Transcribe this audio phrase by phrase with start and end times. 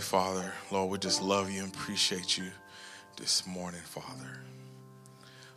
[0.00, 2.46] Heavenly Father, Lord, we just love you and appreciate you
[3.18, 4.40] this morning, Father.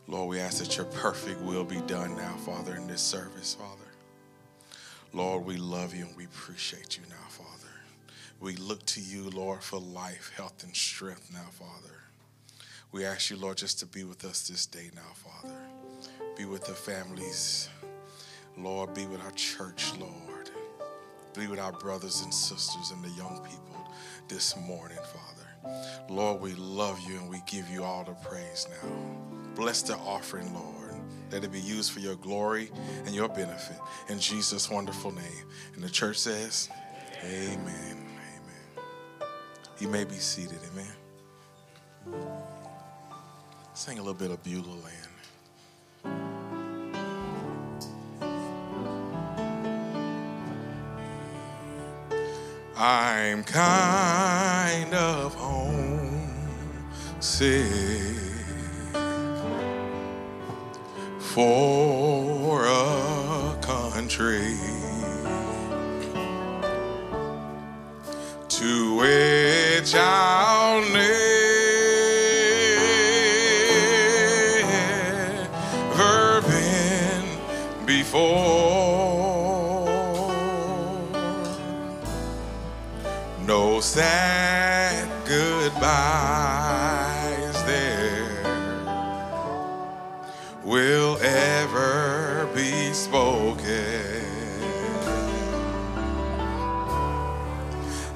[0.06, 3.90] Lord, we ask that your perfect will be done now, Father, in this service, Father.
[5.14, 7.72] Lord, we love you and we appreciate you now, Father.
[8.42, 11.96] We look to you, Lord, for life, health, and strength now, Father.
[12.92, 15.56] We ask you, Lord, just to be with us this day now, Father.
[16.38, 17.70] Be with the families.
[18.58, 20.50] Lord, be with our church, Lord.
[21.34, 23.73] Be with our brothers and sisters and the young people
[24.34, 25.48] this morning, Father.
[26.10, 28.90] Lord, we love you and we give you all the praise now.
[29.54, 30.96] Bless the offering, Lord.
[31.32, 32.72] Let it be used for your glory
[33.06, 33.78] and your benefit.
[34.10, 35.46] In Jesus' wonderful name.
[35.76, 36.68] And the church says,
[37.24, 37.60] Amen.
[37.60, 39.30] Amen.
[39.80, 40.58] You may be seated.
[40.72, 42.24] Amen.
[43.76, 46.33] Sing a little bit of Beulah Land.
[52.76, 55.74] I'm kind of homesick
[61.20, 64.58] for a country
[68.50, 71.23] to which I'll never
[83.94, 85.84] sad goodbyes
[87.66, 88.44] there
[90.66, 94.26] will ever be spoken.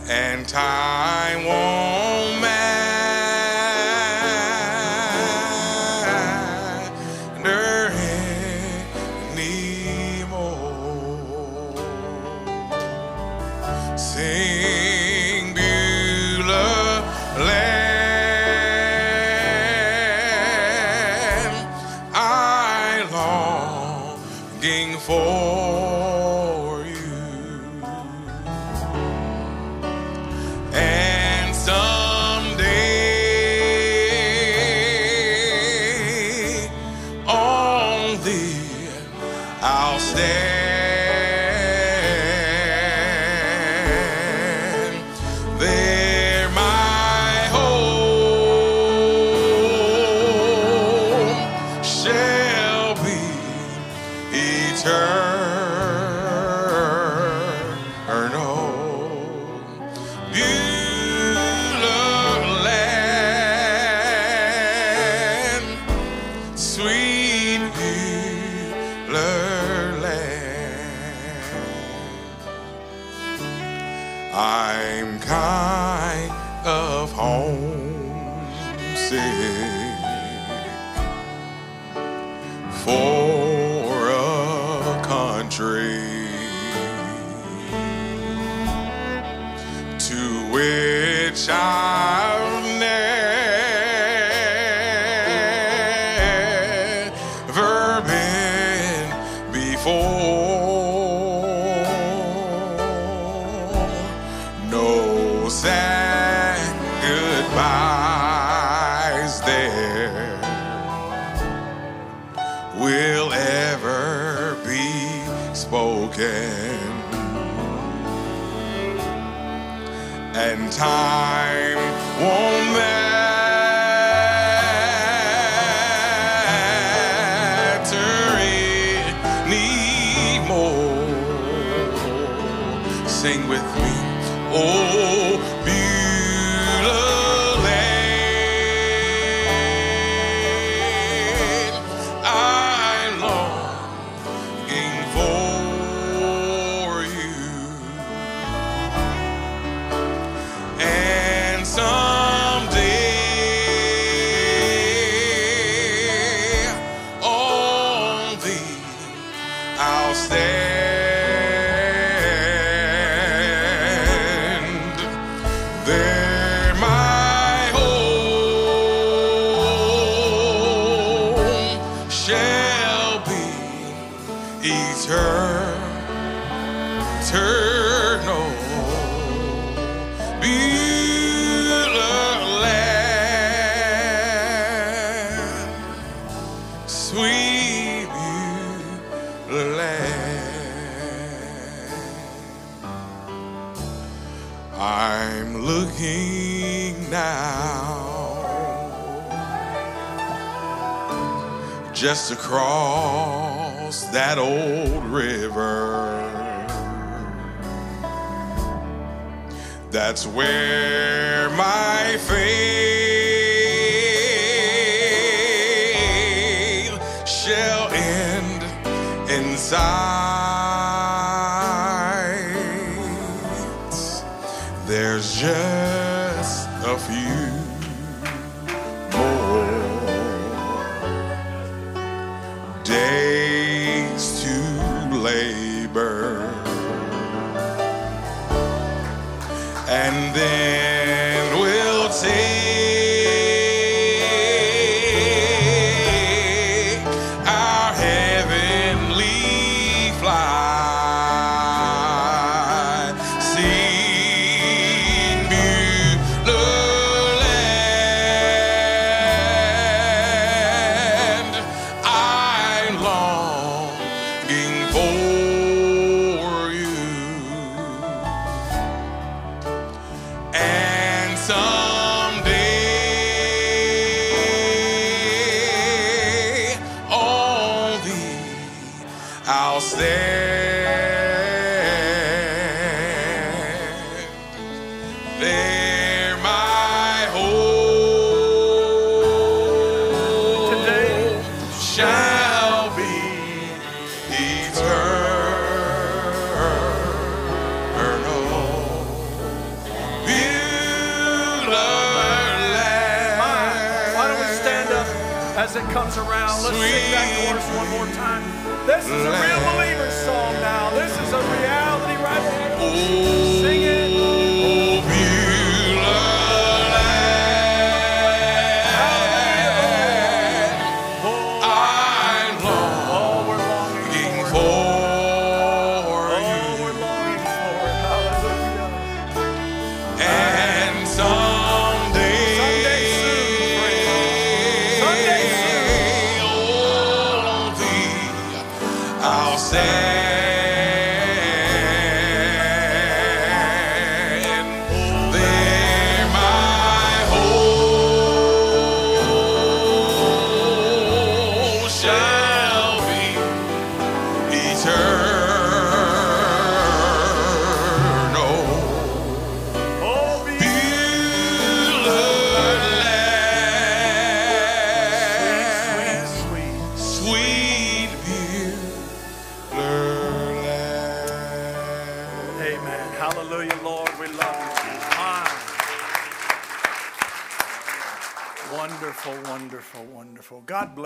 [0.09, 2.06] And time won't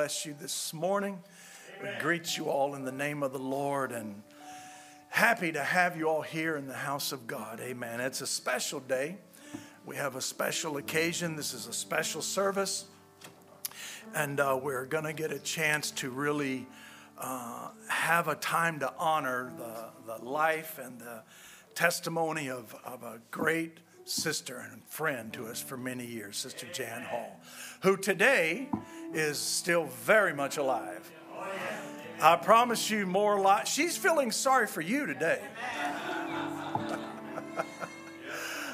[0.01, 1.22] bless you this morning.
[1.79, 4.24] We greet you all in the name of the Lord and
[5.10, 7.60] happy to have you all here in the house of God.
[7.60, 8.01] Amen.
[8.01, 9.20] It's a special day.
[9.86, 11.36] We have a special occasion.
[11.36, 12.86] This is a special service.
[14.15, 16.65] And uh, we're going to get a chance to really
[17.20, 21.22] uh, have a time to honor the, the life and the
[21.75, 23.77] testimony of, of a great
[24.12, 27.39] sister and friend to us for many years, Sister Jan Hall,
[27.82, 28.70] who today
[29.13, 31.10] is still very much alive.
[32.22, 33.68] I promise you more alive.
[33.68, 35.41] She's feeling sorry for you today.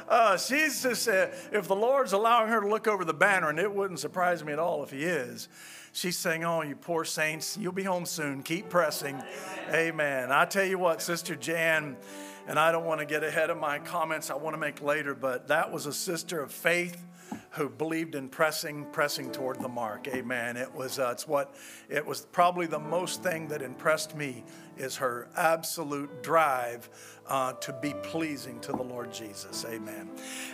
[0.07, 3.59] Uh, she's just, uh, if the Lord's allowing her to look over the banner, and
[3.59, 5.49] it wouldn't surprise me at all if He is,
[5.91, 8.41] she's saying, Oh, you poor saints, you'll be home soon.
[8.41, 9.21] Keep pressing.
[9.69, 10.31] Amen.
[10.31, 11.97] I tell you what, Sister Jan,
[12.47, 15.13] and I don't want to get ahead of my comments I want to make later,
[15.13, 17.03] but that was a sister of faith
[17.51, 20.07] who believed in pressing, pressing toward the mark.
[20.07, 20.57] Amen.
[20.57, 21.55] It was, uh, it's what,
[21.89, 24.43] it was probably the most thing that impressed me
[24.77, 26.89] is her absolute drive
[27.27, 29.65] uh, to be pleasing to the Lord Jesus.
[29.67, 30.09] Amen.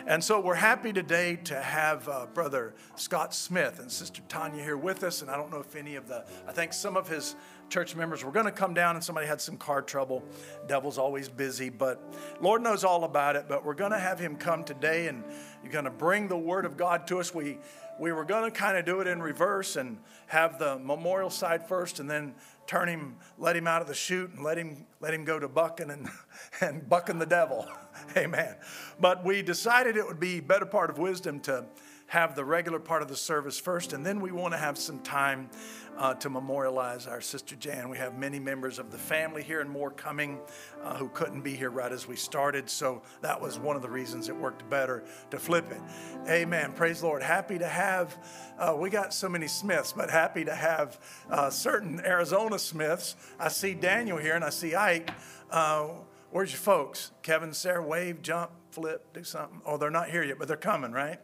[0.07, 4.77] And so we're happy today to have uh, Brother Scott Smith and Sister Tanya here
[4.77, 5.21] with us.
[5.21, 7.35] And I don't know if any of the, I think some of his
[7.73, 10.23] church members were going to come down and somebody had some car trouble.
[10.67, 11.99] Devil's always busy, but
[12.39, 13.45] Lord knows all about it.
[13.49, 15.23] But we're going to have him come today and
[15.63, 17.33] you're going to bring the word of God to us.
[17.33, 17.57] We
[17.99, 21.67] we were going to kind of do it in reverse and have the memorial side
[21.67, 22.33] first and then
[22.65, 25.47] turn him, let him out of the chute and let him, let him go to
[25.47, 26.09] bucking and,
[26.61, 27.67] and bucking the devil.
[28.17, 28.55] Amen.
[28.99, 31.65] But we decided it would be better part of wisdom to
[32.13, 34.99] have the regular part of the service first, and then we want to have some
[34.99, 35.49] time
[35.97, 37.89] uh, to memorialize our sister Jan.
[37.89, 40.39] We have many members of the family here and more coming
[40.83, 42.69] uh, who couldn't be here right as we started.
[42.69, 45.81] So that was one of the reasons it worked better to flip it.
[46.29, 46.73] Amen.
[46.73, 47.23] Praise the Lord.
[47.23, 48.15] Happy to have,
[48.59, 50.99] uh, we got so many Smiths, but happy to have
[51.31, 53.15] uh, certain Arizona Smiths.
[53.39, 55.09] I see Daniel here and I see Ike.
[55.49, 55.87] Uh,
[56.29, 57.09] where's your folks?
[57.23, 59.61] Kevin, Sarah, wave, jump, flip, do something.
[59.65, 61.19] Oh, they're not here yet, but they're coming, right?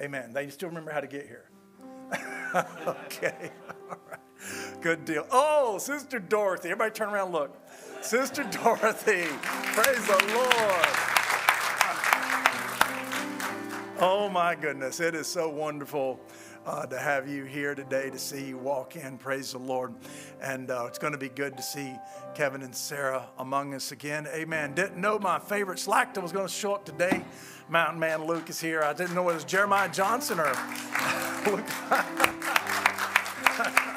[0.00, 0.32] Amen.
[0.32, 1.50] They still remember how to get here.
[2.86, 3.50] okay.
[3.90, 4.80] All right.
[4.80, 5.26] Good deal.
[5.30, 6.70] Oh, Sister Dorothy.
[6.70, 7.54] Everybody turn around look.
[8.00, 9.26] Sister Dorothy.
[9.42, 10.86] Praise the Lord.
[14.02, 15.00] Oh, my goodness.
[15.00, 16.18] It is so wonderful.
[16.66, 19.16] Uh, to have you here today, to see you walk in.
[19.16, 19.94] Praise the Lord.
[20.42, 21.96] And uh, it's going to be good to see
[22.34, 24.28] Kevin and Sarah among us again.
[24.34, 24.74] Amen.
[24.74, 27.24] Didn't know my favorite slacker was going to show up today.
[27.70, 28.82] Mountain Man Luke is here.
[28.82, 30.52] I didn't know it was Jeremiah Johnson or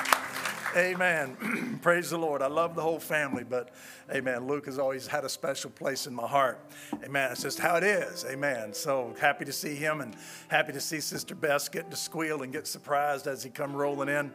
[0.75, 1.79] Amen.
[1.83, 2.41] Praise the Lord.
[2.41, 3.69] I love the whole family, but
[4.11, 4.47] amen.
[4.47, 6.59] Luke has always had a special place in my heart.
[7.03, 7.31] Amen.
[7.31, 8.25] It's just how it is.
[8.25, 8.73] Amen.
[8.73, 10.15] So happy to see him and
[10.47, 14.09] happy to see Sister Bess get to squeal and get surprised as he come rolling
[14.09, 14.33] in.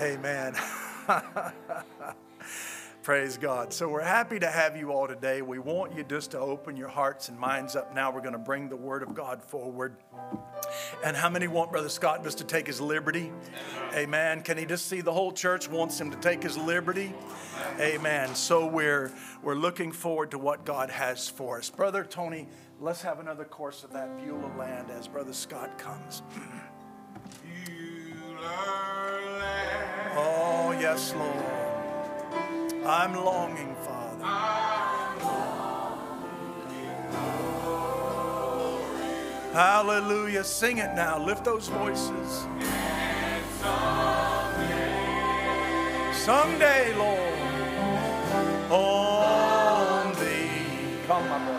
[0.00, 0.54] Amen.
[3.08, 3.72] Praise God.
[3.72, 5.40] So we're happy to have you all today.
[5.40, 8.10] We want you just to open your hearts and minds up now.
[8.12, 9.96] We're going to bring the Word of God forward.
[11.02, 13.32] And how many want Brother Scott just to take his liberty?
[13.94, 14.42] Amen.
[14.42, 17.14] Can he just see the whole church wants him to take his liberty?
[17.80, 18.34] Amen.
[18.34, 19.10] So we're
[19.42, 21.70] we're looking forward to what God has for us.
[21.70, 22.46] Brother Tony,
[22.78, 26.20] let's have another course of that Beulah land as Brother Scott comes.
[30.14, 31.57] oh, yes, Lord.
[32.88, 34.24] I'm longing, Father.
[39.52, 40.42] Hallelujah.
[40.42, 41.18] Sing it now.
[41.22, 42.46] Lift those voices.
[46.14, 47.38] Someday, Lord,
[48.70, 50.48] on thee.
[51.06, 51.57] Come, my.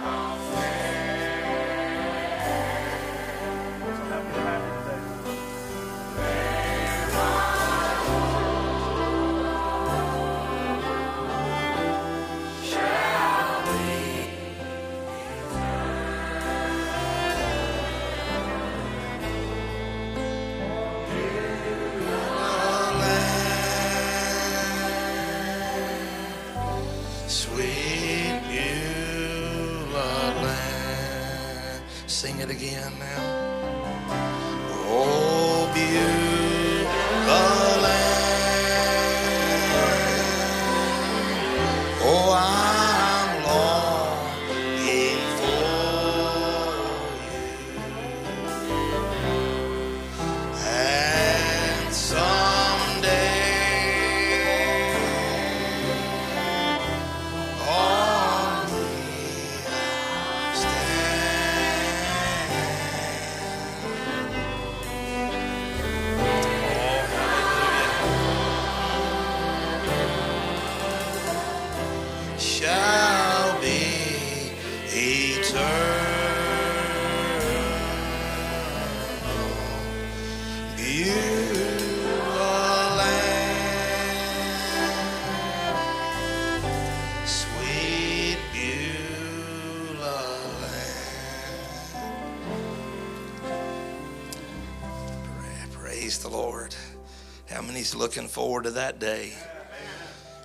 [97.89, 99.33] Many's looking forward to that day?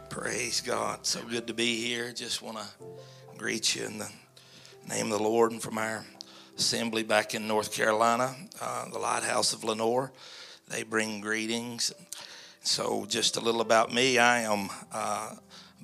[0.08, 1.04] Praise God.
[1.04, 2.10] So good to be here.
[2.12, 2.64] Just want to
[3.36, 4.08] greet you in the
[4.88, 6.06] name of the Lord and from our
[6.56, 10.10] assembly back in North Carolina, uh, the Lighthouse of Lenoir.
[10.68, 11.92] They bring greetings.
[12.62, 15.34] So, just a little about me I am uh,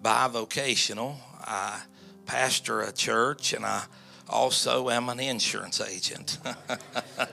[0.01, 1.17] bivocational.
[1.41, 1.83] I
[2.25, 3.85] pastor a church and I
[4.31, 6.39] also am an insurance agent.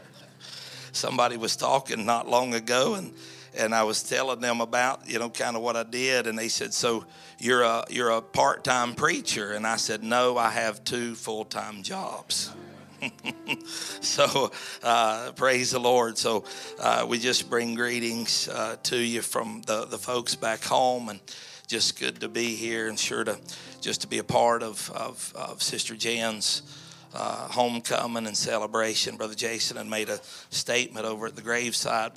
[0.91, 3.13] Somebody was talking not long ago and
[3.55, 6.47] and I was telling them about you know kind of what I did, and they
[6.47, 7.05] said, "So
[7.39, 11.45] you're a you're a part time preacher?" And I said, "No, I have two full
[11.45, 12.51] time jobs."
[14.01, 14.51] so
[14.83, 16.17] uh, praise the Lord.
[16.17, 16.45] So
[16.79, 21.19] uh, we just bring greetings uh, to you from the the folks back home, and
[21.67, 23.37] just good to be here, and sure to
[23.81, 26.83] just to be a part of of, of Sister Jan's.
[27.13, 29.15] Uh, homecoming and celebration.
[29.15, 32.11] Brother Jason had made a statement over at the graveside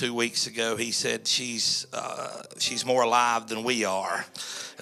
[0.00, 0.76] two weeks ago.
[0.76, 4.24] He said she's uh, she's more alive than we are,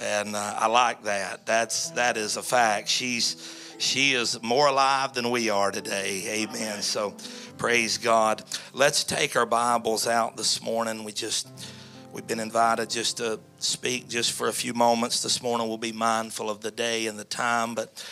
[0.01, 1.45] and uh, I like that.
[1.45, 2.89] That's that is a fact.
[2.89, 6.45] She's she is more alive than we are today.
[6.45, 6.83] Amen.
[6.83, 7.17] So
[7.57, 8.45] praise God.
[8.73, 11.03] Let's take our Bibles out this morning.
[11.03, 11.49] We just
[12.13, 15.67] we've been invited just to speak just for a few moments this morning.
[15.67, 18.05] We'll be mindful of the day and the time, but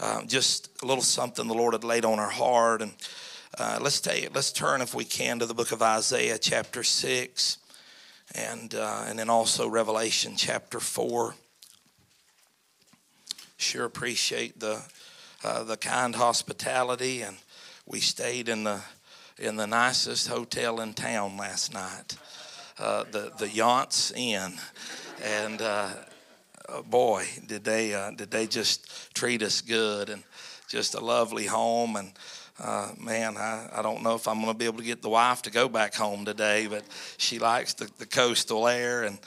[0.00, 2.94] uh, just a little something the Lord had laid on our heart and.
[3.56, 7.58] Uh, let's take let's turn if we can to the book of Isaiah chapter six,
[8.34, 11.36] and uh, and then also Revelation chapter four.
[13.56, 14.82] Sure appreciate the
[15.44, 17.36] uh, the kind hospitality, and
[17.86, 18.80] we stayed in the
[19.38, 22.16] in the nicest hotel in town last night,
[22.80, 24.54] uh, the the Yance Inn,
[25.22, 25.90] and uh,
[26.86, 30.24] boy did they uh, did they just treat us good and
[30.66, 32.10] just a lovely home and
[32.62, 35.08] uh, man, I, I don't know if I'm going to be able to get the
[35.08, 36.84] wife to go back home today, but
[37.16, 39.18] she likes the, the coastal air and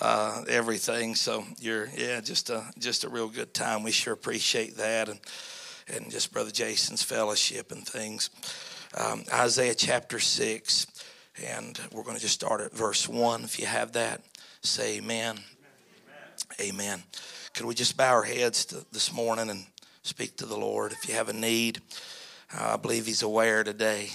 [0.00, 1.14] uh, everything.
[1.14, 3.82] So you're, yeah, just a just a real good time.
[3.82, 5.18] We sure appreciate that, and
[5.88, 8.30] and just Brother Jason's fellowship and things.
[8.96, 10.86] Um, Isaiah chapter six,
[11.42, 13.44] and we're going to just start at verse one.
[13.44, 14.20] If you have that,
[14.60, 15.38] say Amen.
[16.60, 16.74] Amen.
[16.74, 17.02] amen.
[17.54, 19.64] Could we just bow our heads to, this morning and
[20.02, 20.92] speak to the Lord?
[20.92, 21.80] If you have a need.
[22.56, 24.10] I believe He's aware today.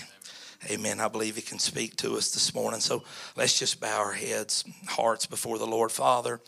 [0.70, 1.00] Amen.
[1.00, 2.80] I believe He can speak to us this morning.
[2.80, 3.04] So
[3.36, 5.92] let's just bow our heads, hearts before the Lord.
[5.92, 6.40] Father,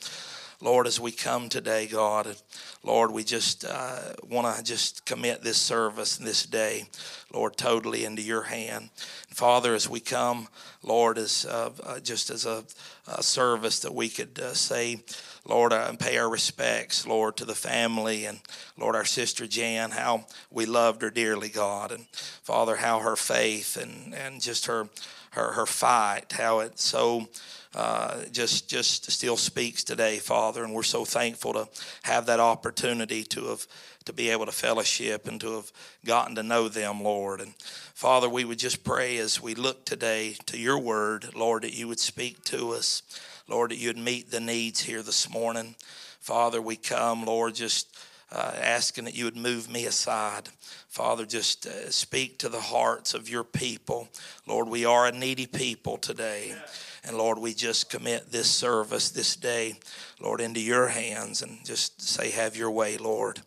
[0.62, 2.36] Lord, as we come today, God,
[2.84, 6.86] Lord, we just uh, want to just commit this service and this day,
[7.34, 8.89] Lord, totally into your hand.
[9.27, 10.47] And Father, as we come,
[10.84, 12.63] Lord, as uh, just as a,
[13.08, 15.04] a, service that we could uh, say,
[15.52, 18.40] Lord, and pay our respects, Lord, to the family and
[18.78, 22.08] Lord, our sister Jan, how we loved her dearly, God, and
[22.42, 24.88] Father, how her faith and and just her
[25.32, 27.28] her her fight, how it so.
[27.74, 31.70] Uh, just just still speaks today, Father, and we're so thankful to
[32.04, 33.66] have that opportunity to have
[34.04, 35.72] to be able to fellowship and to have
[36.06, 37.40] gotten to know them, Lord.
[37.40, 37.56] And
[37.94, 41.88] Father, we would just pray as we look today to your word, Lord, that you
[41.88, 43.04] would speak to us.
[43.52, 45.76] Lord, that you'd meet the needs here this morning.
[46.22, 47.94] Father, we come, Lord, just
[48.32, 50.48] uh, asking that you would move me aside.
[50.88, 54.08] Father, just uh, speak to the hearts of your people.
[54.48, 56.56] Lord, we are a needy people today.
[57.04, 59.74] And Lord, we just commit this service this day,
[60.22, 63.42] Lord, into your hands and just say, Have your way, Lord.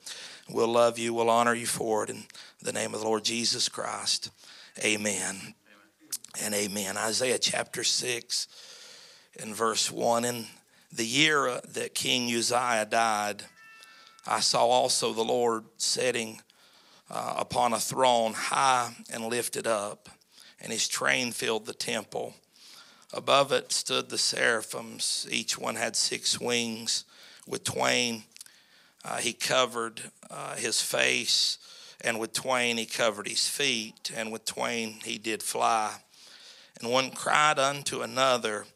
[0.50, 2.10] We'll love you, we'll honor you for it.
[2.10, 2.24] In
[2.60, 4.30] the name of the Lord Jesus Christ,
[4.84, 5.36] amen.
[5.36, 5.54] amen.
[6.42, 6.98] And amen.
[6.98, 8.48] Isaiah chapter 6
[9.36, 10.46] in verse 1 In
[10.92, 13.44] the year that King Uzziah died,
[14.26, 16.40] I saw also the Lord sitting
[17.10, 20.08] uh, upon a throne high and lifted up,
[20.60, 22.34] and his train filled the temple.
[23.12, 27.04] Above it stood the seraphims, each one had six wings.
[27.46, 28.24] With twain
[29.04, 31.58] uh, he covered uh, his face,
[32.00, 35.96] and with twain he covered his feet, and with twain he did fly.
[36.80, 38.66] And one cried unto another,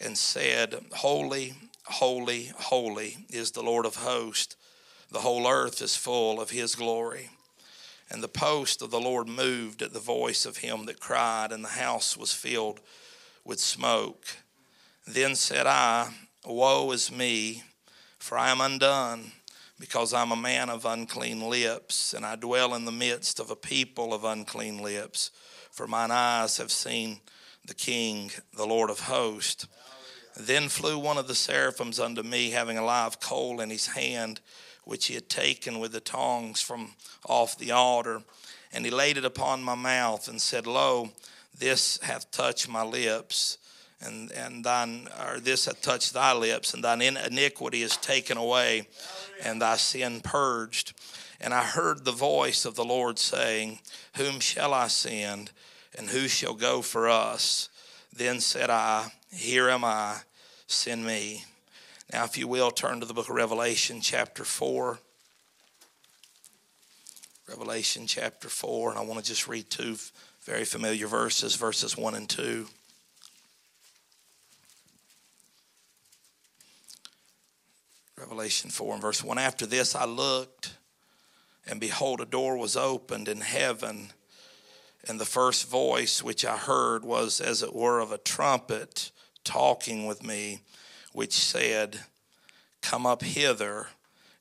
[0.00, 1.54] and said, Holy,
[1.84, 4.56] holy, holy is the Lord of hosts.
[5.10, 7.30] The whole earth is full of his glory.
[8.10, 11.64] And the post of the Lord moved at the voice of him that cried, and
[11.64, 12.80] the house was filled
[13.44, 14.24] with smoke.
[15.06, 16.10] Then said I,
[16.44, 17.64] Woe is me,
[18.18, 19.32] for I am undone,
[19.80, 23.56] because I'm a man of unclean lips, and I dwell in the midst of a
[23.56, 25.30] people of unclean lips
[25.76, 27.20] for mine eyes have seen
[27.66, 29.68] the King, the Lord of hosts.
[30.38, 34.40] Then flew one of the seraphims unto me, having a live coal in his hand,
[34.84, 36.92] which he had taken with the tongs from
[37.26, 38.22] off the altar.
[38.72, 41.10] And he laid it upon my mouth and said, Lo,
[41.58, 43.56] this hath touched my lips,
[44.00, 48.86] and, and thine, or this hath touched thy lips, and thine iniquity is taken away,
[49.42, 50.92] and thy sin purged.
[51.40, 53.78] And I heard the voice of the Lord saying,
[54.16, 55.50] Whom shall I send,
[55.96, 57.70] and who shall go for us?
[58.16, 60.16] Then said I, Here am I,
[60.66, 61.44] send me.
[62.10, 64.98] Now, if you will, turn to the book of Revelation, chapter 4.
[67.48, 69.96] Revelation chapter 4, and I want to just read two
[70.44, 72.66] very familiar verses, verses 1 and 2.
[78.18, 79.36] Revelation 4 and verse 1.
[79.36, 80.74] After this I looked,
[81.66, 84.10] and behold, a door was opened in heaven.
[85.08, 89.12] And the first voice which I heard was as it were of a trumpet
[89.44, 90.60] talking with me,
[91.12, 92.00] which said,
[92.82, 93.88] Come up hither,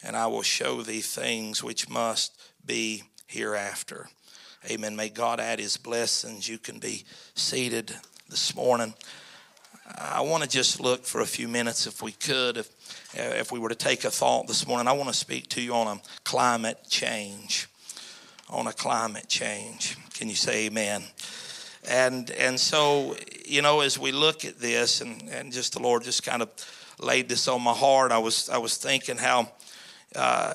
[0.04, 4.08] and I will show thee things which must be hereafter.
[4.70, 4.96] Amen.
[4.96, 6.50] May God add his blessings.
[6.50, 7.96] You can be seated
[8.30, 8.96] this morning.
[9.96, 12.70] I want to just look for a few minutes, if we could, if,
[13.14, 14.88] if we were to take a thought this morning.
[14.88, 17.68] I want to speak to you on a climate change.
[18.50, 19.98] On a climate change.
[20.16, 21.04] Can you say amen?
[21.90, 26.04] And and so, you know, as we look at this and, and just the Lord
[26.04, 26.50] just kind of
[27.00, 29.52] laid this on my heart, I was I was thinking how
[30.16, 30.54] uh,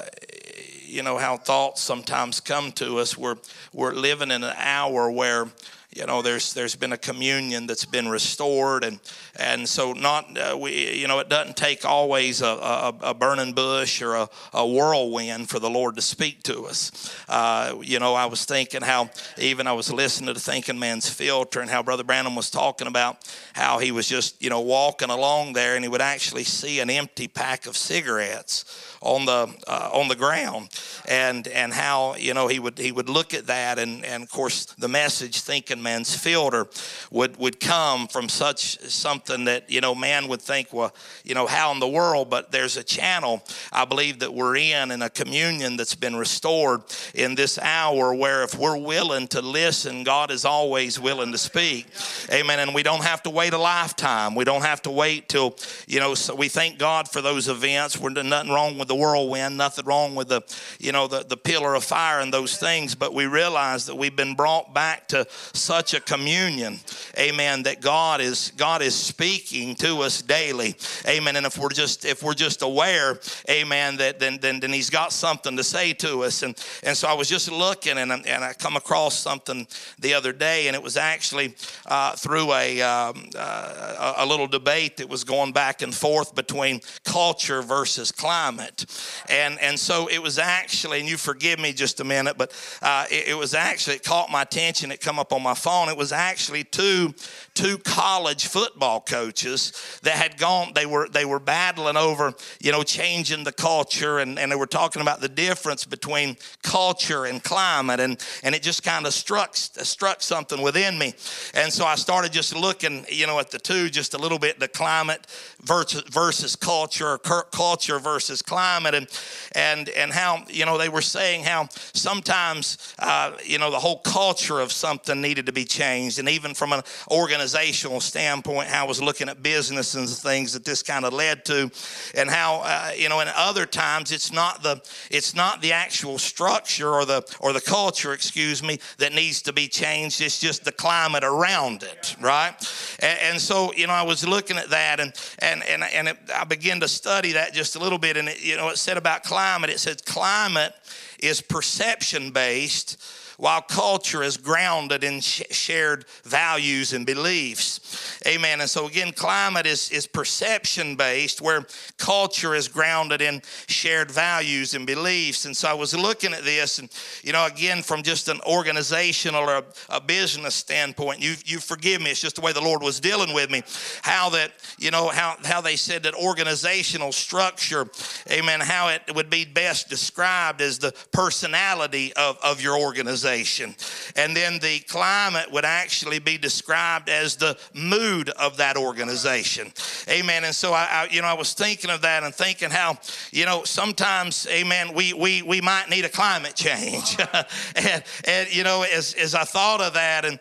[0.86, 3.18] you know how thoughts sometimes come to us.
[3.18, 3.36] We're
[3.74, 5.48] we're living in an hour where
[5.94, 9.00] you know there's there's been a communion that's been restored and
[9.36, 13.52] and so not uh, we you know it doesn't take always a, a, a burning
[13.52, 17.12] bush or a, a, whirlwind for the lord to speak to us.
[17.28, 21.60] Uh, you know i was thinking how even i was listening to thinking man's filter
[21.60, 25.52] and how brother branham was talking about how he was just you know walking along
[25.54, 30.08] there and he would actually see an empty pack of cigarettes on the uh, on
[30.08, 30.68] the ground,
[31.08, 34.30] and and how you know he would he would look at that, and and of
[34.30, 36.66] course the message thinking man's filter
[37.10, 41.46] would would come from such something that you know man would think well you know
[41.46, 45.08] how in the world, but there's a channel I believe that we're in and a
[45.08, 46.82] communion that's been restored
[47.14, 51.86] in this hour where if we're willing to listen, God is always willing to speak,
[52.30, 52.58] Amen.
[52.58, 54.34] And we don't have to wait a lifetime.
[54.34, 56.14] We don't have to wait till you know.
[56.14, 57.98] So we thank God for those events.
[57.98, 60.42] We're nothing wrong with the whirlwind, nothing wrong with the,
[60.80, 64.16] you know, the, the pillar of fire and those things, but we realize that we've
[64.16, 66.80] been brought back to such a communion,
[67.16, 70.74] amen, that God is God is speaking to us daily.
[71.06, 71.36] Amen.
[71.36, 75.12] And if we're just if we're just aware, amen, that then then, then he's got
[75.12, 76.42] something to say to us.
[76.42, 79.68] And and so I was just looking and, and I come across something
[80.00, 81.54] the other day, and it was actually
[81.86, 86.80] uh, through a, um, uh, a little debate that was going back and forth between
[87.04, 88.79] culture versus climate.
[89.28, 93.06] And, and so it was actually, and you forgive me just a minute, but uh,
[93.10, 94.90] it, it, was actually, it caught my attention.
[94.90, 95.88] It come up on my phone.
[95.88, 97.14] It was actually two,
[97.54, 102.82] two college football coaches that had gone, they were, they were battling over, you know,
[102.82, 104.18] changing the culture.
[104.18, 108.00] And, and they were talking about the difference between culture and climate.
[108.00, 111.14] And, and it just kind of struck, struck something within me.
[111.54, 114.58] And so I started just looking, you know, at the two just a little bit,
[114.58, 115.26] the climate
[115.62, 119.08] versus, versus culture, culture versus climate climate and
[119.52, 123.98] and and how you know they were saying how sometimes uh, you know the whole
[123.98, 126.18] culture of something needed to be changed.
[126.18, 130.64] And even from an organizational standpoint how I was looking at business and things that
[130.64, 131.70] this kind of led to
[132.14, 134.80] and how uh, you know in other times it's not the
[135.10, 139.52] it's not the actual structure or the or the culture excuse me that needs to
[139.52, 140.20] be changed.
[140.20, 142.54] It's just the climate around it right?
[143.00, 146.16] And, and so you know I was looking at that and and and, and it,
[146.34, 148.96] I began to study that just a little bit and it, you know, it said
[148.96, 150.74] about climate, it says climate
[151.18, 153.02] is perception based
[153.40, 158.20] while culture is grounded in sh- shared values and beliefs.
[158.26, 158.60] Amen.
[158.60, 161.64] And so, again, climate is, is perception based, where
[161.96, 165.46] culture is grounded in shared values and beliefs.
[165.46, 166.90] And so, I was looking at this, and,
[167.22, 172.02] you know, again, from just an organizational or a, a business standpoint, you, you forgive
[172.02, 173.62] me, it's just the way the Lord was dealing with me.
[174.02, 177.86] How that, you know, how, how they said that organizational structure,
[178.30, 183.74] amen, how it would be best described as the personality of, of your organization organization.
[184.16, 189.72] And then the climate would actually be described as the mood of that organization.
[190.08, 190.44] Amen.
[190.44, 192.98] And so I, I you know, I was thinking of that and thinking how,
[193.30, 197.16] you know, sometimes, amen, we we we might need a climate change.
[197.76, 200.38] and, and you know, as as I thought of that and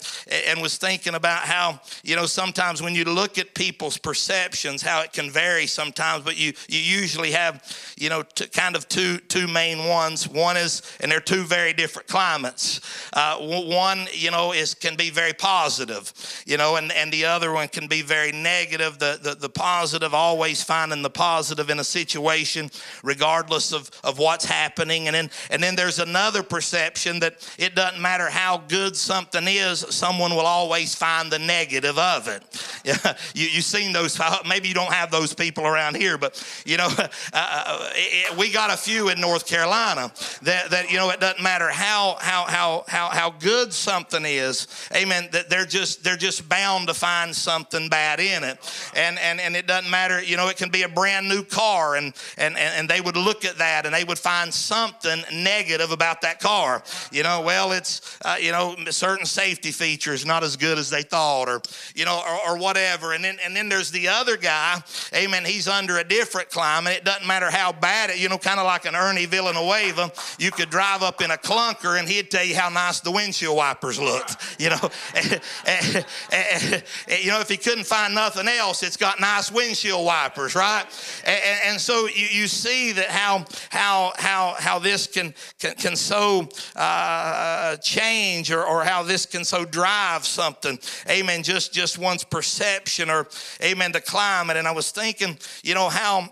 [0.48, 5.02] and was thinking about how, you know, sometimes when you look at people's perceptions, how
[5.02, 7.64] it can vary sometimes, but you you usually have,
[7.98, 10.28] you know, t- kind of two two main ones.
[10.28, 12.79] One is, and they're two very different climates.
[13.14, 16.14] Uh, one, you know, is can be very positive,
[16.46, 19.00] you know, and, and the other one can be very negative.
[19.00, 22.70] The, the, the positive, always finding the positive in a situation,
[23.04, 25.08] regardless of, of what's happening.
[25.08, 29.80] And then, and then there's another perception that it doesn't matter how good something is,
[29.90, 32.44] someone will always find the negative of it.
[32.86, 36.78] Yeah, you, you've seen those, maybe you don't have those people around here, but, you
[36.78, 40.12] know, uh, uh it, we got a few in North Carolina
[40.44, 44.68] that, that, you know, it doesn't matter how, how, how, how, how good something is,
[44.96, 48.58] amen, that they're just, they're just bound to find something bad in it.
[48.96, 51.96] And, and, and it doesn't matter, you know, it can be a brand new car
[51.96, 56.22] and, and, and they would look at that and they would find something negative about
[56.22, 56.84] that car.
[57.12, 61.04] You know, well, it's, uh, you know, certain safety features not as good as they
[61.04, 61.62] thought or,
[61.96, 63.14] you know, or, or whatever.
[63.14, 64.82] And then, and then there's the other guy,
[65.14, 66.98] amen, he's under a different climate.
[66.98, 70.52] It doesn't matter how bad it, you know, kind of like an Ernie Villanueva, you
[70.52, 74.00] could drive up in a clunker and he'd tell you how nice the windshield wipers
[74.00, 74.90] looked, you know.
[77.22, 80.86] you know, if he couldn't find nothing else, it's got nice windshield wipers, right?
[81.26, 85.96] And, and so you, you see that how how how how this can can, can
[85.96, 90.80] so uh, change or, or how this can so drive something.
[91.10, 91.44] Amen.
[91.44, 93.28] Just just one's perception or
[93.64, 94.58] amen the climate.
[94.58, 96.30] And I was thinking, you know, how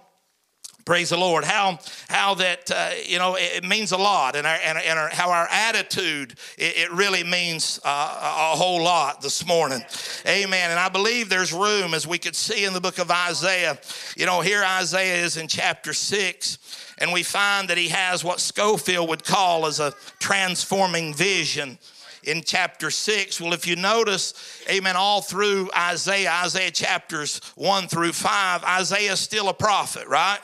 [0.88, 1.44] Praise the Lord.
[1.44, 5.10] How how that uh, you know it, means a lot, and our, and, and our,
[5.10, 9.82] how our attitude it, it really means uh, a whole lot this morning.
[10.26, 10.72] Amen.
[10.72, 13.78] And I believe there's room, as we could see in the book of Isaiah.
[14.16, 16.58] You know, here Isaiah is in chapter six,
[17.00, 21.80] and we find that he has what Scofield would call as a transforming vision
[22.28, 23.40] in chapter 6.
[23.42, 24.34] Well, if you notice,
[24.70, 30.40] amen, all through Isaiah, Isaiah chapters 1 through 5, Isaiah is still a prophet, right?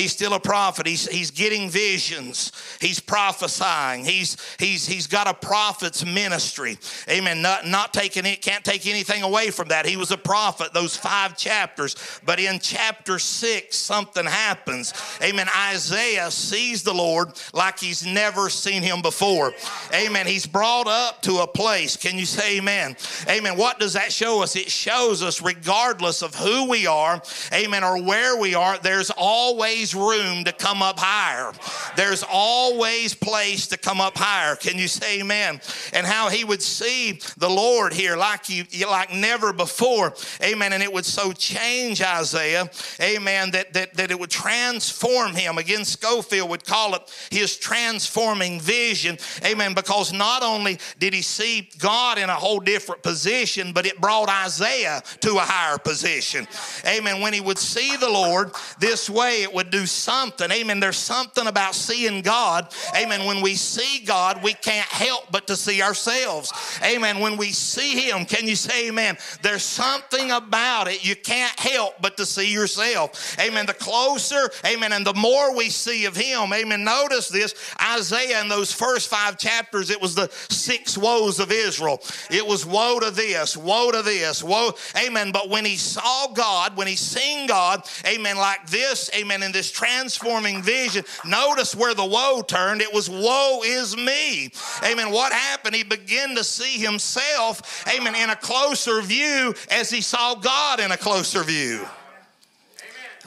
[0.00, 0.86] He's still a prophet.
[0.86, 2.52] He's, he's getting visions.
[2.80, 4.06] He's prophesying.
[4.06, 6.78] He's, he's, he's got a prophet's ministry.
[7.10, 7.42] Amen.
[7.42, 9.84] Not, not taking it, can't take anything away from that.
[9.84, 11.96] He was a prophet, those five chapters.
[12.24, 14.94] But in chapter six, something happens.
[15.22, 15.48] Amen.
[15.68, 19.52] Isaiah sees the Lord like he's never seen him before.
[19.92, 20.26] Amen.
[20.26, 21.98] He's brought up to a place.
[21.98, 22.96] Can you say amen?
[23.28, 23.58] Amen.
[23.58, 24.56] What does that show us?
[24.56, 27.20] It shows us, regardless of who we are,
[27.52, 31.52] amen, or where we are, there's always always room to come up higher.
[31.96, 34.56] There's always place to come up higher.
[34.56, 35.60] Can you say amen?
[35.92, 40.14] And how he would see the Lord here like you like never before.
[40.42, 40.72] Amen.
[40.72, 45.58] And it would so change Isaiah, amen, that, that, that it would transform him.
[45.58, 49.18] Again, Scofield would call it his transforming vision.
[49.44, 49.74] Amen.
[49.74, 54.28] Because not only did he see God in a whole different position, but it brought
[54.28, 56.46] Isaiah to a higher position.
[56.86, 57.20] Amen.
[57.20, 60.50] When he would see the Lord this way, it would do something.
[60.50, 60.80] Amen.
[60.80, 62.72] There's something about seeing God.
[62.96, 63.26] Amen.
[63.26, 66.52] When we see God, we can't help but to see ourselves.
[66.82, 67.20] Amen.
[67.20, 69.16] When we see Him, can you say amen?
[69.42, 73.38] There's something about it you can't help but to see yourself.
[73.38, 73.66] Amen.
[73.66, 76.84] The closer, amen, and the more we see of Him, amen.
[76.84, 82.00] Notice this Isaiah in those first five chapters, it was the six woes of Israel.
[82.30, 85.32] It was woe to this, woe to this, woe, amen.
[85.32, 89.59] But when he saw God, when he seen God, amen, like this, amen, in this
[89.60, 92.80] this transforming vision, notice where the woe turned.
[92.80, 94.48] It was, Woe is me.
[94.82, 95.10] Amen.
[95.10, 95.74] What happened?
[95.74, 100.92] He began to see himself, amen, in a closer view as he saw God in
[100.92, 101.86] a closer view.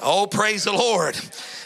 [0.01, 1.15] Oh, praise the Lord.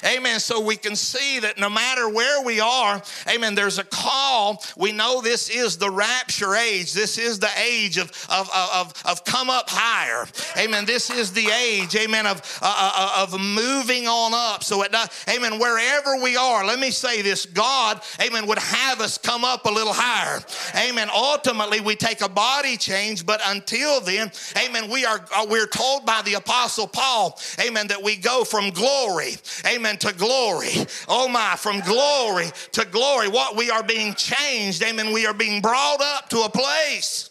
[0.05, 0.39] Amen.
[0.39, 4.63] So we can see that no matter where we are, amen, there's a call.
[4.77, 6.93] We know this is the rapture age.
[6.93, 10.27] This is the age of, of, of, of come up higher.
[10.57, 10.85] Amen.
[10.85, 14.63] This is the age, amen, of, uh, uh, of moving on up.
[14.63, 19.01] So it does, amen, wherever we are, let me say this God, amen, would have
[19.01, 20.41] us come up a little higher.
[20.75, 21.09] Amen.
[21.13, 24.31] Ultimately, we take a body change, but until then,
[24.63, 28.69] amen, we are, uh, we're told by the Apostle Paul, amen, that we go from
[28.69, 30.85] glory, amen amen, to glory.
[31.07, 33.27] Oh my, from glory to glory.
[33.29, 37.29] What we are being changed, amen, we are being brought up to a place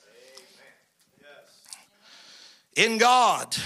[2.74, 3.56] in God.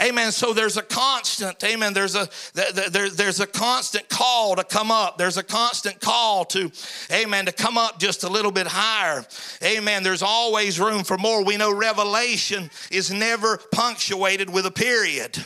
[0.00, 0.32] Amen.
[0.32, 1.92] So there's a constant, amen.
[1.92, 5.16] There's a there, there's a constant call to come up.
[5.16, 6.72] There's a constant call to,
[7.12, 9.24] amen, to come up just a little bit higher.
[9.62, 10.02] Amen.
[10.02, 11.44] There's always room for more.
[11.44, 15.38] We know revelation is never punctuated with a period.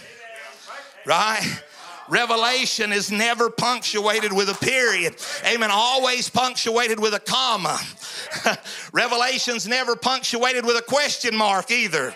[1.04, 1.62] Right?
[2.08, 5.16] Revelation is never punctuated with a period.
[5.44, 5.70] Amen.
[5.72, 7.78] Always punctuated with a comma.
[8.92, 12.14] Revelation's never punctuated with a question mark either.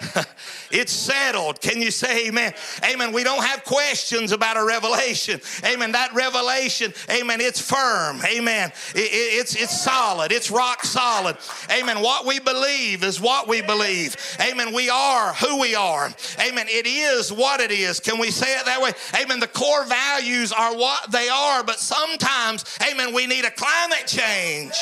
[0.70, 1.60] It's settled.
[1.60, 2.54] Can you say amen?
[2.84, 3.12] Amen.
[3.12, 5.40] We don't have questions about a revelation.
[5.64, 5.92] Amen.
[5.92, 8.20] That revelation, amen, it's firm.
[8.24, 8.70] Amen.
[8.94, 10.30] It, it, it's, it's solid.
[10.30, 11.36] It's rock solid.
[11.76, 12.00] Amen.
[12.00, 14.16] What we believe is what we believe.
[14.40, 14.72] Amen.
[14.72, 16.12] We are who we are.
[16.38, 16.66] Amen.
[16.68, 17.98] It is what it is.
[17.98, 18.92] Can we say it that way?
[19.20, 19.40] Amen.
[19.40, 24.74] The core values are what they are, but sometimes, amen, we need a climate change.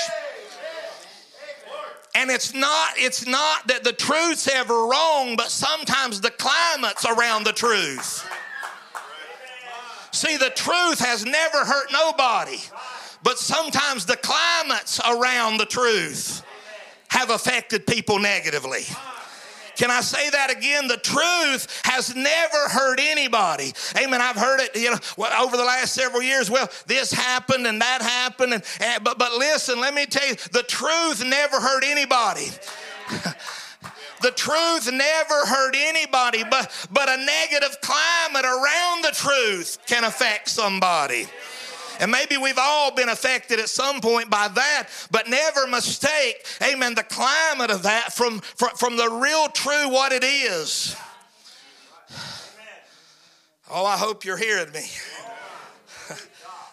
[2.19, 7.45] And it's not, it's not that the truth's ever wrong, but sometimes the climate's around
[7.45, 8.29] the truth.
[10.11, 12.59] See, the truth has never hurt nobody,
[13.23, 16.43] but sometimes the climates around the truth
[17.07, 18.83] have affected people negatively.
[19.79, 20.89] Can I say that again?
[20.89, 23.73] The truth has never hurt anybody.
[23.97, 24.21] Amen.
[24.21, 24.99] I've heard it, you know,
[25.41, 26.51] over the last several years.
[26.51, 30.35] Well, this happened and that happened, and, and but but listen, let me tell you,
[30.53, 32.49] the truth never hurt anybody.
[34.21, 40.49] The truth never hurt anybody, but, but a negative climate around the truth can affect
[40.49, 41.27] somebody.
[41.99, 46.95] And maybe we've all been affected at some point by that, but never mistake, amen,
[46.95, 50.97] the climate of that from, from, from the real true what it is.
[53.71, 54.87] Oh, I hope you're hearing me.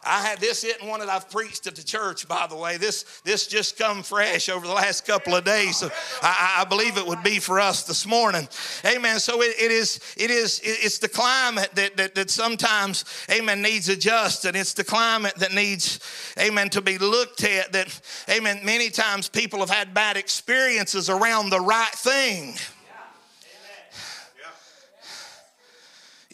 [0.05, 2.77] I had this isn't one that I've preached at the church, by the way.
[2.77, 5.77] This this just come fresh over the last couple of days.
[5.77, 5.89] So
[6.21, 8.47] I, I believe it would be for us this morning.
[8.85, 9.19] Amen.
[9.19, 13.89] So it, it is it is it's the climate that, that that sometimes, amen, needs
[13.89, 14.55] adjusted.
[14.55, 15.99] It's the climate that needs,
[16.39, 17.71] amen, to be looked at.
[17.71, 22.55] That, amen, many times people have had bad experiences around the right thing.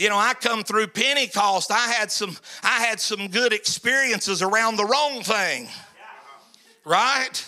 [0.02, 4.76] You know i come through pentecost i had some i had some good experiences around
[4.76, 5.68] the wrong thing.
[6.84, 7.46] Right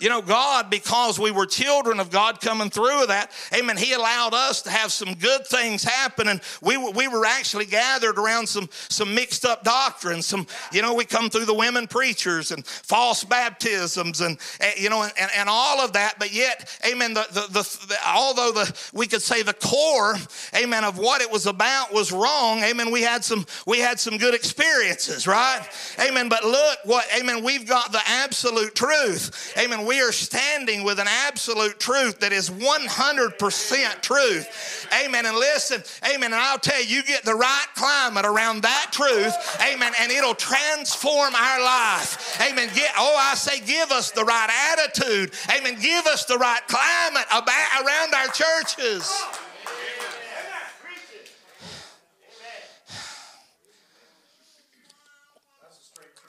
[0.00, 4.34] you know, God, because we were children of God coming through that, amen, He allowed
[4.34, 6.28] us to have some good things happen.
[6.28, 10.26] And we, we were actually gathered around some, some mixed up doctrines.
[10.26, 14.90] Some, you know, we come through the women preachers and false baptisms and, eh, you
[14.90, 16.18] know, and, and all of that.
[16.18, 20.16] But yet, amen, the, the, the, the, although the, we could say the core,
[20.56, 24.18] amen, of what it was about was wrong, amen, we had some, we had some
[24.18, 25.64] good experiences, right?
[26.00, 26.28] Amen.
[26.28, 29.54] But look what, amen, we've got the absolute truth.
[29.56, 34.88] Amen we are standing with an absolute truth that is 100% truth.
[35.04, 35.26] Amen.
[35.26, 36.32] And listen, amen.
[36.32, 40.34] And I'll tell you, you get the right climate around that truth, amen, and it'll
[40.34, 42.40] transform our life.
[42.40, 42.68] Amen.
[42.74, 45.32] Get, oh, I say, give us the right attitude.
[45.56, 45.76] Amen.
[45.80, 49.12] Give us the right climate about, around our churches.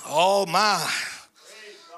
[0.08, 0.88] Oh my.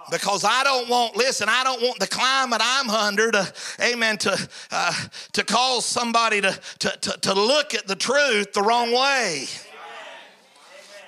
[0.09, 4.49] Because I don't want, listen, I don't want the climate I'm under to, amen, to,
[4.71, 4.93] uh,
[5.33, 9.47] to cause somebody to, to, to, to look at the truth the wrong way.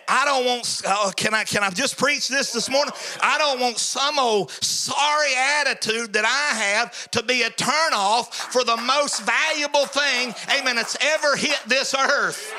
[0.10, 2.94] I don't want, oh, can, I, can I just preach this this morning?
[3.22, 8.64] I don't want some old sorry attitude that I have to be a turnoff for
[8.64, 12.52] the most valuable thing, amen, that's ever hit this earth.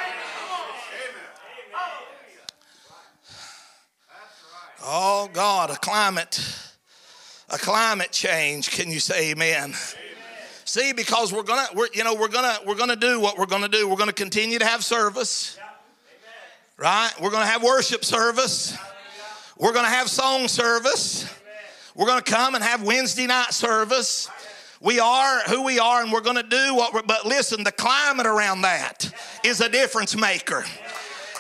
[4.83, 6.41] Oh God, a climate,
[7.51, 8.71] a climate change.
[8.71, 9.65] Can you say amen?
[9.65, 9.75] amen.
[10.65, 13.69] See, because we're gonna, we're, you know, we're gonna, we're gonna do what we're gonna
[13.69, 13.87] do.
[13.87, 15.65] We're gonna continue to have service, yeah.
[16.79, 17.11] right?
[17.21, 18.75] We're gonna have worship service.
[19.59, 21.31] We're gonna have song service.
[21.95, 24.31] We're gonna come and have Wednesday night service.
[24.81, 27.03] We are who we are, and we're gonna do what we're.
[27.03, 29.13] But listen, the climate around that
[29.45, 30.65] is a difference maker.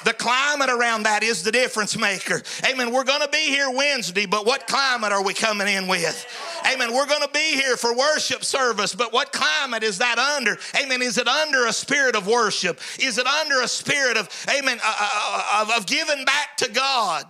[0.05, 2.42] The climate around that is the difference maker.
[2.70, 2.92] Amen.
[2.92, 6.26] We're going to be here Wednesday, but what climate are we coming in with?
[6.72, 6.94] Amen.
[6.94, 10.57] We're going to be here for worship service, but what climate is that under?
[10.82, 11.03] Amen.
[11.03, 12.80] Is it under a spirit of worship?
[12.98, 16.70] Is it under a spirit of, amen, uh, uh, uh of, of giving back to
[16.70, 17.26] God?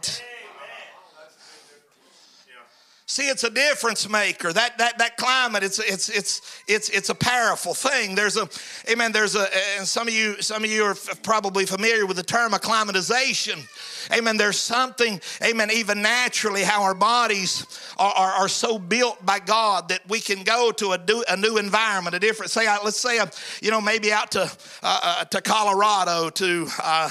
[3.10, 4.52] See, it's a difference maker.
[4.52, 8.14] That that that climate, it's it's it's it's it's a powerful thing.
[8.14, 8.48] There's a,
[8.88, 9.10] amen.
[9.10, 10.94] There's a, and some of you some of you are
[11.24, 13.58] probably familiar with the term acclimatization.
[14.12, 14.36] Amen.
[14.36, 15.70] There's something, amen.
[15.72, 17.66] Even naturally, how our bodies
[17.98, 21.36] are, are, are so built by God that we can go to a, do, a
[21.36, 22.52] new environment, a different.
[22.52, 23.18] Say, let's say,
[23.60, 24.42] you know, maybe out to
[24.84, 27.10] uh, uh, to Colorado, to uh,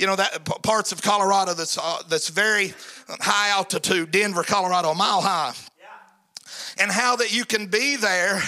[0.00, 2.72] you know that parts of Colorado that's uh, that's very
[3.08, 5.52] high altitude, Denver, Colorado, a mile high.
[5.78, 6.82] Yeah.
[6.82, 8.42] And how that you can be there,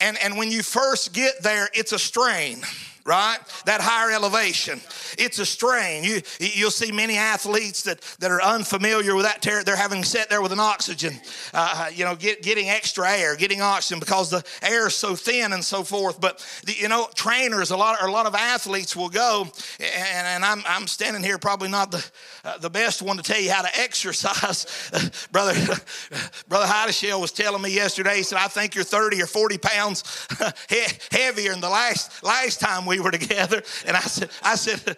[0.00, 2.62] and, and when you first get there, it's a strain
[3.04, 3.36] right?
[3.66, 4.80] That higher elevation.
[5.18, 6.04] It's a strain.
[6.04, 9.42] You, you'll see many athletes that, that are unfamiliar with that.
[9.42, 11.20] Ter- they're having sat there with an oxygen,
[11.52, 15.52] uh, you know, get, getting extra air, getting oxygen because the air is so thin
[15.52, 16.18] and so forth.
[16.18, 19.48] But, the, you know, trainers, a lot, a lot of athletes will go,
[19.78, 22.10] and, and I'm, I'm standing here probably not the,
[22.42, 25.28] uh, the best one to tell you how to exercise.
[25.30, 25.52] Brother,
[26.48, 30.26] Brother Heideshell was telling me yesterday, he said, I think you're 30 or 40 pounds
[31.10, 33.62] heavier than the last, last time we we were together.
[33.86, 34.96] And I said, I said,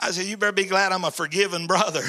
[0.00, 2.02] I said, you better be glad I'm a forgiven brother.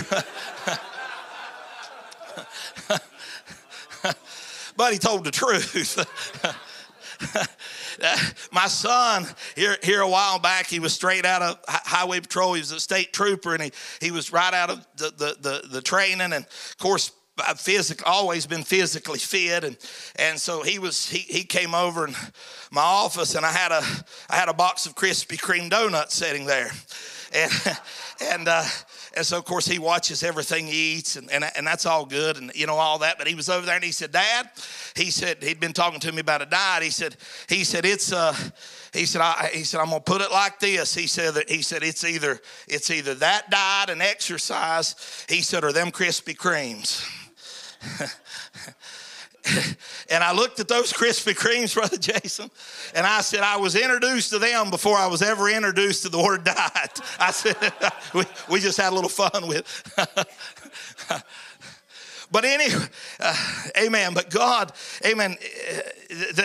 [4.75, 6.05] but he told the truth.
[8.51, 12.59] my son here here a while back he was straight out of highway patrol he
[12.59, 13.71] was a state trooper and he,
[14.01, 18.05] he was right out of the, the, the, the training and of course I've physical,
[18.07, 19.77] always been physically fit, and
[20.15, 22.15] and so he was he, he came over in
[22.71, 23.83] my office, and I had a
[24.29, 26.71] I had a box of Krispy Kreme donuts sitting there,
[27.33, 27.51] and
[28.21, 28.63] and uh,
[29.17, 32.37] and so of course he watches everything he eats, and, and and that's all good,
[32.37, 33.17] and you know all that.
[33.17, 34.49] But he was over there, and he said, "Dad,"
[34.95, 36.83] he said he'd been talking to me about a diet.
[36.83, 37.17] He said
[37.49, 38.33] he said it's uh
[38.93, 40.95] he said, I, he said, I'm gonna put it like this.
[40.95, 45.65] He said that he said it's either it's either that diet and exercise, he said,
[45.65, 47.05] or them Krispy Kremes.
[50.09, 52.49] and I looked at those Krispy Kremes, Brother Jason,
[52.93, 56.21] and I said, I was introduced to them before I was ever introduced to the
[56.21, 57.01] word diet.
[57.19, 57.55] I said,
[58.13, 59.65] we, we just had a little fun with
[62.31, 62.85] But anyway,
[63.19, 63.35] uh,
[63.77, 64.13] amen.
[64.13, 64.71] But God,
[65.05, 65.37] amen.
[65.39, 65.79] Uh,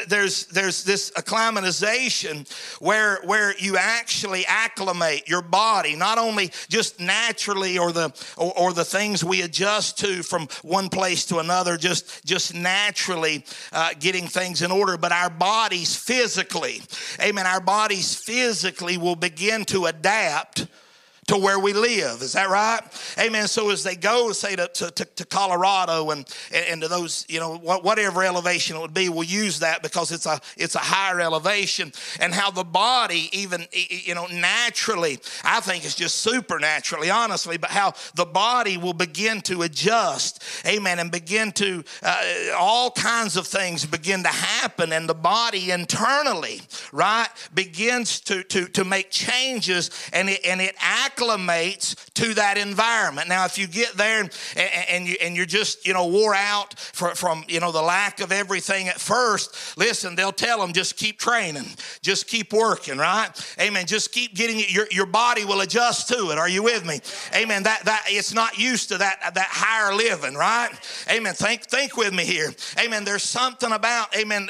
[0.09, 2.47] there's there's this acclimatization
[2.81, 8.73] where where you actually acclimate your body, not only just naturally or the or, or
[8.73, 14.27] the things we adjust to from one place to another, just just naturally uh, getting
[14.27, 16.81] things in order, but our bodies physically,
[17.21, 17.47] amen.
[17.47, 20.67] Our bodies physically will begin to adapt
[21.31, 22.23] to where we live.
[22.23, 22.81] Is that right?
[23.17, 23.47] Amen.
[23.47, 27.57] So as they go, say to, to, to Colorado and, and to those, you know,
[27.57, 31.93] whatever elevation it would be, we'll use that because it's a it's a higher elevation.
[32.19, 37.71] And how the body, even you know, naturally, I think it's just supernaturally, honestly, but
[37.71, 40.43] how the body will begin to adjust.
[40.67, 40.99] Amen.
[40.99, 42.25] And begin to uh,
[42.59, 46.63] all kinds of things begin to happen, and the body internally,
[46.93, 52.59] right, begins to to to make changes, and it and it acts acclimates to that
[52.59, 53.29] environment.
[53.29, 54.31] Now, if you get there and,
[54.89, 58.21] and, you, and you're just, you know, wore out for, from, you know, the lack
[58.21, 61.67] of everything at first, listen, they'll tell them just keep training,
[62.03, 63.31] just keep working, right?
[63.61, 63.87] Amen.
[63.87, 64.71] Just keep getting it.
[64.71, 66.39] Your, your body will adjust to it.
[66.39, 67.01] Are you with me?
[67.35, 67.63] Amen.
[67.63, 70.71] That, that it's not used to that, that higher living, right?
[71.11, 71.35] Amen.
[71.35, 72.53] Think, think with me here.
[72.79, 73.05] Amen.
[73.05, 74.49] There's something about, amen,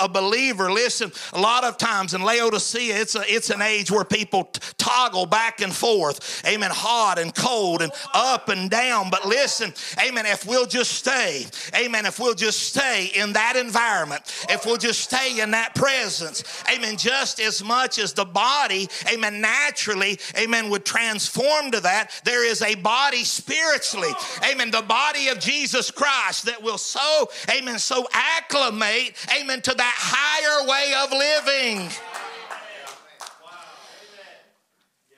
[0.00, 0.70] a, a believer.
[0.70, 4.60] Listen, a lot of times in Laodicea, it's, a, it's an age where people t-
[4.78, 6.42] toggle back and forth forth.
[6.46, 6.70] Amen.
[6.72, 9.08] Hot and cold and up and down.
[9.10, 9.72] But listen,
[10.04, 10.26] amen.
[10.26, 12.06] If we'll just stay, amen.
[12.06, 16.96] If we'll just stay in that environment, if we'll just stay in that presence, amen.
[16.96, 22.62] Just as much as the body, amen, naturally, amen, would transform to that, there is
[22.62, 24.12] a body spiritually,
[24.50, 24.70] amen.
[24.70, 30.68] The body of Jesus Christ that will so, amen, so acclimate, amen, to that higher
[30.68, 31.90] way of living.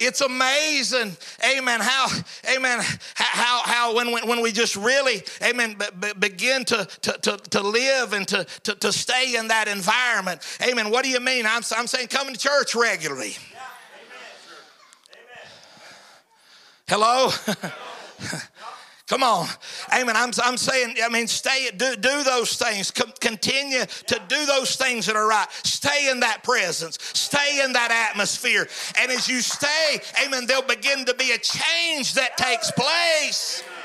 [0.01, 2.07] It's amazing, amen, how,
[2.55, 2.79] amen,
[3.17, 8.13] how, how when, when we just really, amen, b- begin to, to, to, to live
[8.13, 10.41] and to, to, to stay in that environment.
[10.63, 10.91] Amen.
[10.91, 11.47] What do you mean?
[11.47, 13.37] I'm, I'm saying coming to church regularly.
[13.53, 13.61] Yeah.
[16.87, 17.31] Amen.
[17.31, 17.31] Hello?
[19.09, 19.49] Come on.
[19.91, 20.17] Amen.
[20.17, 22.91] I'm, I'm saying, I mean, stay, do, do those things.
[22.91, 25.49] Continue to do those things that are right.
[25.65, 26.99] Stay in that presence.
[27.15, 28.69] Stay in that atmosphere.
[29.01, 33.63] And as you stay, amen, there'll begin to be a change that takes place.
[33.63, 33.78] amen,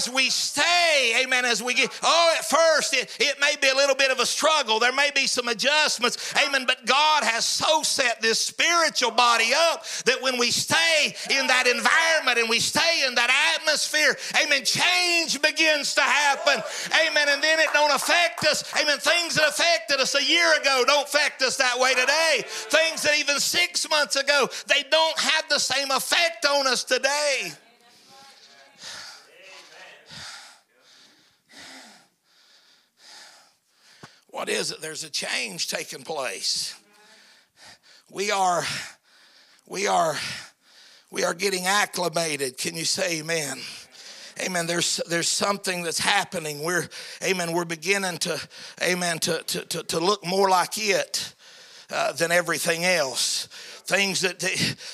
[0.00, 3.74] as we stay, amen, as we get, oh, at first it, it may be a
[3.74, 4.78] little bit of a struggle.
[4.78, 9.84] There may be some adjustments, amen, but God has so set this spiritual body up
[10.06, 15.40] that when we stay in that environment and we stay in that atmosphere, amen, change
[15.42, 16.62] begins to happen,
[17.06, 18.98] amen, and then it don't affect us, amen.
[18.98, 22.44] Things that affected us a year ago don't affect us that way today.
[22.46, 27.52] Things that even six months ago, they don't have the same effect on us today.
[34.30, 34.80] What is it?
[34.80, 36.78] There's a change taking place.
[38.12, 38.62] We are,
[39.66, 40.14] we are,
[41.10, 42.56] we are getting acclimated.
[42.56, 43.58] Can you say amen?
[44.40, 44.66] Amen.
[44.66, 46.62] There's there's something that's happening.
[46.62, 46.88] We're,
[47.22, 48.40] amen, we're beginning to,
[48.82, 51.34] amen, to, to, to, to look more like it
[51.90, 53.48] uh, than everything else
[53.90, 54.40] things that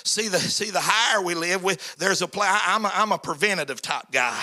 [0.04, 3.18] see the see the higher we live with there's a play I'm a, I'm a
[3.18, 4.42] preventative type guy.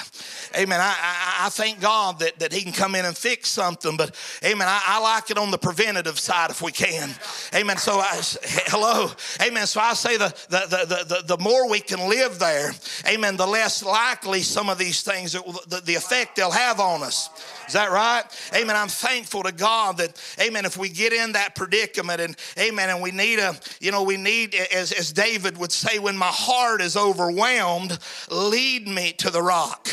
[0.56, 0.80] Amen.
[0.80, 4.16] I, I, I thank God that, that he can come in and fix something but
[4.44, 7.10] amen I, I like it on the preventative side if we can.
[7.56, 7.78] Amen.
[7.78, 8.22] So I
[8.68, 9.12] hello.
[9.42, 9.66] Amen.
[9.66, 12.72] So I say the the, the, the, the more we can live there
[13.08, 17.30] amen the less likely some of these things the, the effect they'll have on us
[17.68, 18.24] is that right?
[18.56, 18.76] Amen.
[18.76, 23.02] I'm thankful to God that, amen, if we get in that predicament and, amen, and
[23.02, 26.82] we need a, you know, we need, as, as David would say, when my heart
[26.82, 27.98] is overwhelmed,
[28.30, 29.88] lead me to the rock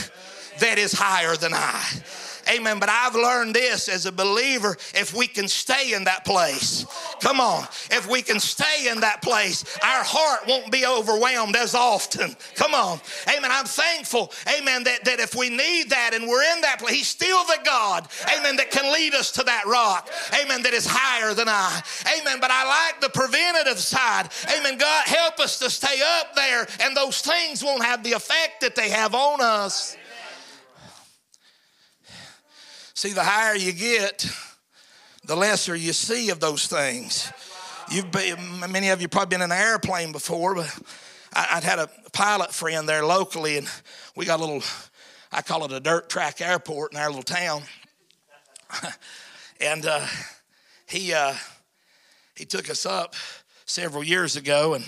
[0.61, 1.85] that is higher than I.
[2.49, 2.79] Amen.
[2.79, 6.87] But I've learned this as a believer if we can stay in that place.
[7.21, 7.65] Come on.
[7.91, 12.37] If we can stay in that place, our heart won't be overwhelmed as often.
[12.55, 13.01] Come on.
[13.29, 13.51] Amen.
[13.51, 17.09] I'm thankful, amen, that, that if we need that and we're in that place, He's
[17.09, 20.09] still the God, amen, that can lead us to that rock,
[20.43, 21.83] amen, that is higher than I.
[22.19, 22.39] Amen.
[22.41, 24.29] But I like the preventative side.
[24.57, 24.79] Amen.
[24.79, 28.75] God, help us to stay up there and those things won't have the effect that
[28.75, 29.97] they have on us.
[33.01, 34.31] See, the higher you get,
[35.25, 37.33] the lesser you see of those things.
[37.91, 38.37] You've been,
[38.71, 40.79] many of you probably been in an airplane before, but
[41.33, 43.67] I, would had a pilot friend there locally, and
[44.17, 44.63] we got a little,
[45.33, 47.63] I call it a dirt track airport in our little town.
[49.63, 50.07] and uh,
[50.87, 51.33] he uh,
[52.35, 53.15] he took us up
[53.65, 54.85] several years ago, and,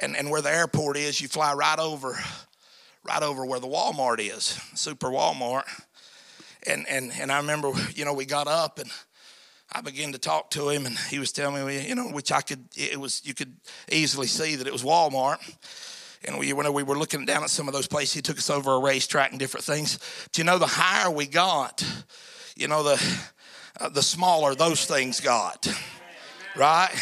[0.00, 2.18] and and where the airport is, you fly right over,
[3.02, 5.66] right over where the Walmart is, Super Walmart
[6.66, 8.90] and and and I remember, you know, we got up and
[9.72, 12.42] I began to talk to him, and he was telling me, you know, which I
[12.42, 13.56] could, it was, you could
[13.90, 15.38] easily see that it was Walmart.
[16.26, 18.48] And we, when we were looking down at some of those places, he took us
[18.48, 19.98] over a racetrack and different things.
[20.24, 21.84] But you know, the higher we got,
[22.56, 23.20] you know, the
[23.80, 25.66] uh, the smaller those things got,
[26.56, 26.94] right?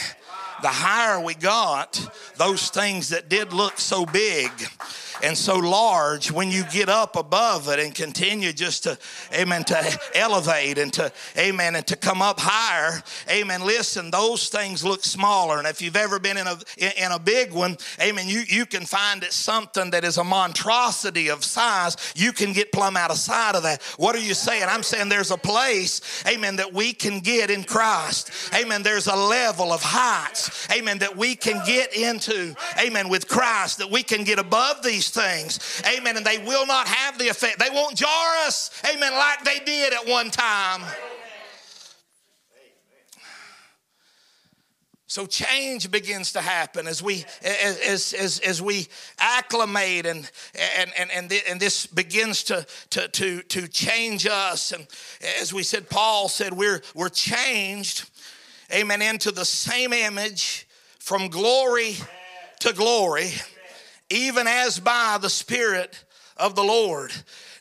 [0.62, 2.00] The higher we got,
[2.36, 4.50] those things that did look so big
[5.22, 8.98] and so large when you get up above it and continue just to,
[9.34, 13.64] amen, to elevate and to, amen, and to come up higher, amen.
[13.64, 15.58] Listen, those things look smaller.
[15.58, 18.84] And if you've ever been in a, in a big one, amen, you, you can
[18.84, 21.96] find it something that is a monstrosity of size.
[22.16, 23.82] You can get plumb out of sight of that.
[23.96, 24.64] What are you saying?
[24.68, 28.30] I'm saying there's a place, amen, that we can get in Christ.
[28.54, 28.82] Amen.
[28.82, 33.90] There's a level of heights, amen, that we can get into, amen, with Christ, that
[33.90, 35.82] we can get above these things.
[35.86, 36.16] Amen.
[36.16, 37.58] And they will not have the effect.
[37.58, 40.82] They won't jar us, amen, like they did at one time.
[45.12, 48.88] So change begins to happen as we as as as we
[49.18, 54.72] acclimate and and and and, and this begins to, to to to change us.
[54.72, 54.86] And
[55.38, 58.08] as we said, Paul said we're we're changed,
[58.72, 60.66] amen, into the same image
[60.98, 61.96] from glory
[62.60, 63.32] to glory
[64.12, 66.04] even as by the Spirit
[66.36, 67.12] of the Lord.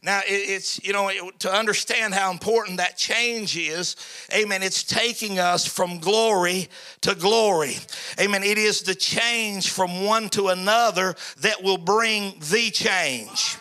[0.03, 3.95] Now, it's, you know, to understand how important that change is,
[4.33, 6.69] amen, it's taking us from glory
[7.01, 7.77] to glory.
[8.19, 8.41] Amen.
[8.41, 13.57] It is the change from one to another that will bring the change.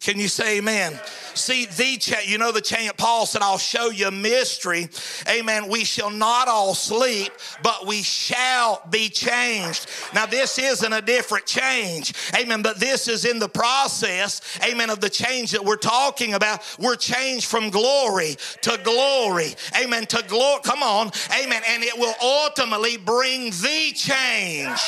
[0.00, 0.98] Can you say amen?
[1.34, 2.90] See, the you know the chain.
[2.96, 4.88] Paul said, I'll show you a mystery.
[5.28, 5.68] Amen.
[5.68, 7.32] We shall not all sleep,
[7.62, 9.88] but we shall be changed.
[10.14, 12.14] Now, this isn't a different change.
[12.36, 12.62] Amen.
[12.62, 16.62] But this is in the process, amen, of the change that we're talking about.
[16.78, 19.54] We're changed from glory to glory.
[19.80, 20.06] Amen.
[20.06, 20.60] To glory.
[20.62, 21.10] Come on.
[21.42, 21.62] Amen.
[21.68, 24.80] And it will ultimately bring the change.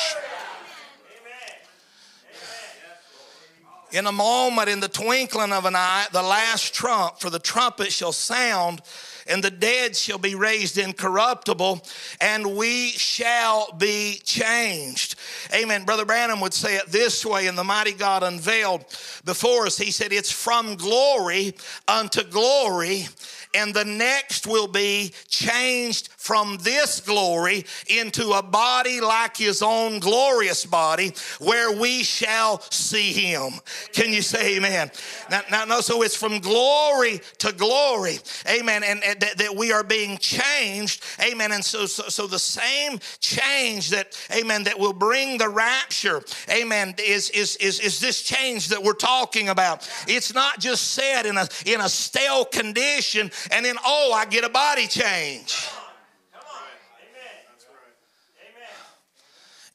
[3.91, 7.91] In a moment, in the twinkling of an eye, the last trump, for the trumpet
[7.91, 8.81] shall sound,
[9.27, 11.81] and the dead shall be raised incorruptible,
[12.21, 15.15] and we shall be changed.
[15.53, 15.83] Amen.
[15.83, 18.85] Brother Branham would say it this way in the mighty God unveiled
[19.25, 19.77] before us.
[19.77, 21.53] He said, It's from glory
[21.87, 23.07] unto glory
[23.53, 29.99] and the next will be changed from this glory into a body like his own
[29.99, 33.53] glorious body where we shall see him.
[33.91, 34.91] Can you say amen?
[35.29, 38.19] Now, now no, so it's from glory to glory.
[38.47, 38.83] Amen.
[38.83, 41.03] And, and that, that, we are being changed.
[41.21, 41.51] Amen.
[41.51, 46.95] And so, so, so the same change that, amen, that will bring the rapture, amen,
[46.99, 49.89] is, is, is, is this change that we're talking about.
[50.07, 54.43] It's not just said in a, in a stale condition and then, oh, I get
[54.43, 55.67] a body change.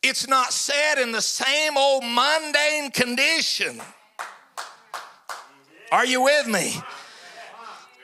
[0.03, 3.81] It's not said in the same old mundane condition.
[5.91, 6.75] Are you with me?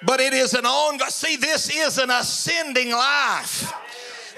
[0.04, 0.98] But it is an on.
[1.10, 3.72] See, this is an ascending life.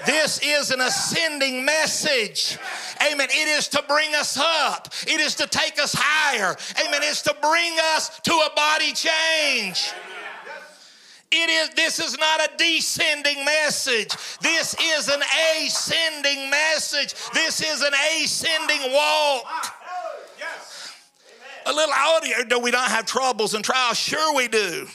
[0.05, 2.59] This is an ascending message.
[3.01, 3.27] Amen.
[3.31, 4.93] It is to bring us up.
[5.07, 6.55] It is to take us higher.
[6.85, 7.01] Amen.
[7.03, 9.91] It's to bring us to a body change.
[11.37, 14.07] It is this is not a descending message.
[14.39, 15.21] This is an
[15.57, 17.13] ascending message.
[17.33, 19.45] This is an ascending walk.
[21.65, 23.97] A little audio, do we not have troubles and trials?
[23.97, 24.87] Sure we do.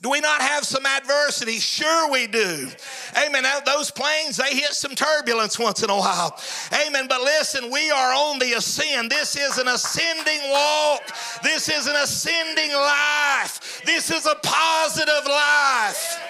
[0.00, 1.58] Do we not have some adversity?
[1.58, 2.68] Sure, we do.
[3.16, 3.44] Amen.
[3.66, 6.40] Those planes, they hit some turbulence once in a while.
[6.86, 7.06] Amen.
[7.08, 9.10] But listen, we are on the ascend.
[9.10, 11.02] This is an ascending walk,
[11.42, 16.20] this is an ascending life, this is a positive life.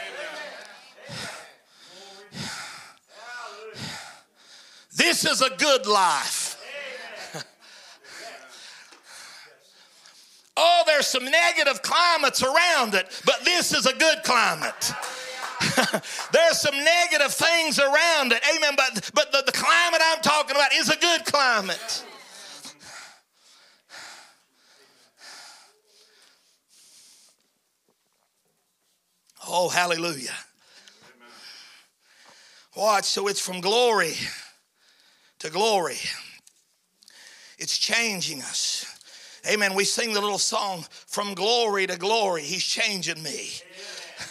[4.96, 6.47] This is a good life.
[10.60, 14.92] Oh, there's some negative climates around it, but this is a good climate.
[16.32, 18.42] there's some negative things around it.
[18.56, 18.72] Amen.
[18.76, 22.04] But, but the, the climate I'm talking about is a good climate.
[29.46, 30.34] Oh, hallelujah.
[32.74, 34.14] Watch, so it's from glory
[35.38, 35.98] to glory.
[37.58, 38.97] It's changing us.
[39.46, 39.74] Amen.
[39.74, 43.50] We sing the little song, From Glory to Glory, He's changing me.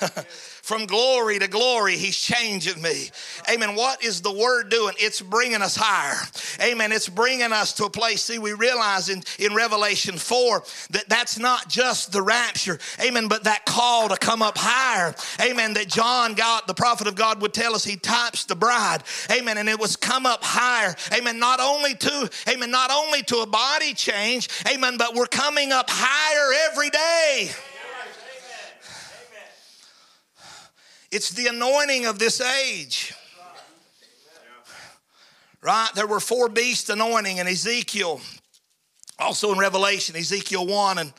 [0.68, 3.09] From glory to glory, He's changing me.
[3.49, 3.74] Amen.
[3.74, 4.95] What is the Word doing?
[4.99, 6.20] It's bringing us higher.
[6.61, 6.91] Amen.
[6.91, 8.24] It's bringing us to a place.
[8.24, 12.80] See, we realize in, in Revelation 4 that that's not just the rapture.
[13.01, 13.30] Amen.
[13.30, 15.15] But that call to come up higher.
[15.39, 15.74] Amen.
[15.76, 19.03] That John, God, the prophet of God, would tell us he types the bride.
[19.32, 19.57] Amen.
[19.57, 20.93] And it was come up higher.
[21.18, 21.39] Amen.
[21.39, 24.49] Not only to, amen, not only to a body change.
[24.70, 24.97] Amen.
[24.97, 27.51] But we're coming up higher every day.
[31.11, 33.13] It's the anointing of this age.
[35.61, 35.89] Right?
[35.95, 38.21] There were four beast anointing in Ezekiel,
[39.17, 41.13] also in Revelation, Ezekiel 1 and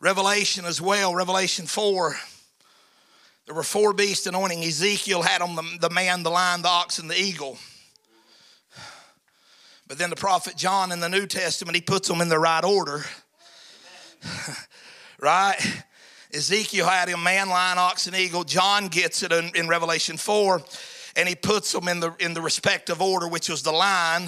[0.00, 2.16] Revelation as well, Revelation 4.
[3.46, 4.62] There were four beast anointing.
[4.62, 7.58] Ezekiel had on the, the man, the lion, the ox, and the eagle.
[9.86, 12.64] But then the prophet John in the New Testament, he puts them in the right
[12.64, 13.04] order.
[15.20, 15.84] right?
[16.36, 18.44] Ezekiel had him man, lion, ox, and eagle.
[18.44, 20.62] John gets it in, in, Revelation 4,
[21.16, 24.26] and he puts them in the, in the respective order, which was the lion,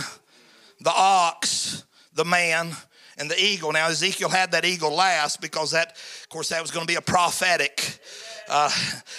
[0.81, 1.85] the ox,
[2.15, 2.71] the man,
[3.19, 3.73] and the eagle.
[3.73, 6.97] Now, Ezekiel had that eagle last because that, of course, that was going to be
[6.97, 7.99] a prophetic.
[8.49, 8.71] Uh,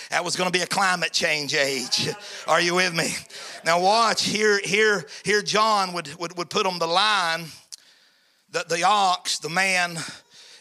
[0.10, 2.10] that was going to be a climate change age.
[2.48, 3.14] Are you with me?
[3.64, 4.60] Now watch here.
[4.64, 5.44] Here, here.
[5.44, 7.46] John would would, would put on the lion,
[8.50, 10.00] the, the ox, the man,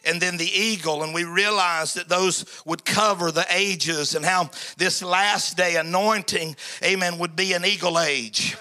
[0.08, 1.02] and then the eagle.
[1.02, 6.56] And we realized that those would cover the ages and how this last day anointing,
[6.82, 8.56] amen, would be an eagle age.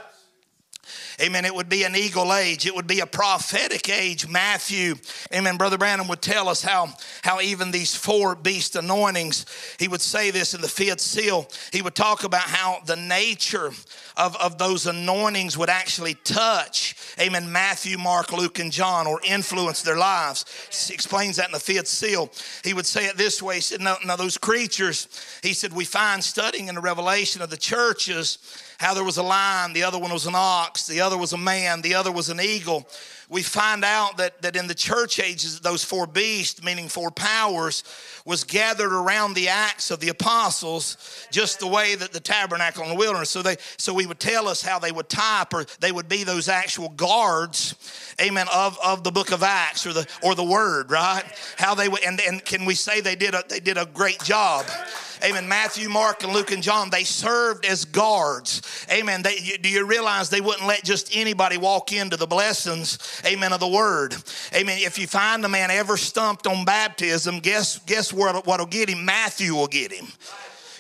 [1.20, 1.45] Amen.
[1.45, 2.68] It would be an eagle age.
[2.68, 4.28] It would be a prophetic age.
[4.28, 4.95] Matthew,
[5.34, 5.57] amen.
[5.57, 6.93] Brother Branham would tell us how,
[7.24, 9.47] how even these four beast anointings,
[9.80, 11.47] he would say this in the fifth seal.
[11.74, 13.72] He would talk about how the nature
[14.15, 19.82] of, of those anointings would actually touch, amen, Matthew, Mark, Luke, and John or influence
[19.82, 20.45] their lives.
[20.88, 22.32] He explains that in the fifth seal.
[22.63, 25.07] He would say it this way He said, Now, now those creatures,
[25.41, 28.38] he said, we find studying in the revelation of the churches
[28.78, 31.38] how there was a lion, the other one was an ox, the other was a
[31.38, 32.88] man, the other was an eagle.
[33.30, 37.84] We find out that, that in the church ages, those four beasts, meaning four powers,
[38.23, 42.89] was gathered around the acts of the apostles, just the way that the tabernacle in
[42.89, 43.30] the wilderness.
[43.30, 46.23] So they so we would tell us how they would type, or they would be
[46.23, 50.91] those actual guards, amen, of, of the book of Acts or the or the word,
[50.91, 51.24] right?
[51.57, 54.65] How they and, and can we say they did a they did a great job?
[55.24, 55.47] Amen.
[55.47, 58.61] Matthew, Mark, and Luke and John, they served as guards.
[58.91, 59.24] Amen.
[59.24, 63.51] They, you, do you realize they wouldn't let just anybody walk into the blessings, amen,
[63.51, 64.15] of the word?
[64.53, 64.78] Amen.
[64.80, 69.05] If you find a man ever stumped on baptism, guess, guess what, what'll get him?
[69.05, 70.07] Matthew will get him.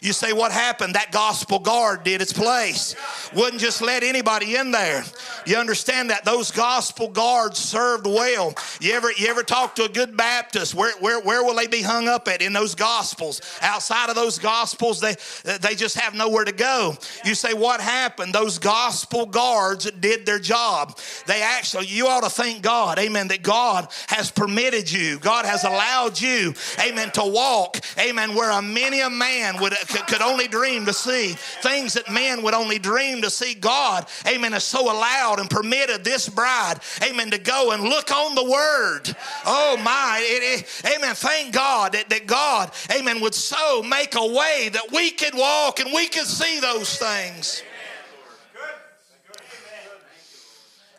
[0.01, 0.95] You say, what happened?
[0.95, 2.95] That gospel guard did its place.
[3.35, 5.03] Wouldn't just let anybody in there.
[5.45, 6.23] You understand that?
[6.23, 8.53] Those gospel guards served well.
[8.79, 10.75] You ever, you ever talk to a good Baptist?
[10.75, 12.41] Where, where, where will they be hung up at?
[12.41, 13.41] In those gospels.
[13.61, 16.95] Outside of those gospels, they, they just have nowhere to go.
[17.25, 18.33] You say, what happened?
[18.33, 20.97] Those gospel guards did their job.
[21.25, 25.63] They actually, you ought to thank God, amen, that God has permitted you, God has
[25.63, 30.85] allowed you, amen, to walk, amen, where a many a man would could only dream
[30.85, 33.53] to see, things that men would only dream to see.
[33.53, 38.35] God, amen, has so allowed and permitted this bride, amen, to go and look on
[38.35, 39.15] the word.
[39.45, 41.15] Oh my, it, it, amen.
[41.15, 45.79] Thank God that, that God, amen, would so make a way that we could walk
[45.79, 47.63] and we could see those things.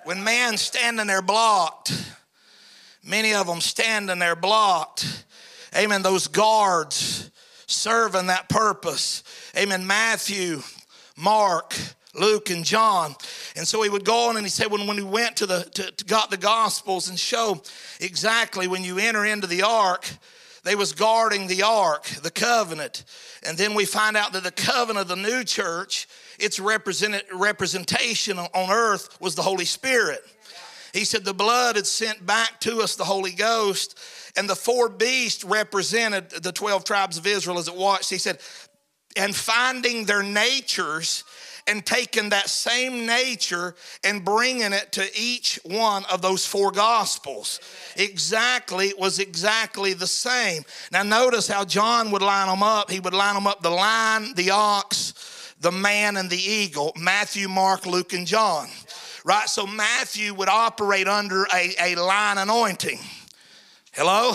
[0.05, 1.93] When man standing there blocked,
[3.05, 5.24] many of them standing there blocked,
[5.76, 7.30] amen, those guards
[7.68, 9.22] serving that purpose.
[9.56, 9.86] Amen.
[9.86, 10.62] Matthew,
[11.16, 11.74] Mark,
[12.14, 13.14] Luke and John.
[13.54, 15.62] And so he would go on and he said, when, when he went to the,
[15.74, 17.62] to, to got the gospels and show
[18.00, 20.08] exactly when you enter into the ark,
[20.64, 23.04] they was guarding the ark, the covenant.
[23.46, 26.08] And then we find out that the covenant of the new church,
[26.38, 30.20] its represented representation on earth was the Holy Spirit.
[30.92, 33.98] He said the blood had sent back to us the Holy Ghost
[34.39, 38.09] and the four beasts represented the 12 tribes of Israel as it watched.
[38.09, 38.39] He said,
[39.16, 41.24] and finding their natures
[41.66, 43.74] and taking that same nature
[44.05, 47.61] and bringing it to each one of those four gospels.
[47.97, 50.62] Exactly, it was exactly the same.
[50.93, 52.93] Now, notice how John would line them up.
[52.93, 57.49] He would line them up the lion, the ox, the man, and the eagle Matthew,
[57.49, 58.68] Mark, Luke, and John.
[59.24, 59.49] Right?
[59.49, 63.01] So, Matthew would operate under a, a lion anointing.
[63.99, 64.32] Hello?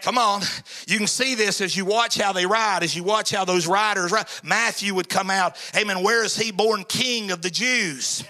[0.00, 0.42] Come on.
[0.86, 3.66] You can see this as you watch how they ride, as you watch how those
[3.66, 4.28] riders ride.
[4.44, 5.56] Matthew would come out.
[5.76, 6.04] Amen.
[6.04, 8.22] Where is he born king of the Jews?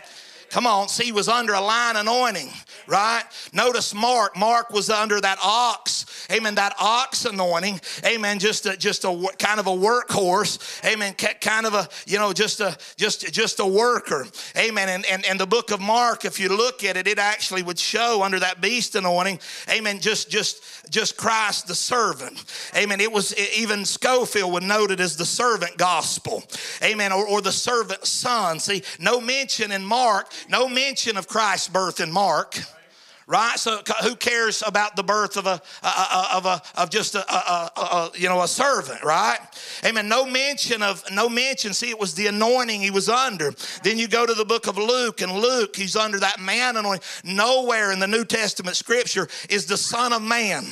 [0.50, 0.88] Come on.
[0.88, 2.50] See, he was under a lion anointing
[2.90, 3.22] right?
[3.52, 4.36] Notice Mark.
[4.36, 9.60] Mark was under that ox, amen, that ox anointing, amen, just a, just a kind
[9.60, 14.26] of a workhorse, amen, kind of a, you know, just a, just, just a worker,
[14.56, 14.88] amen.
[14.88, 17.78] And, and, and the book of Mark, if you look at it, it actually would
[17.78, 19.38] show under that beast anointing,
[19.70, 22.44] amen, just, just, just Christ the servant,
[22.76, 23.00] amen.
[23.00, 26.42] It was, even Scofield would note it as the servant gospel,
[26.82, 28.58] amen, or, or the servant son.
[28.58, 32.58] See, no mention in Mark, no mention of Christ's birth in Mark
[33.30, 33.58] right?
[33.58, 35.62] So who cares about the birth of a,
[36.34, 39.38] of a of just a, a, a, you know a servant, right?
[39.84, 40.08] Amen.
[40.08, 41.72] No mention of no mention.
[41.72, 43.52] See, it was the anointing he was under.
[43.84, 47.06] Then you go to the book of Luke, and Luke, he's under that man anointing.
[47.24, 50.66] Nowhere in the New Testament Scripture is the Son of Man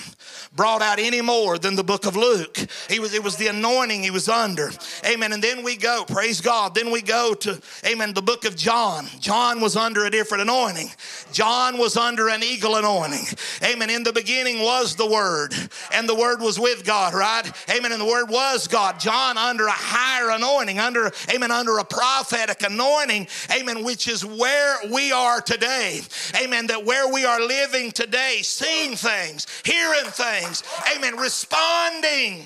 [0.57, 2.57] brought out any more than the book of Luke.
[2.88, 4.70] He was, it was the anointing he was under.
[5.07, 5.32] Amen.
[5.32, 6.74] And then we go, praise God.
[6.74, 9.07] Then we go to, amen, the book of John.
[9.20, 10.90] John was under a different anointing.
[11.32, 13.26] John was under an eagle anointing.
[13.62, 13.90] Amen.
[13.90, 15.55] In the beginning was the Word,
[15.92, 17.51] and the Word was with God, right?
[17.70, 17.92] Amen.
[17.92, 18.99] And the Word was God.
[18.99, 24.76] John under a higher anointing, under, amen, under a prophetic anointing, amen, which is where
[24.90, 26.01] we are today.
[26.42, 26.66] Amen.
[26.68, 30.62] That where we are living today, seeing things, hearing things, things.
[30.97, 31.16] Amen.
[31.16, 32.45] Responding.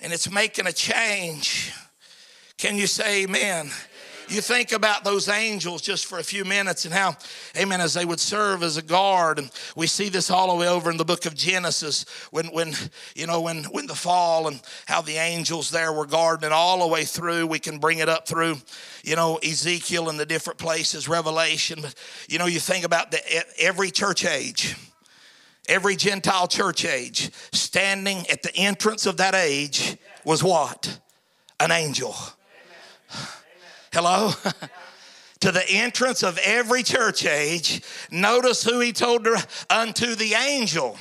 [0.00, 1.72] And it's making a change.
[2.58, 3.70] Can you say amen?
[4.28, 7.16] You think about those angels just for a few minutes and how,
[7.56, 9.38] amen, as they would serve as a guard.
[9.38, 12.74] And we see this all the way over in the book of Genesis when, when
[13.14, 16.80] you know, when, when the fall and how the angels there were guarding it all
[16.80, 17.46] the way through.
[17.46, 18.56] We can bring it up through,
[19.02, 21.80] you know, Ezekiel and the different places, Revelation.
[21.82, 21.94] But,
[22.28, 23.20] you know, you think about the,
[23.58, 24.76] every church age
[25.68, 30.98] every Gentile church age, standing at the entrance of that age was what?
[31.60, 32.14] An angel.
[33.92, 34.32] Hello?
[35.40, 39.36] to the entrance of every church age, notice who he told her
[39.68, 40.96] unto the angel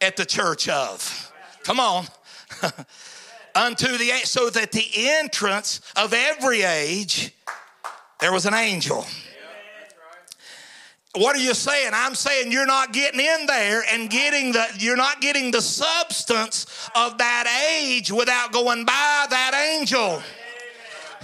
[0.00, 1.32] at the church of.
[1.62, 2.06] Come on.
[3.54, 7.32] unto the so that the entrance of every age
[8.20, 9.06] there was an angel.
[11.16, 11.92] What are you saying?
[11.94, 16.66] I'm saying you're not getting in there and getting the you're not getting the substance
[16.94, 17.46] of that
[17.78, 20.22] age without going by that angel.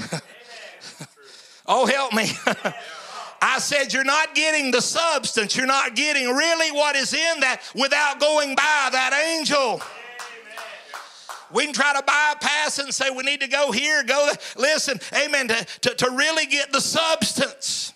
[1.67, 2.31] oh, help me.
[3.43, 5.57] I said, You're not getting the substance.
[5.57, 9.81] You're not getting really what is in that without going by that angel.
[11.53, 14.37] We can try to bypass it and say we need to go here, go there.
[14.57, 17.93] Listen, amen, to, to, to really get the substance.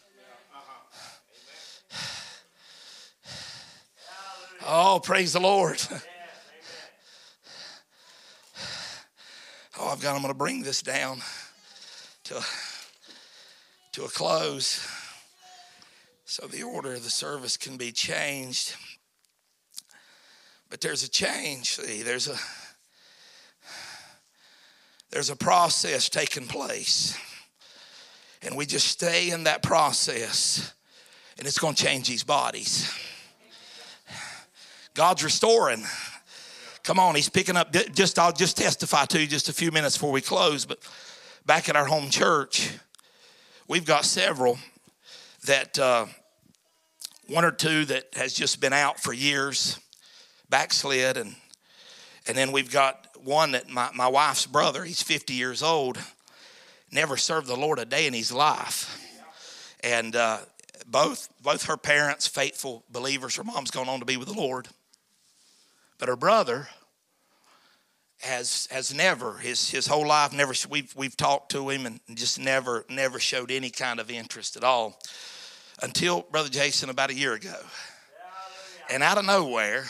[4.67, 5.81] Oh, praise the Lord.
[9.79, 11.21] Oh, I've got, I'm going to bring this down
[12.25, 12.45] to,
[13.93, 14.87] to a close
[16.27, 18.75] so the order of the service can be changed.
[20.71, 21.77] But there's a change.
[21.77, 22.37] See, there's a
[25.11, 27.17] there's a process taking place.
[28.43, 30.75] And we just stay in that process,
[31.39, 32.93] and it's going to change these bodies.
[34.95, 35.85] God's restoring.
[36.83, 37.73] Come on, He's picking up.
[37.95, 40.67] Just I'll just testify to you just a few minutes before we close.
[40.67, 40.81] But
[41.47, 42.71] back at our home church,
[43.69, 44.59] we've got several
[45.47, 46.07] that uh,
[47.29, 49.79] one or two that has just been out for years,
[50.49, 51.35] backslid, and
[52.27, 55.99] and then we've got one that my, my wife's brother, he's 50 years old,
[56.91, 58.99] never served the Lord a day in his life.
[59.81, 60.39] And uh,
[60.87, 64.69] both both her parents, faithful believers, her mom's gone on to be with the Lord.
[65.99, 66.69] But her brother
[68.25, 72.39] has has never his his whole life never we've we've talked to him and just
[72.39, 74.99] never never showed any kind of interest at all
[75.83, 77.57] until Brother Jason about a year ago.
[78.91, 79.87] And out of nowhere,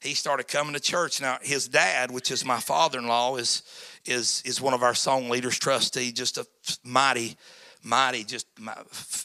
[0.00, 1.20] he started coming to church.
[1.20, 3.62] Now, his dad, which is my father in law, is,
[4.04, 6.46] is, is one of our song leaders, trustee, just a
[6.82, 7.36] mighty,
[7.82, 8.46] mighty, just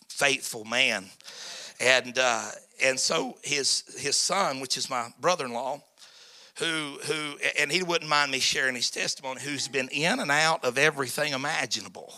[0.07, 1.05] faithful man.
[1.79, 2.49] And, uh,
[2.83, 5.81] and so his, his son, which is my brother in law,
[6.59, 10.63] who, who, and he wouldn't mind me sharing his testimony, who's been in and out
[10.63, 12.13] of everything imaginable.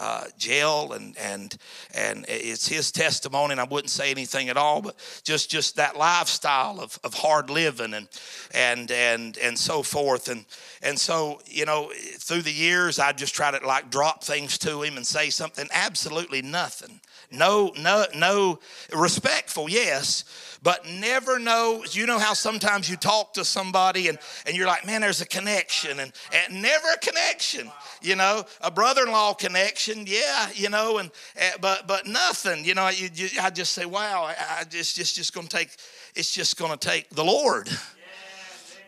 [0.00, 1.58] Uh, jail and and
[1.94, 5.96] and it's his testimony and I wouldn't say anything at all but just just that
[5.96, 8.08] lifestyle of, of hard living and
[8.52, 10.28] and and and so forth.
[10.28, 10.46] And
[10.82, 14.82] and so you know through the years I just try to like drop things to
[14.82, 17.00] him and say something absolutely nothing
[17.32, 18.58] no no no
[18.92, 20.24] respectful yes
[20.62, 21.84] but never know.
[21.90, 25.26] You know how sometimes you talk to somebody and, and you're like, man, there's a
[25.26, 27.70] connection, and, and never a connection.
[28.00, 32.64] You know, a brother-in-law connection, yeah, you know, and eh, but but nothing.
[32.64, 35.70] You know, you, you, I just say, wow, I, I just just just to take.
[36.14, 37.68] It's just to take the Lord.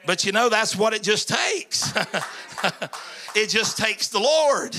[0.07, 1.93] But you know, that's what it just takes.
[3.35, 4.77] it just takes the Lord.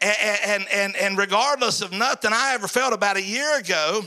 [0.00, 4.02] And, and, and, regardless of nothing I ever felt about a year ago,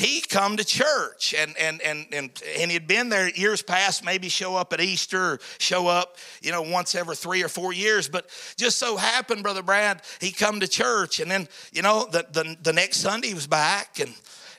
[0.00, 1.34] he come to church.
[1.36, 5.38] And and and and, and he'd been there years past maybe show up at easter
[5.58, 8.08] show up you know once every three or four years.
[8.08, 11.20] But just so happened brother brad he come to church.
[11.20, 14.00] And then you know the, the, the next sunday he was back.
[14.00, 14.14] And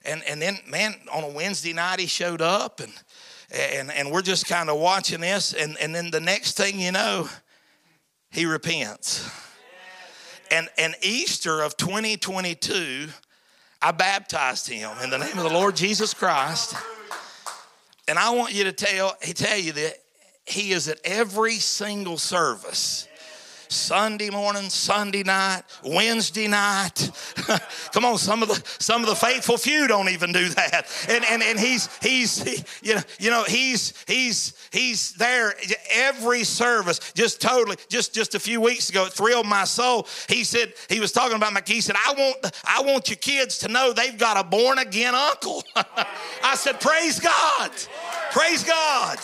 [0.06, 2.80] and and then man on a wednesday night he showed up.
[2.80, 2.94] And
[3.52, 5.54] and and we're just kind of watching this.
[5.54, 7.28] And and then the next thing you know
[8.30, 9.30] he repents
[10.52, 13.08] and and easter of 2022
[13.84, 16.76] I baptized him in the name of the Lord Jesus Christ.
[18.08, 19.96] And I want you to tell, tell you that
[20.46, 23.08] he is at every single service.
[23.72, 27.10] Sunday morning, Sunday night, Wednesday night.
[27.94, 30.88] Come on, some of the some of the faithful few don't even do that.
[31.10, 35.54] And and, and he's he's he, you know you know he's he's he's there
[35.92, 37.14] every service.
[37.14, 40.08] Just totally just just a few weeks ago, it thrilled my soul.
[40.28, 41.62] He said he was talking about my.
[41.66, 45.16] He said I want I want your kids to know they've got a born again
[45.16, 45.64] uncle.
[46.44, 47.72] I said praise God,
[48.32, 49.20] praise God.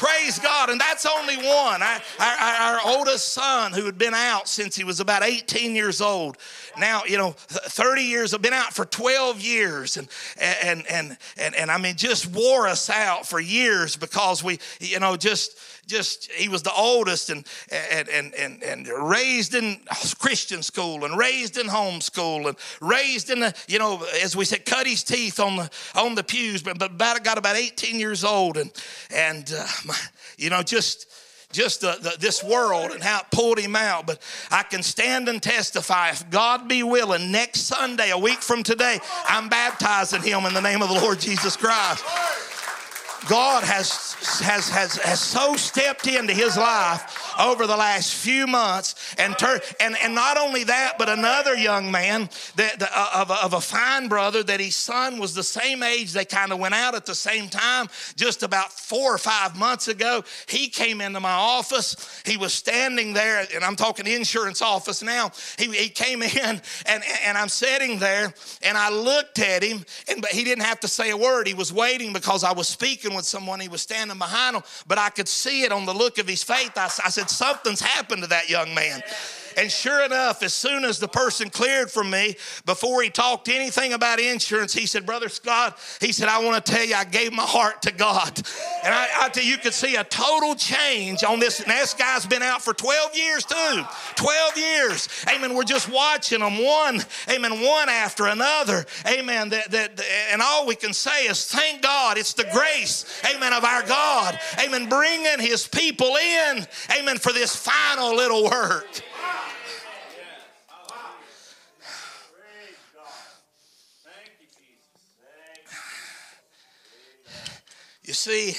[0.00, 0.70] Praise God.
[0.70, 1.82] And that's only one.
[1.82, 6.00] I, our, our, oldest son, who had been out since he was about 18 years
[6.00, 6.38] old,
[6.78, 9.98] now, you know, 30 years, I've been out for 12 years.
[9.98, 10.08] And,
[10.40, 15.00] and, and, and, and I mean, just wore us out for years because we, you
[15.00, 15.58] know, just
[15.90, 19.80] just he was the oldest and and and and, and raised in
[20.18, 24.64] Christian school and raised in homeschool and raised in the you know as we said
[24.64, 28.24] cut his teeth on the on the pews but but about, got about 18 years
[28.24, 28.72] old and
[29.10, 29.94] and uh, my,
[30.38, 31.06] you know just
[31.52, 34.06] just the, the, this world and how it pulled him out.
[34.06, 34.20] But
[34.52, 39.00] I can stand and testify if God be willing, next Sunday, a week from today,
[39.26, 42.04] I'm baptizing him in the name of the Lord Jesus Christ.
[43.28, 49.14] God has, has, has, has so stepped into his life over the last few months.
[49.18, 49.34] And,
[49.80, 53.52] and, and not only that, but another young man that, that, uh, of, a, of
[53.54, 56.12] a fine brother that his son was the same age.
[56.12, 59.88] They kind of went out at the same time just about four or five months
[59.88, 60.24] ago.
[60.48, 62.22] He came into my office.
[62.24, 65.30] He was standing there, and I'm talking insurance office now.
[65.58, 70.20] He, he came in, and, and I'm sitting there, and I looked at him, and
[70.20, 71.46] but he didn't have to say a word.
[71.46, 73.60] He was waiting because I was speaking with someone.
[73.60, 76.42] He was standing behind him, but I could see it on the look of his
[76.42, 76.70] face.
[76.76, 79.02] I, I said, Something's happened to that young man.
[79.60, 82.34] And sure enough, as soon as the person cleared from me,
[82.64, 86.72] before he talked anything about insurance, he said, Brother Scott, he said, I want to
[86.72, 88.40] tell you, I gave my heart to God.
[88.82, 91.60] And I, I tell you, you could see a total change on this.
[91.60, 93.84] And this guy's been out for 12 years too.
[94.16, 95.08] 12 years.
[95.28, 95.54] Amen.
[95.54, 98.86] We're just watching them one, amen, one after another.
[99.06, 99.50] Amen.
[99.50, 100.00] That, that,
[100.32, 102.16] and all we can say is thank God.
[102.16, 103.04] It's the grace,
[103.34, 104.40] amen, of our God.
[104.64, 104.88] Amen.
[104.88, 106.66] Bringing his people in,
[106.98, 109.02] amen, for this final little work.
[118.10, 118.56] You see,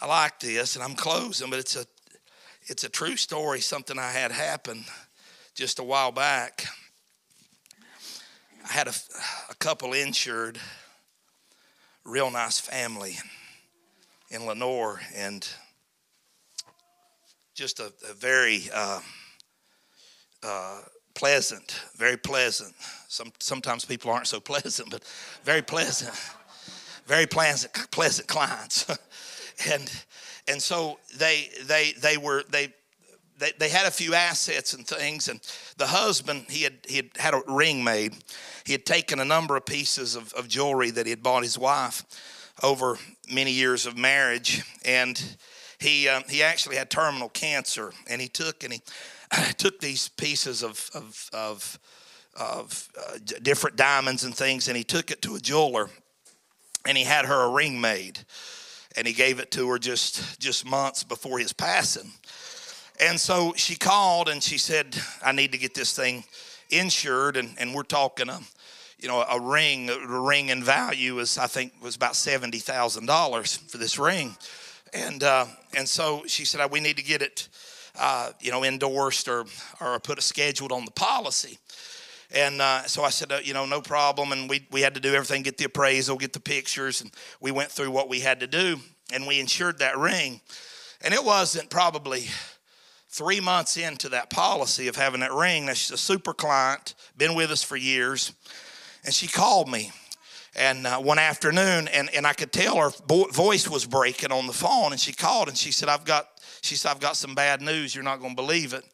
[0.00, 1.84] I like this, and I'm closing, but it's a
[2.66, 3.60] it's a true story.
[3.60, 4.84] Something I had happen
[5.56, 6.64] just a while back.
[8.70, 8.92] I had a,
[9.50, 10.60] a couple insured,
[12.04, 13.18] real nice family
[14.30, 15.44] in Lenoir, and
[17.56, 19.00] just a, a very uh,
[20.44, 20.80] uh,
[21.14, 22.76] pleasant, very pleasant.
[23.08, 25.02] Some, sometimes people aren't so pleasant, but
[25.42, 26.14] very pleasant
[27.12, 28.86] very pleasant, pleasant clients.
[29.70, 29.92] and
[30.48, 32.72] and so they they they were they
[33.36, 35.38] they, they had a few assets and things and
[35.76, 38.14] the husband he had he had had a ring made
[38.64, 41.58] he had taken a number of pieces of, of jewelry that he had bought his
[41.58, 42.02] wife
[42.62, 42.96] over
[43.30, 45.36] many years of marriage and
[45.78, 48.80] he um, he actually had terminal cancer and he took and he
[49.58, 51.78] took these pieces of of of,
[52.40, 55.90] of uh, different diamonds and things and he took it to a jeweler
[56.86, 58.20] and he had her a ring made
[58.96, 62.10] and he gave it to her just just months before his passing.
[63.00, 66.24] And so she called and she said i need to get this thing
[66.70, 67.36] insured.
[67.36, 68.40] And, and we're talking a
[68.98, 73.78] you know a ring a ring in value is i think was about $70000 for
[73.78, 74.36] this ring.
[74.94, 77.48] And uh, and so she said we need to get it
[77.98, 79.44] uh, you know endorsed or
[79.80, 81.58] or put a scheduled on the policy
[82.34, 84.32] and uh, so I said, uh, you know, no problem.
[84.32, 87.02] And we, we had to do everything, get the appraisal, get the pictures.
[87.02, 87.10] And
[87.40, 88.78] we went through what we had to do.
[89.12, 90.40] And we insured that ring.
[91.02, 92.26] And it wasn't probably
[93.08, 95.66] three months into that policy of having that ring.
[95.66, 98.32] Now, she's a super client, been with us for years.
[99.04, 99.90] And she called me.
[100.54, 104.52] And uh, one afternoon, and, and I could tell her voice was breaking on the
[104.52, 104.92] phone.
[104.92, 106.28] And she called and she said, I've got,
[106.62, 107.94] she said, I've got some bad news.
[107.94, 108.84] You're not going to believe it.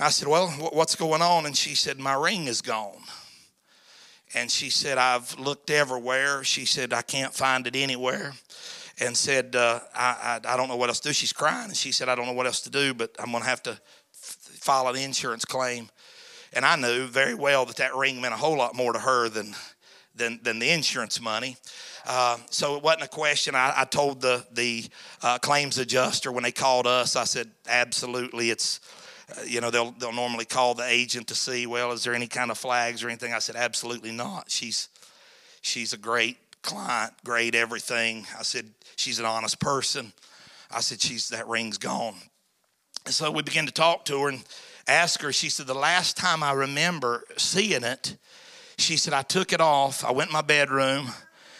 [0.00, 1.46] I said, Well, what's going on?
[1.46, 3.02] And she said, My ring is gone.
[4.34, 6.44] And she said, I've looked everywhere.
[6.44, 8.34] She said, I can't find it anywhere.
[9.00, 11.12] And said, uh, I, I, I, don't know what else to do.
[11.14, 11.68] She's crying.
[11.68, 13.62] And she said, I don't know what else to do, but I'm going to have
[13.62, 13.78] to f-
[14.12, 15.88] file an insurance claim.
[16.52, 19.28] And I knew very well that that ring meant a whole lot more to her
[19.28, 19.54] than,
[20.14, 21.56] than, than the insurance money.
[22.06, 23.54] Uh, so it wasn't a question.
[23.54, 24.84] I, I told the, the
[25.22, 28.80] uh, claims adjuster when they called us, I said, absolutely, it's
[29.36, 32.26] uh, you know, they'll they'll normally call the agent to see, well, is there any
[32.26, 33.32] kind of flags or anything?
[33.32, 34.50] I said, absolutely not.
[34.50, 34.88] She's
[35.60, 38.26] she's a great client, great everything.
[38.38, 38.66] I said,
[38.96, 40.12] she's an honest person.
[40.70, 42.16] I said, she's that ring's gone.
[43.04, 44.44] And so we began to talk to her and
[44.86, 45.32] ask her.
[45.32, 48.16] She said, the last time I remember seeing it,
[48.76, 50.04] she said, I took it off.
[50.04, 51.08] I went in my bedroom.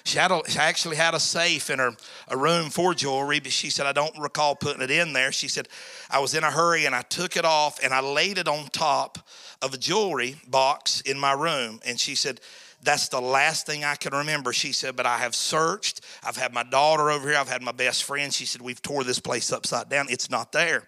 [0.09, 1.93] She, had a, she actually had a safe in her
[2.29, 5.33] a room for jewelry, but she said, I don't recall putting it in there.
[5.33, 5.69] She said,
[6.11, 8.69] I was in a hurry and I took it off and I laid it on
[8.69, 9.19] top
[9.61, 11.81] of a jewelry box in my room.
[11.85, 12.41] And she said,
[12.83, 14.53] that's the last thing I can remember.
[14.55, 16.01] She said, but I have searched.
[16.25, 17.39] I've had my daughter over here.
[17.39, 18.33] I've had my best friend.
[18.33, 20.07] She said, we've tore this place upside down.
[20.09, 20.85] It's not there.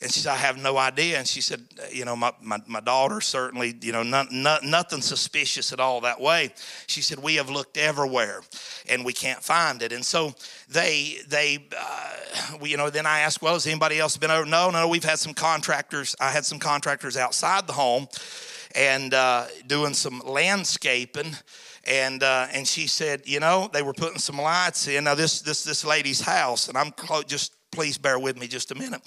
[0.00, 1.18] And she said, I have no idea.
[1.18, 5.00] And she said, you know, my, my, my daughter certainly, you know, not, not, nothing
[5.00, 6.50] suspicious at all that way.
[6.86, 8.42] She said, we have looked everywhere
[8.88, 9.92] and we can't find it.
[9.92, 10.34] And so
[10.68, 14.46] they, they, uh, we, you know, then I asked, well, has anybody else been over?
[14.46, 16.14] No, no, we've had some contractors.
[16.20, 18.08] I had some contractors outside the home
[18.74, 21.36] and uh, doing some landscaping
[21.86, 25.04] and uh, and she said, you know, they were putting some lights in.
[25.04, 28.70] Now this this this lady's house, and I'm close, just please bear with me just
[28.70, 29.00] a minute.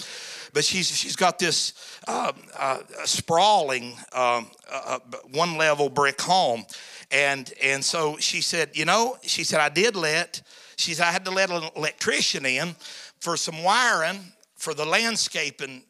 [0.54, 1.74] But she's, she's got this
[2.08, 5.00] uh, uh, sprawling um, uh, uh,
[5.32, 6.66] one level brick home.
[7.12, 10.42] and and so she said, you know, she said I did let.
[10.76, 12.76] She said I had to let an electrician in
[13.20, 14.20] for some wiring
[14.56, 15.84] for the landscaping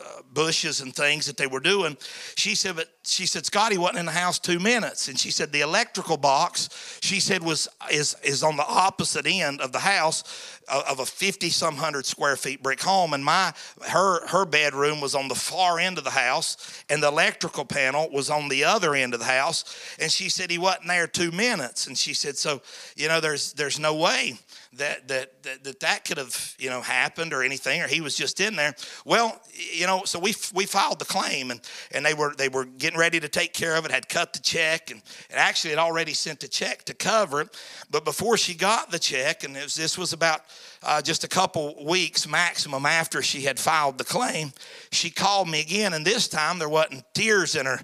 [0.00, 1.96] uh, bushes and things that they were doing.
[2.36, 5.52] She said, but she said Scotty wasn't in the house two minutes, and she said
[5.52, 10.60] the electrical box she said was is is on the opposite end of the house
[10.68, 13.52] uh, of a fifty some hundred square feet brick home, and my
[13.88, 18.08] her her bedroom was on the far end of the house, and the electrical panel
[18.10, 19.64] was on the other end of the house.
[19.98, 22.62] And she said he wasn't there two minutes, and she said so
[22.96, 24.38] you know there's there's no way
[24.74, 28.16] that that that that, that could have you know happened or anything or he was
[28.16, 28.74] just in there.
[29.04, 31.60] Well you know so we we filed the claim and
[31.90, 34.38] and they were they were getting ready to take care of it had cut the
[34.38, 37.56] check and, and actually had already sent the check to cover it.
[37.90, 40.42] But before she got the check and was, this was about
[40.82, 44.52] uh, just a couple weeks maximum after she had filed the claim,
[44.90, 47.80] she called me again, and this time there wasn't tears in her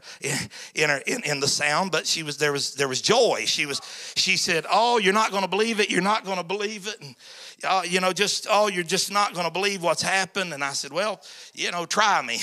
[0.74, 3.44] in her in, in the sound, but she was there was there was joy.
[3.46, 3.80] She was
[4.16, 5.90] she said, "Oh, you're not going to believe it.
[5.90, 7.14] You're not going to believe it." And
[7.64, 10.52] uh, you know, just, oh, you're just not going to believe what's happened.
[10.52, 11.22] And I said, well,
[11.54, 12.40] you know, try me.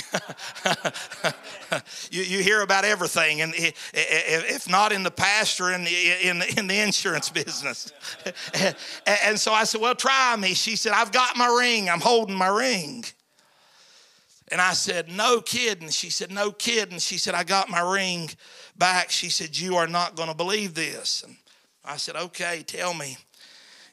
[2.12, 6.60] you, you hear about everything, and if not in the pastor, in the, in the,
[6.60, 7.92] in the insurance business.
[9.06, 10.56] and so I said, well, try me.
[10.56, 11.90] She said, I've got my ring.
[11.90, 13.06] I'm holding my ring.
[14.54, 15.90] And I said, No kidding.
[15.90, 17.00] She said, No kidding.
[17.00, 18.30] She said, I got my ring
[18.78, 19.10] back.
[19.10, 21.24] She said, You are not going to believe this.
[21.26, 21.36] And
[21.84, 23.18] I said, Okay, tell me.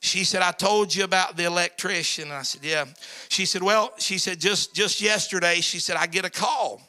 [0.00, 2.24] She said, I told you about the electrician.
[2.24, 2.86] And I said, Yeah.
[3.28, 6.80] She said, Well, she said, just, just yesterday, she said, I get a call.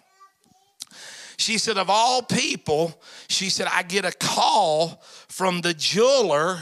[1.38, 6.62] She said, Of all people, she said, I get a call from the jeweler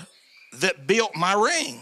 [0.54, 1.82] that built my ring.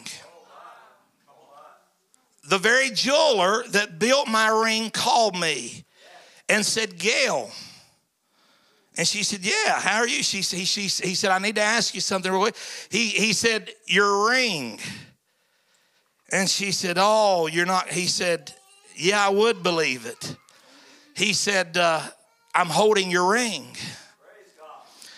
[2.50, 5.86] The very jeweler that built my ring called me
[6.50, 7.52] and said, Gail,
[8.98, 10.24] and she said, Yeah, how are you?
[10.24, 12.56] She, he, she, he said, I need to ask you something real quick.
[12.90, 14.80] He, he said, Your ring.
[16.32, 17.90] And she said, Oh, you're not.
[17.90, 18.54] He said,
[18.96, 20.36] Yeah, I would believe it.
[21.16, 22.02] He said, uh,
[22.54, 23.76] I'm holding your ring.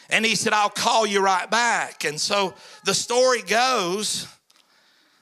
[0.10, 2.04] And he said, I'll call you right back.
[2.04, 2.54] And so
[2.86, 4.28] the story goes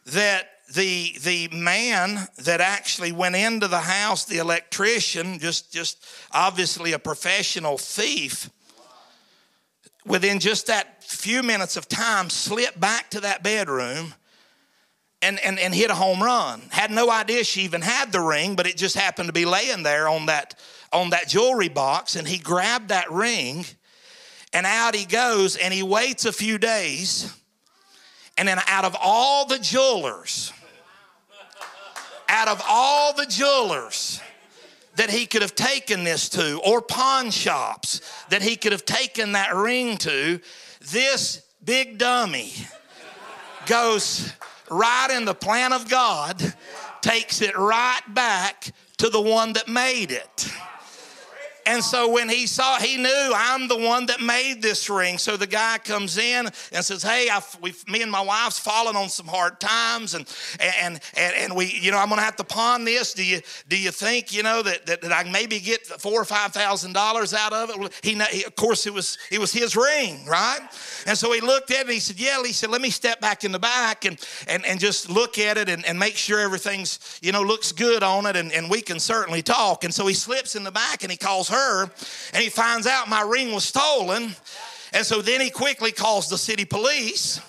[0.05, 6.91] that the the man that actually went into the house the electrician just just obviously
[6.91, 8.49] a professional thief
[10.05, 14.13] within just that few minutes of time slipped back to that bedroom
[15.21, 16.61] and, and, and hit a home run.
[16.69, 19.83] Had no idea she even had the ring but it just happened to be laying
[19.83, 20.55] there on that
[20.93, 23.65] on that jewelry box and he grabbed that ring
[24.53, 27.33] and out he goes and he waits a few days
[28.37, 30.53] and then out of all the jewelers
[32.29, 34.21] out of all the jewelers
[34.95, 39.33] that he could have taken this to, or pawn shops that he could have taken
[39.33, 40.39] that ring to,
[40.91, 42.51] this big dummy
[43.67, 44.33] goes
[44.69, 46.41] right in the plan of God,
[47.01, 50.51] takes it right back to the one that made it.
[51.67, 55.17] And so when he saw, he knew I'm the one that made this ring.
[55.17, 57.29] So the guy comes in and says, "Hey,
[57.89, 60.25] me and my wife's fallen on some hard times, and
[60.61, 63.13] and and, and we, you know, I'm going to have to pawn this.
[63.13, 66.25] Do you do you think, you know, that that, that I maybe get four or
[66.25, 67.93] five thousand dollars out of it?
[68.01, 70.61] He, he, of course, it was it was his ring, right?
[71.05, 71.81] And so he looked at it.
[71.81, 74.65] and He said, "Yeah." He said, "Let me step back in the back and and
[74.65, 78.25] and just look at it and, and make sure everything's you know looks good on
[78.25, 81.11] it, and, and we can certainly talk." And so he slips in the back and
[81.11, 81.83] he calls her her
[82.33, 84.35] and he finds out my ring was stolen.
[84.93, 87.41] And so then he quickly calls the city police.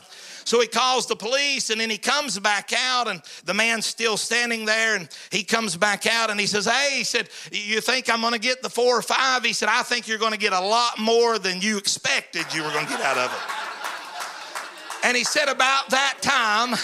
[0.49, 4.17] So he calls the police and then he comes back out and the man's still
[4.17, 8.09] standing there and he comes back out and he says, Hey, he said, You think
[8.09, 9.45] I'm going to get the four or five?
[9.45, 12.63] He said, I think you're going to get a lot more than you expected you
[12.63, 15.07] were going to get out of it.
[15.07, 16.77] And he said, About that time,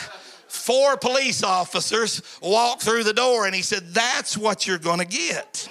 [0.46, 5.06] four police officers walked through the door and he said, That's what you're going to
[5.06, 5.66] get.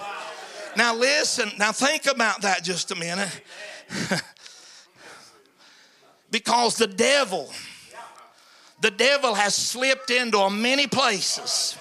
[0.76, 3.30] Now, listen, now think about that just a minute.
[6.32, 7.52] because the devil,
[8.82, 11.78] the devil has slipped into many places.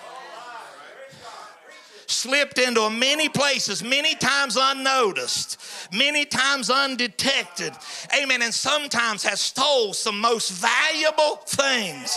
[2.07, 5.59] Slipped into many places, many times unnoticed,
[5.91, 7.73] many times undetected.
[8.15, 8.43] Amen.
[8.43, 12.15] And sometimes has stole some most valuable things.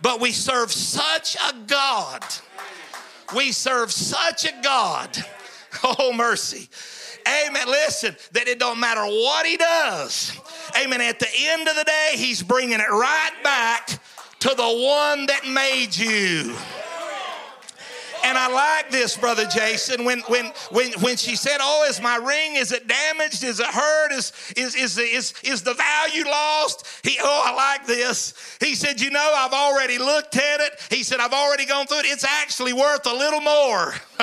[0.00, 2.24] But we serve such a God
[3.34, 5.16] we serve such a God.
[5.84, 6.68] Oh, mercy.
[7.26, 7.66] Amen.
[7.66, 10.32] Listen, that it don't matter what he does.
[10.80, 11.00] Amen.
[11.00, 13.88] At the end of the day, he's bringing it right back
[14.40, 16.56] to the one that made you.
[18.24, 20.04] And I like this, Brother Jason.
[20.04, 22.56] When when when when she said, Oh, is my ring?
[22.56, 23.44] Is it damaged?
[23.44, 24.12] Is it hurt?
[24.12, 26.86] Is is is is, is the value lost?
[27.02, 28.34] He oh, I like this.
[28.60, 30.72] He said, You know, I've already looked at it.
[30.90, 32.06] He said, I've already gone through it.
[32.06, 33.94] It's actually worth a little more.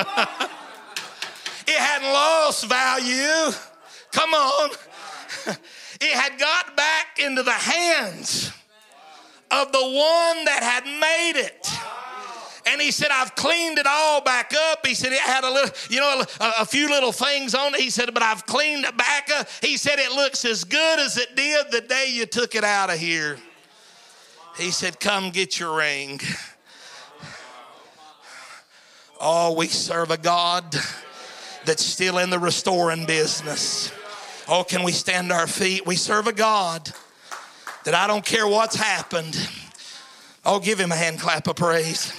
[1.68, 3.54] it hadn't lost value.
[4.12, 4.70] Come on.
[6.04, 8.52] It had got back into the hands
[9.50, 11.70] of the one that had made it.
[12.66, 14.86] And he said, I've cleaned it all back up.
[14.86, 17.82] He said, it had a little, you know, a, a, few little things on it.
[17.82, 19.48] He said, but I've cleaned it back up.
[19.62, 22.90] He said, it looks as good as it did the day you took it out
[22.90, 23.38] of here.
[24.58, 26.22] He said, come get your ring.
[29.20, 30.76] Oh, we serve a God
[31.66, 33.92] that's still in the restoring business.
[34.48, 35.86] Oh, can we stand our feet?
[35.86, 36.92] We serve a God
[37.86, 39.50] that I don't care what's happened.
[40.46, 42.12] Oh, give him a hand clap of praise.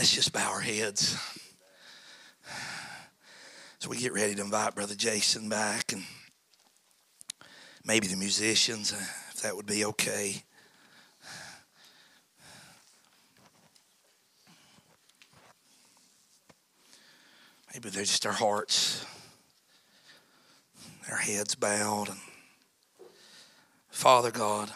[0.00, 1.14] Let's just bow our heads.
[3.80, 6.04] So we get ready to invite Brother Jason back and
[7.84, 10.42] maybe the musicians, if that would be okay.
[17.74, 19.04] Maybe they're just our hearts,
[21.10, 22.08] our heads bowed.
[22.08, 22.18] And
[23.90, 24.70] Father God,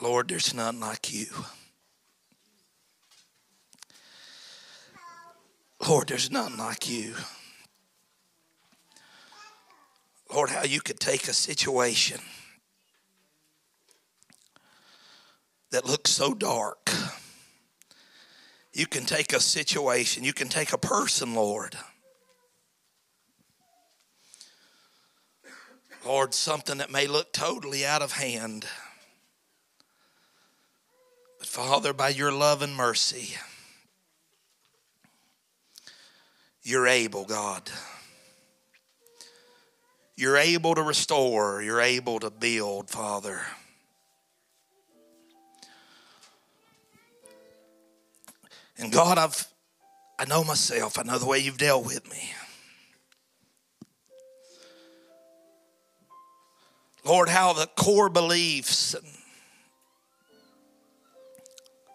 [0.00, 1.26] Lord, there's none like you.
[5.88, 7.14] Lord, there's none like you.
[10.32, 12.20] Lord, how you could take a situation
[15.70, 16.90] that looks so dark.
[18.72, 21.76] You can take a situation, you can take a person, Lord.
[26.04, 28.66] Lord, something that may look totally out of hand.
[31.54, 33.36] Father, by your love and mercy,
[36.64, 37.70] you're able, God.
[40.16, 43.40] You're able to restore, you're able to build, Father.
[48.76, 49.46] And God, I've
[50.18, 50.98] I know myself.
[50.98, 52.32] I know the way you've dealt with me.
[57.04, 58.96] Lord, how the core beliefs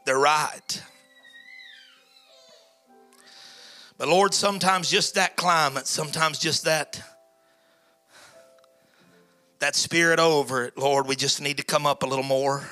[0.10, 0.84] they're right.
[3.99, 6.99] But Lord, sometimes just that climate, sometimes just that
[9.60, 12.68] that spirit over it, Lord, we just need to come up a little more.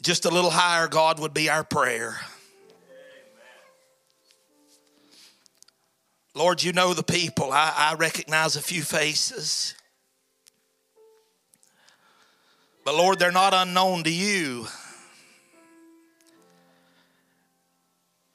[0.00, 2.18] just a little higher, God, would be our prayer.
[6.34, 7.52] Lord, you know the people.
[7.52, 9.74] I, I, recognize a few faces.
[12.88, 14.66] But Lord, they're not unknown to you.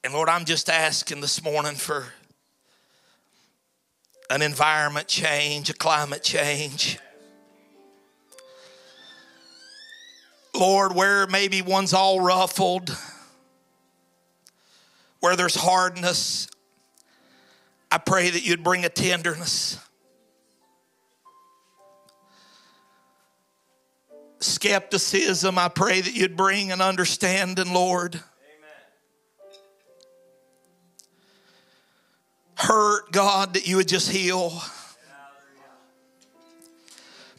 [0.04, 2.06] And Lord, I'm just asking this morning for
[4.30, 7.00] an environment change, a climate change.
[10.54, 12.96] Lord, where maybe one's all ruffled,
[15.20, 16.48] where there's hardness,
[17.92, 19.80] I pray that you'd bring a tenderness.
[24.44, 28.22] Skepticism, I pray that you'd bring an understanding, Lord.
[32.56, 34.62] Hurt, God, that you would just heal.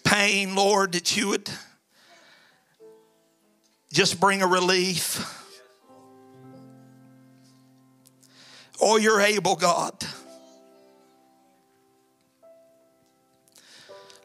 [0.03, 1.49] Pain, Lord, that you would
[3.93, 5.31] just bring a relief.
[8.81, 9.95] Oh, you're able, God.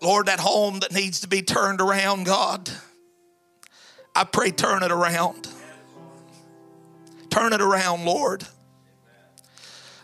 [0.02, 2.70] Lord, that home that needs to be turned around, God,
[4.16, 5.48] I pray turn it around.
[7.30, 8.46] Turn it around, Lord.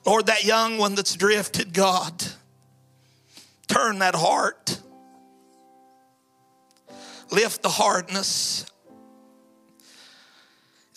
[0.05, 2.23] Lord, that young one that's drifted, God,
[3.67, 4.79] turn that heart.
[7.31, 8.65] Lift the hardness.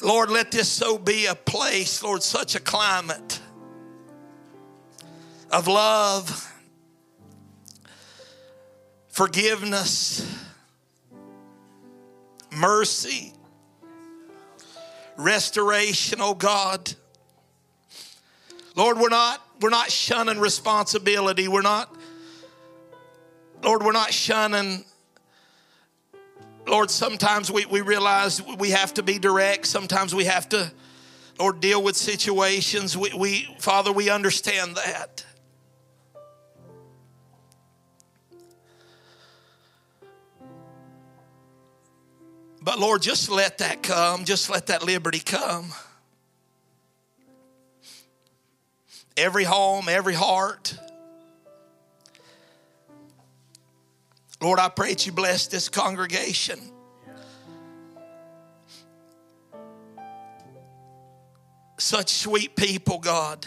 [0.03, 3.41] Lord, let this so be a place, Lord, such a climate
[5.51, 6.48] of love,
[9.19, 10.25] forgiveness,
[12.53, 13.33] mercy,
[15.17, 16.95] restoration, oh God.
[18.77, 21.49] Lord, we're not we're not shunning responsibility.
[21.49, 21.93] We're not
[23.65, 24.85] Lord, we're not shunning
[26.69, 29.67] Lord, sometimes we, we realize we have to be direct.
[29.67, 30.71] Sometimes we have to,
[31.41, 32.97] Lord, deal with situations.
[32.97, 35.25] We, we Father, we understand that.
[42.69, 44.27] But Lord, just let that come.
[44.27, 45.73] Just let that liberty come.
[49.17, 50.79] Every home, every heart.
[54.43, 56.61] Lord, I pray that you bless this congregation.
[61.79, 63.47] Such sweet people, God.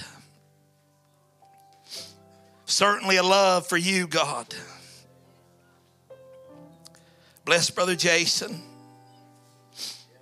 [2.66, 4.52] Certainly a love for you, God.
[7.46, 8.64] Bless Brother Jason,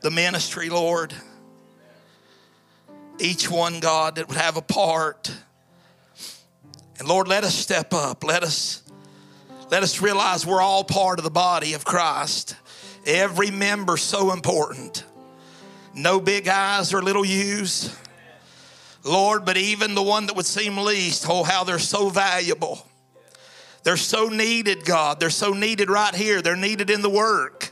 [0.02, 1.14] the ministry, Lord.
[3.20, 5.32] Each one, God, that would have a part.
[7.00, 8.24] And Lord, let us step up.
[8.24, 8.84] Let us
[9.70, 12.56] let us realize we're all part of the body of Christ.
[13.06, 15.04] Every member so important.
[15.94, 17.96] No big eyes or little U's.
[19.04, 22.86] Lord, but even the one that would seem least, oh, how they're so valuable.
[23.84, 25.20] They're so needed, God.
[25.20, 26.42] They're so needed right here.
[26.42, 27.72] They're needed in the work.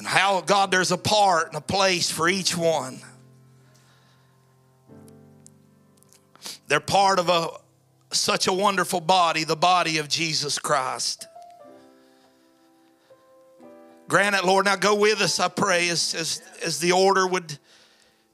[0.00, 3.00] And how, God, there's a part and a place for each one.
[6.68, 7.48] They're part of a,
[8.10, 11.28] such a wonderful body, the body of Jesus Christ.
[14.08, 14.64] Grant it, Lord.
[14.64, 17.58] Now go with us, I pray, as, as, as the order would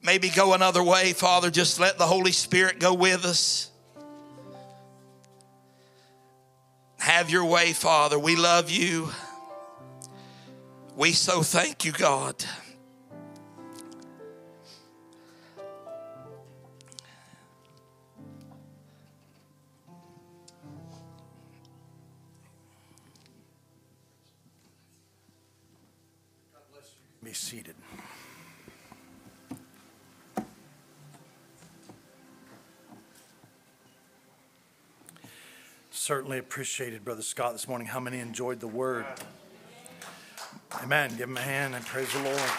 [0.01, 1.51] maybe go another way, Father.
[1.51, 3.72] Just let the Holy Spirit go with us.
[6.98, 8.20] Have your way, Father.
[8.20, 9.09] We love you.
[10.97, 12.43] We so thank you, God.
[27.23, 27.74] Be seated.
[35.90, 37.86] Certainly appreciated, Brother Scott, this morning.
[37.86, 39.05] How many enjoyed the word?
[40.74, 41.10] Amen.
[41.16, 42.51] Give him a hand and praise the Lord.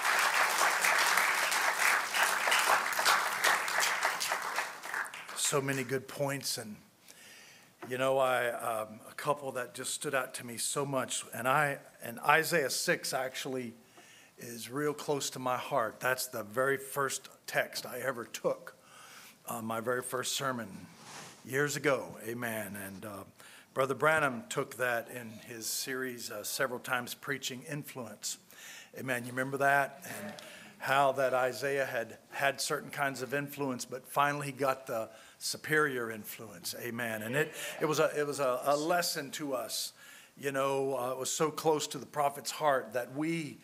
[5.35, 6.75] So many good points, and
[7.89, 11.47] you know, I um, a couple that just stood out to me so much, and
[11.47, 13.73] I and Isaiah six actually
[14.37, 15.99] is real close to my heart.
[15.99, 18.75] That's the very first text I ever took,
[19.63, 20.67] my very first sermon
[21.45, 22.17] years ago.
[22.27, 22.77] Amen.
[22.85, 23.23] And uh,
[23.77, 28.39] Brother Branham took that in his series uh, several times, preaching influence.
[28.97, 29.23] Amen.
[29.23, 30.03] You remember that?
[30.03, 30.33] And
[30.79, 36.09] how that Isaiah had had certain kinds of influence, but finally he got the superior
[36.09, 36.73] influence.
[36.81, 37.21] Amen.
[37.21, 39.93] And it, it was, a, it was a, a lesson to us.
[40.39, 43.59] You know, uh, it was so close to the prophet's heart that we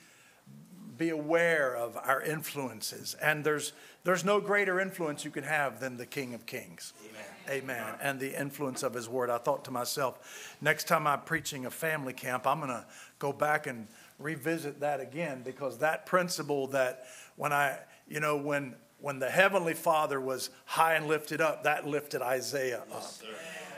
[0.96, 3.16] be aware of our influences.
[3.20, 3.74] And there's,
[4.04, 6.94] there's no greater influence you can have than the King of Kings.
[7.10, 7.33] Amen.
[7.50, 7.96] Amen.
[8.02, 9.30] And the influence of His Word.
[9.30, 12.86] I thought to myself, next time I'm preaching a family camp, I'm going to
[13.20, 13.88] go back and
[14.20, 17.06] revisit that again because that principle that
[17.36, 21.86] when I, you know, when when the heavenly Father was high and lifted up, that
[21.86, 23.12] lifted Isaiah up.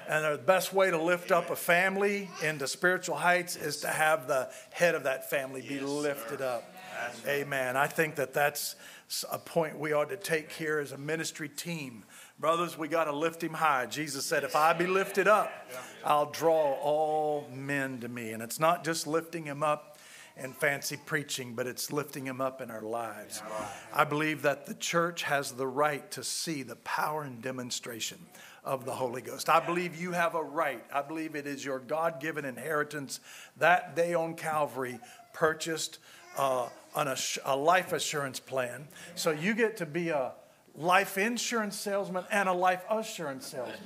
[0.08, 4.28] And the best way to lift up a family into spiritual heights is to have
[4.28, 6.64] the head of that family be lifted up.
[7.28, 7.76] Amen.
[7.76, 8.76] I think that that's
[9.32, 12.04] a point we ought to take here as a ministry team.
[12.38, 13.86] Brothers, we got to lift him high.
[13.86, 15.52] Jesus said, If I be lifted up,
[16.04, 18.32] I'll draw all men to me.
[18.32, 19.98] And it's not just lifting him up
[20.38, 23.42] and fancy preaching, but it's lifting him up in our lives.
[23.94, 28.20] I believe that the church has the right to see the power and demonstration
[28.66, 29.48] of the Holy Ghost.
[29.48, 30.84] I believe you have a right.
[30.94, 33.22] I believe it is your God given inheritance
[33.58, 35.00] that day on Calvary
[35.34, 36.00] purchased
[36.38, 36.68] uh,
[36.98, 38.90] an, a life assurance plan.
[39.16, 40.34] So you get to be a
[40.78, 43.78] life insurance salesman and a life assurance salesman.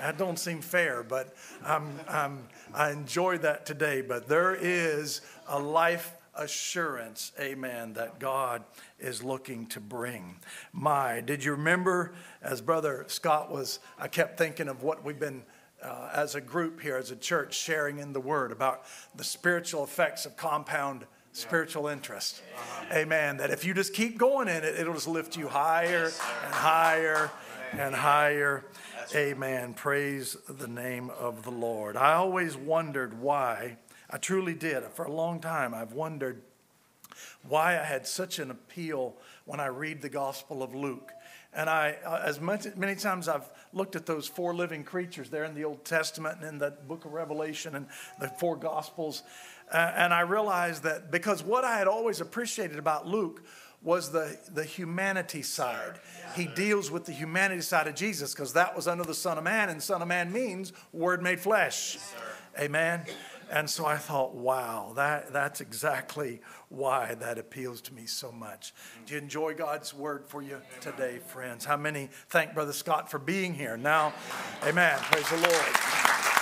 [0.00, 1.34] That don't seem fair, but
[1.64, 4.02] I'm, I'm, I enjoy that today.
[4.02, 8.62] But there is a life assurance, amen, that God
[8.98, 10.36] is looking to bring.
[10.72, 15.42] My, did you remember, as Brother Scott was, I kept thinking of what we've been.
[15.82, 18.84] Uh, as a group here, as a church, sharing in the Word about
[19.14, 21.04] the spiritual effects of compound
[21.36, 22.40] spiritual interest.
[22.90, 23.36] Amen.
[23.36, 26.06] That if you just keep going in it, it'll just lift you higher
[26.44, 27.30] and higher
[27.72, 28.64] and higher.
[29.14, 29.74] Amen.
[29.74, 31.96] Praise the name of the Lord.
[31.96, 33.76] I always wondered why,
[34.08, 34.82] I truly did.
[34.94, 36.40] For a long time, I've wondered
[37.46, 39.14] why I had such an appeal
[39.44, 41.12] when I read the Gospel of Luke.
[41.52, 45.44] And I, uh, as much, many times I've looked at those four living creatures there
[45.44, 47.86] in the Old Testament and in the book of Revelation and
[48.20, 49.22] the four Gospels,
[49.72, 53.42] Uh, and I realized that because what I had always appreciated about Luke
[53.82, 56.00] was the, the humanity side.
[56.34, 59.44] He deals with the humanity side of Jesus because that was under the Son of
[59.44, 61.98] Man, and Son of Man means Word made flesh.
[62.58, 63.02] Amen.
[63.50, 68.74] And so I thought, wow, that, that's exactly why that appeals to me so much.
[69.06, 71.64] Do you enjoy God's word for you today, friends?
[71.64, 73.76] How many thank Brother Scott for being here?
[73.76, 74.14] Now,
[74.64, 74.98] amen.
[74.98, 76.35] Praise the Lord.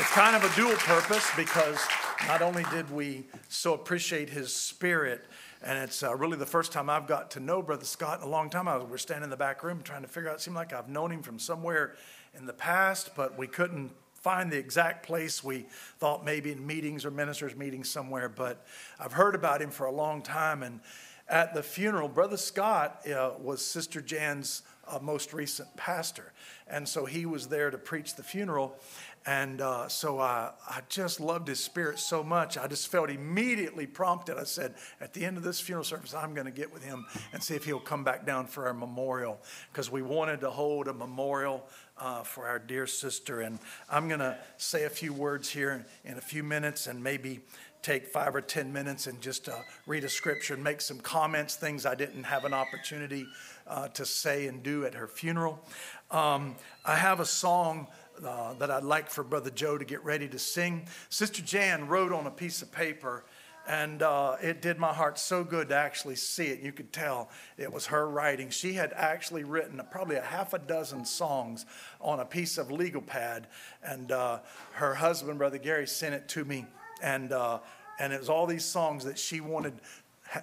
[0.00, 1.78] It's kind of a dual purpose because
[2.26, 5.26] not only did we so appreciate his spirit,
[5.62, 8.30] and it's uh, really the first time I've got to know Brother Scott in a
[8.30, 8.66] long time.
[8.66, 10.36] I was, we're standing in the back room trying to figure out.
[10.36, 11.96] It seemed like I've known him from somewhere
[12.34, 15.44] in the past, but we couldn't find the exact place.
[15.44, 15.66] We
[15.98, 18.66] thought maybe in meetings or ministers' meetings somewhere, but
[18.98, 20.62] I've heard about him for a long time.
[20.62, 20.80] And
[21.28, 26.32] at the funeral, Brother Scott uh, was Sister Jan's uh, most recent pastor.
[26.66, 28.76] And so he was there to preach the funeral.
[29.26, 32.56] And uh, so I, I just loved his spirit so much.
[32.56, 34.38] I just felt immediately prompted.
[34.38, 37.04] I said, at the end of this funeral service, I'm going to get with him
[37.32, 39.38] and see if he'll come back down for our memorial
[39.70, 41.66] because we wanted to hold a memorial
[41.98, 43.40] uh, for our dear sister.
[43.40, 43.58] And
[43.90, 47.40] I'm going to say a few words here in, a few minutes and maybe
[47.82, 51.56] take five or 10 minutes and just uh, read a scripture and make some comments,
[51.56, 53.26] things I didn't have an opportunity
[53.66, 55.62] uh, to say and do at her funeral.
[56.10, 57.86] Um, I have a song
[58.24, 60.86] uh, that I'd like for Brother Joe to get ready to sing.
[61.08, 63.24] Sister Jan wrote on a piece of paper,
[63.66, 66.60] and uh, it did my heart so good to actually see it.
[66.60, 68.50] You could tell it was her writing.
[68.50, 71.66] She had actually written probably a half a dozen songs
[72.00, 73.46] on a piece of legal pad,
[73.82, 74.40] and uh,
[74.72, 76.66] her husband, Brother Gary, sent it to me,
[77.02, 77.58] and uh,
[77.98, 79.74] and it was all these songs that she wanted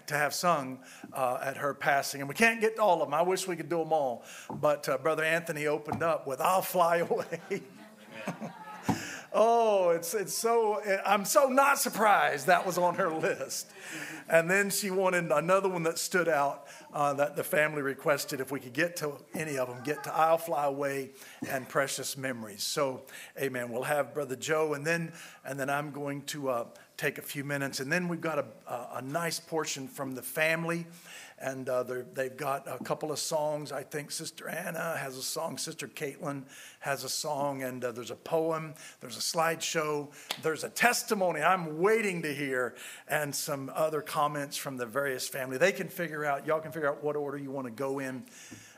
[0.08, 0.80] to have sung
[1.14, 2.22] uh, at her passing.
[2.22, 3.14] And we can't get all of them.
[3.14, 4.24] I wish we could do them all.
[4.50, 7.62] But uh, Brother Anthony opened up with I'll Fly Away.
[9.34, 13.72] oh, it's, it's so, I'm so not surprised that was on her list.
[14.30, 18.52] And then she wanted another one that stood out uh, that the family requested if
[18.52, 21.12] we could get to any of them, get to I'll Fly Away
[21.50, 22.64] and Precious Memories.
[22.64, 23.04] So,
[23.40, 23.70] amen.
[23.70, 25.12] We'll have Brother Joe, and then,
[25.46, 26.66] and then I'm going to uh,
[26.96, 27.80] take a few minutes.
[27.80, 30.88] And then we've got a, a, a nice portion from the family.
[31.40, 31.84] And uh,
[32.14, 33.72] they've got a couple of songs.
[33.72, 36.44] I think Sister Anna has a song, Sister Caitlin
[36.80, 40.08] has a song, and uh, there's a poem, there's a slideshow,
[40.42, 42.74] there's a testimony I'm waiting to hear,
[43.08, 45.58] and some other comments from the various family.
[45.58, 48.24] They can figure out, y'all can figure out what order you want to go in.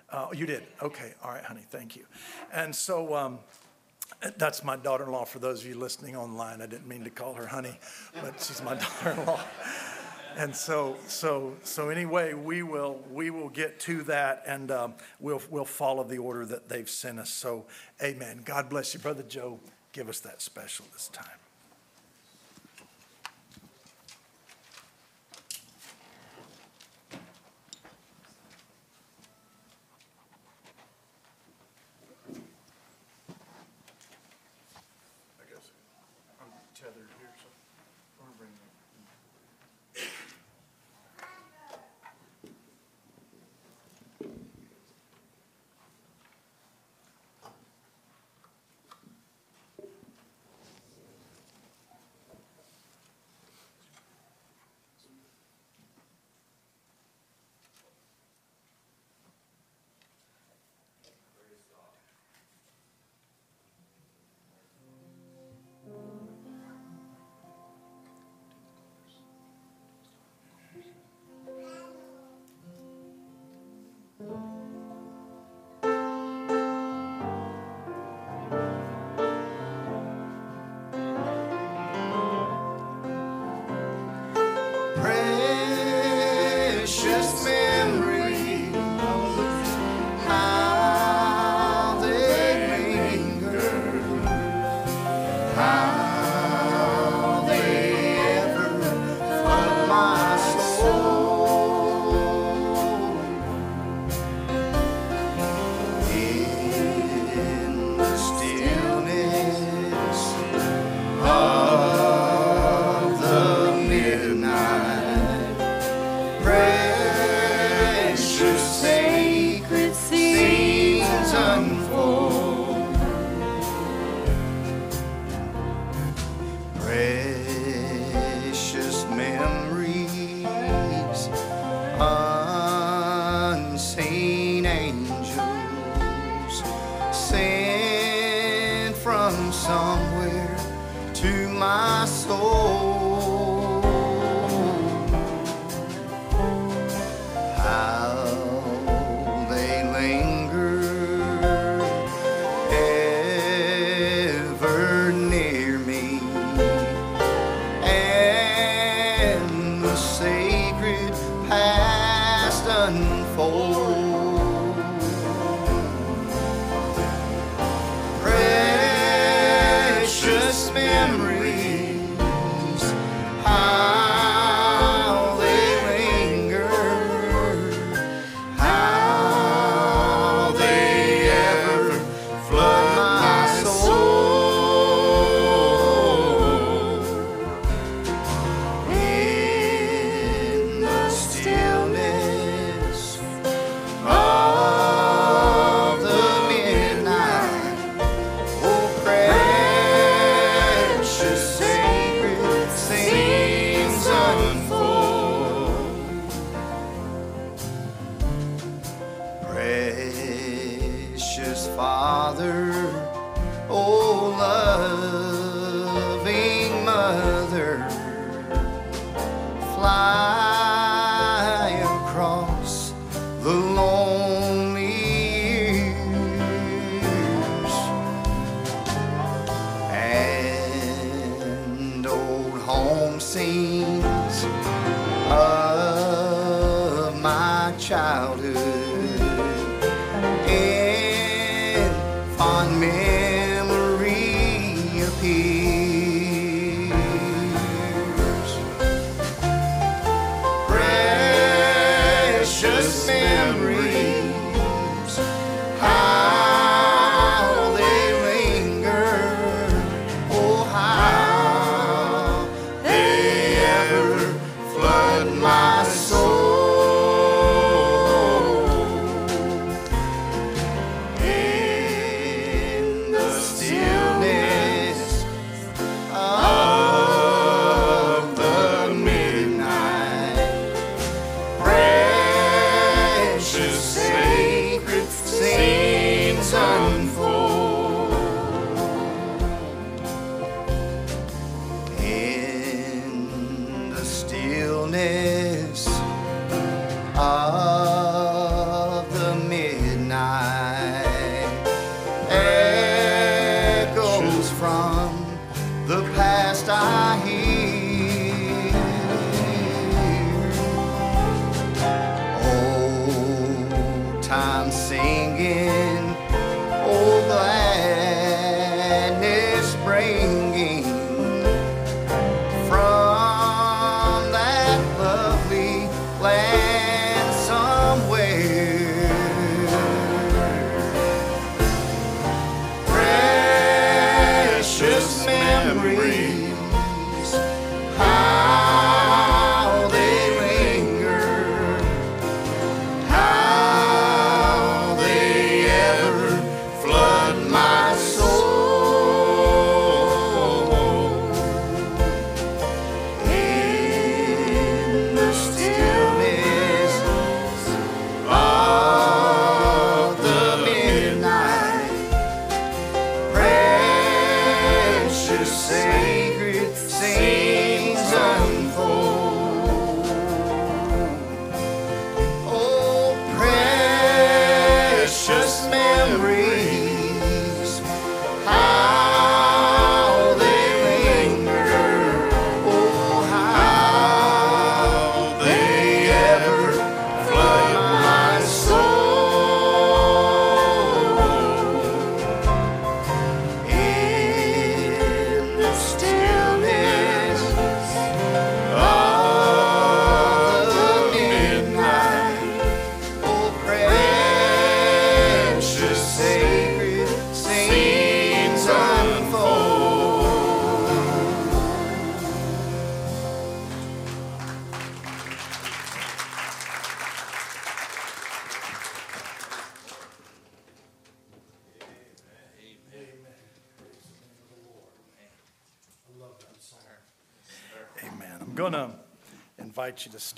[0.09, 0.63] Uh, you did?
[0.81, 1.13] Okay.
[1.23, 1.63] All right, honey.
[1.69, 2.05] Thank you.
[2.51, 3.39] And so, um,
[4.37, 6.61] that's my daughter in law for those of you listening online.
[6.61, 7.79] I didn't mean to call her honey,
[8.21, 9.39] but she's my daughter in law.
[10.37, 15.41] And so, so, so anyway, we will we will get to that, and um, we'll
[15.49, 17.29] we'll follow the order that they've sent us.
[17.29, 17.65] So,
[18.01, 18.41] Amen.
[18.45, 19.59] God bless you, brother Joe.
[19.91, 21.48] Give us that special this time.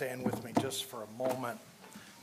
[0.01, 1.59] Stand with me just for a moment,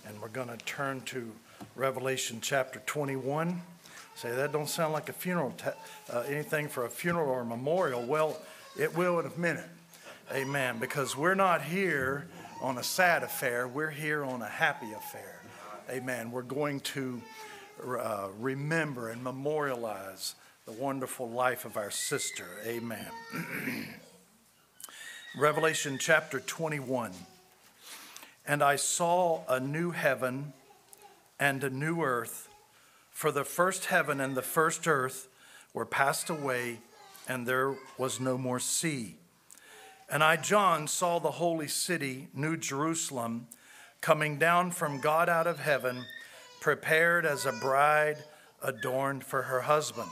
[0.04, 1.30] and we're going to turn to
[1.76, 3.62] Revelation chapter 21.
[4.16, 5.54] Say, that don't sound like a funeral,
[6.12, 8.02] uh, anything for a funeral or a memorial.
[8.02, 8.36] Well,
[8.76, 9.68] It will in a minute.
[10.32, 10.78] Amen.
[10.80, 12.26] Because we're not here
[12.60, 15.40] on a sad affair, we're here on a happy affair.
[15.88, 16.32] Amen.
[16.32, 17.22] We're going to
[17.86, 20.34] uh, remember and memorialize
[20.66, 22.46] the wonderful life of our sister.
[22.66, 23.06] Amen.
[25.36, 27.12] Revelation chapter 21.
[28.48, 30.54] And I saw a new heaven
[31.38, 32.48] and a new earth,
[33.10, 35.28] for the first heaven and the first earth
[35.74, 36.78] were passed away,
[37.28, 39.16] and there was no more sea.
[40.10, 43.48] And I, John, saw the holy city, New Jerusalem,
[44.00, 46.06] coming down from God out of heaven,
[46.60, 48.16] prepared as a bride
[48.62, 50.08] adorned for her husband.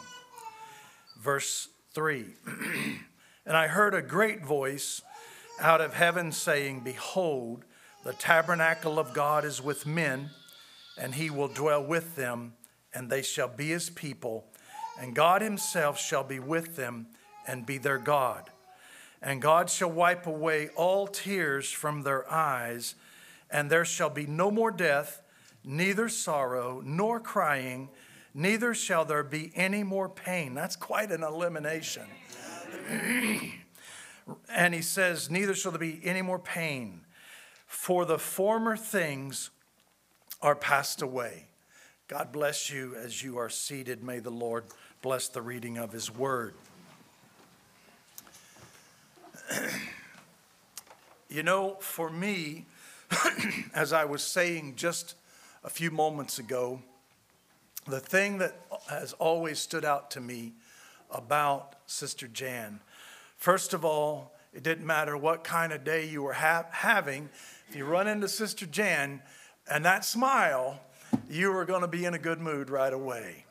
[1.18, 2.26] Verse 3
[3.46, 5.00] And I heard a great voice
[5.58, 7.64] out of heaven saying, Behold,
[8.06, 10.30] the tabernacle of God is with men,
[10.96, 12.54] and he will dwell with them,
[12.94, 14.44] and they shall be his people,
[15.00, 17.08] and God himself shall be with them
[17.48, 18.48] and be their God.
[19.20, 22.94] And God shall wipe away all tears from their eyes,
[23.50, 25.20] and there shall be no more death,
[25.64, 27.88] neither sorrow, nor crying
[28.32, 30.54] neither shall there be any more pain.
[30.54, 32.04] That's quite an elimination.
[34.48, 37.00] and he says, Neither shall there be any more pain,
[37.76, 39.50] for the former things
[40.42, 41.44] are passed away.
[42.08, 44.02] God bless you as you are seated.
[44.02, 44.64] May the Lord
[45.02, 46.54] bless the reading of his word.
[51.28, 52.64] you know, for me,
[53.74, 55.14] as I was saying just
[55.62, 56.80] a few moments ago,
[57.86, 58.56] the thing that
[58.88, 60.54] has always stood out to me
[61.08, 62.80] about Sister Jan,
[63.36, 67.28] first of all, it didn't matter what kind of day you were ha- having.
[67.68, 69.20] If you run into Sister Jan
[69.68, 70.80] and that smile,
[71.28, 73.44] you are going to be in a good mood right away.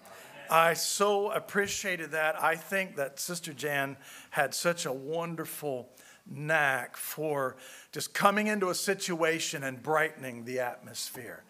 [0.49, 2.41] I so appreciated that.
[2.41, 3.97] I think that Sister Jan
[4.29, 5.89] had such a wonderful
[6.25, 7.57] knack for
[7.91, 11.43] just coming into a situation and brightening the atmosphere.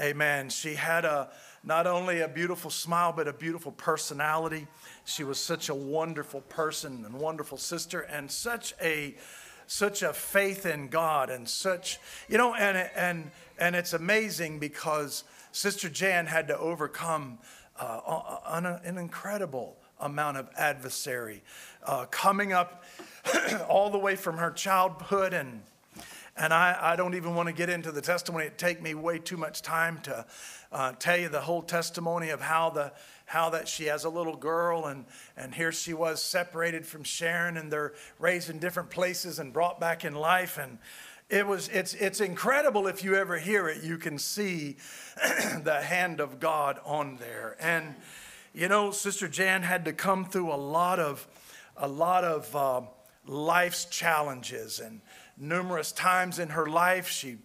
[0.00, 0.48] Amen.
[0.48, 1.30] She had a
[1.62, 4.66] not only a beautiful smile, but a beautiful personality.
[5.04, 9.16] She was such a wonderful person and wonderful sister, and such a
[9.66, 11.98] such a faith in God, and such
[12.28, 17.38] you know, and and and it's amazing because Sister Jan had to overcome
[17.78, 21.42] uh, an, incredible amount of adversary
[21.84, 22.84] uh, coming up
[23.68, 25.62] all the way from her childhood and
[26.38, 28.44] and I, I don't even want to get into the testimony.
[28.44, 30.26] It'd take me way too much time to
[30.70, 32.92] uh, tell you the whole testimony of how the
[33.26, 35.04] how that she has a little girl and
[35.36, 39.78] and here she was separated from Sharon and they're raised in different places and brought
[39.78, 40.78] back in life and
[41.28, 44.76] it was it's it's incredible if you ever hear it you can see
[45.62, 47.94] the hand of God on there and
[48.54, 51.26] you know Sister Jan had to come through a lot of
[51.76, 52.80] a lot of uh,
[53.26, 55.00] life's challenges and
[55.36, 57.08] numerous times in her life.
[57.08, 57.36] She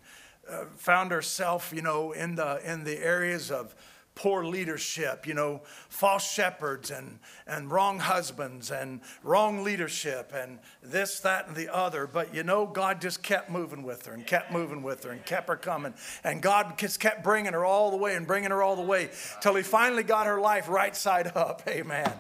[0.50, 3.76] uh, found herself, you know, in the, in the areas of
[4.14, 11.22] poor leadership, you know, false shepherds and, and wrong husbands and wrong leadership and this,
[11.22, 12.06] that, and the other.
[12.08, 15.26] But you know, God just kept moving with her and kept moving with her and
[15.26, 15.94] kept her coming.
[16.24, 19.10] And God just kept bringing her all the way and bringing her all the way
[19.42, 21.64] till He finally got her life right side up.
[21.68, 22.12] Amen.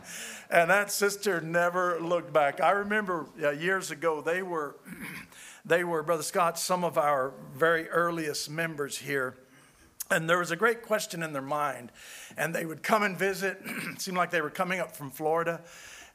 [0.50, 2.62] And that sister never looked back.
[2.62, 4.78] I remember uh, years ago, they were.
[5.64, 9.38] They were, Brother Scott, some of our very earliest members here.
[10.12, 11.92] And there was a great question in their mind.
[12.38, 13.58] And they would come and visit.
[13.66, 15.62] it seemed like they were coming up from Florida.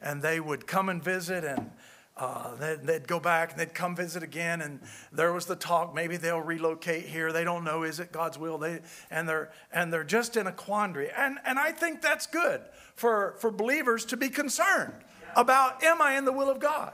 [0.00, 1.70] And they would come and visit and
[2.18, 4.62] uh, they'd, they'd, go back and they'd come visit again.
[4.62, 4.80] And
[5.12, 7.30] there was the talk, maybe they'll relocate here.
[7.30, 8.56] They don't know, is it God's will?
[8.56, 11.10] They, and, they're, and they're just in a quandary.
[11.10, 12.62] And, and I think that's good
[12.94, 14.94] for, for believers to be concerned
[15.36, 16.92] about, am I in the will of God?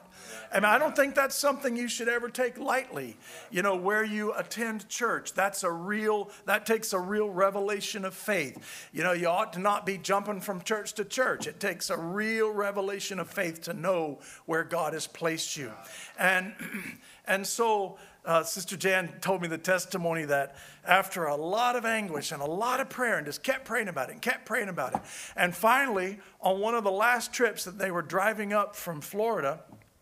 [0.55, 3.17] Mean, I don't think that's something you should ever take lightly.
[3.51, 8.15] You know, where you attend church, that's a real, that takes a real revelation of
[8.15, 8.89] faith.
[8.93, 11.47] You know, you ought to not be jumping from church to church.
[11.47, 15.73] It takes a real revelation of faith to know where God has placed you.
[16.19, 16.53] And,
[17.27, 22.31] and so, uh, Sister Jan told me the testimony that after a lot of anguish
[22.31, 24.95] and a lot of prayer, and just kept praying about it and kept praying about
[24.95, 25.01] it.
[25.37, 29.61] And finally, on one of the last trips that they were driving up from Florida,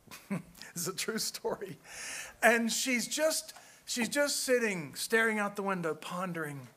[0.75, 1.79] it's a true story.
[2.43, 3.55] And she's just
[3.87, 6.69] she's just sitting staring out the window pondering,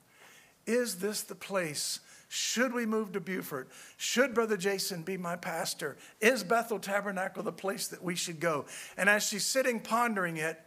[0.65, 1.99] is this the place?
[2.35, 3.69] Should we move to Beaufort?
[3.97, 5.97] Should Brother Jason be my pastor?
[6.19, 8.65] Is Bethel Tabernacle the place that we should go?
[8.97, 10.59] And as she's sitting pondering it,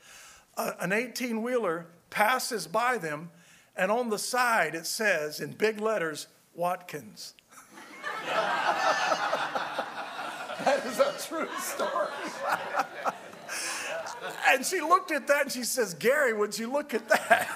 [0.56, 3.30] uh, an 18 wheeler passes by them,
[3.76, 7.34] and on the side it says in big letters, Watkins.
[8.26, 9.86] that
[10.86, 12.08] is a true story.
[14.48, 17.48] and she looked at that and she says, Gary, would you look at that?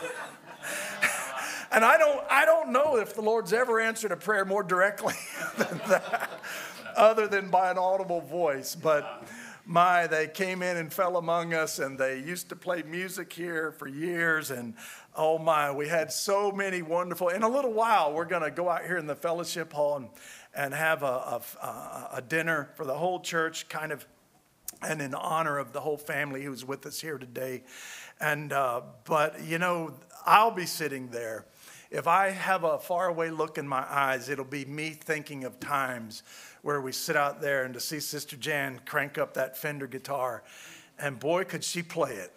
[1.72, 5.14] and I don't, I don't know if the Lord's ever answered a prayer more directly
[5.56, 6.30] than that,
[6.96, 8.74] other than by an audible voice.
[8.74, 9.24] But
[9.70, 13.70] my, they came in and fell among us, and they used to play music here
[13.70, 14.50] for years.
[14.50, 14.74] And
[15.14, 17.28] oh my, we had so many wonderful.
[17.28, 20.08] In a little while, we're going to go out here in the fellowship hall and,
[20.56, 24.04] and have a, a, a dinner for the whole church, kind of
[24.82, 27.62] and in honor of the whole family who's with us here today.
[28.20, 29.94] And uh, but you know,
[30.26, 31.46] I'll be sitting there.
[31.92, 36.22] If I have a faraway look in my eyes, it'll be me thinking of times
[36.62, 40.42] where we sit out there and to see Sister Jan crank up that Fender guitar,
[40.98, 42.32] and boy, could she play it.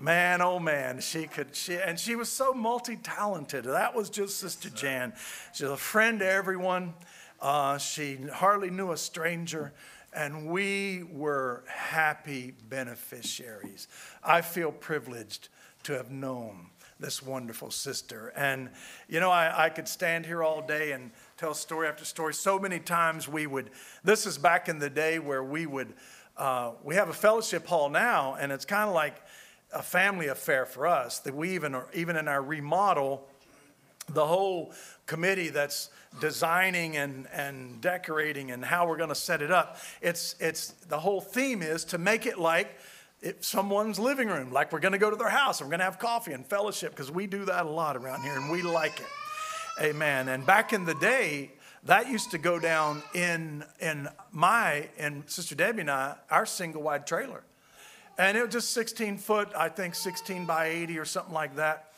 [0.00, 3.64] Man, oh man, she could, she, and she was so multi talented.
[3.64, 5.12] That was just Sister Jan.
[5.52, 6.94] She's a friend to everyone.
[7.40, 9.72] Uh, she hardly knew a stranger
[10.12, 13.88] and we were happy beneficiaries.
[14.24, 15.48] I feel privileged
[15.84, 18.32] to have known this wonderful sister.
[18.34, 18.70] And,
[19.08, 22.34] you know, I, I, could stand here all day and tell story after story.
[22.34, 23.70] So many times we would,
[24.02, 25.94] this is back in the day where we would,
[26.36, 29.22] uh, we have a fellowship hall now, and it's kind of like
[29.72, 33.24] a family affair for us that we even, even in our remodel,
[34.08, 34.72] the whole
[35.06, 35.90] committee that's
[36.20, 39.78] designing and, and decorating and how we're going to set it up.
[40.00, 42.80] It's, it's, the whole theme is to make it like
[43.22, 45.80] it, someone's living room, like we're going to go to their house and we're going
[45.80, 48.62] to have coffee and fellowship because we do that a lot around here and we
[48.62, 49.06] like it.
[49.80, 50.28] Amen.
[50.28, 51.52] And back in the day,
[51.84, 56.82] that used to go down in, in my, and Sister Debbie and I, our single
[56.82, 57.44] wide trailer.
[58.18, 61.92] And it was just 16 foot, I think 16 by 80 or something like that.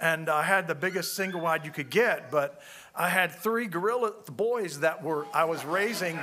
[0.00, 2.62] And I had the biggest single wide you could get, but
[2.94, 6.18] I had three gorilla boys that were I was raising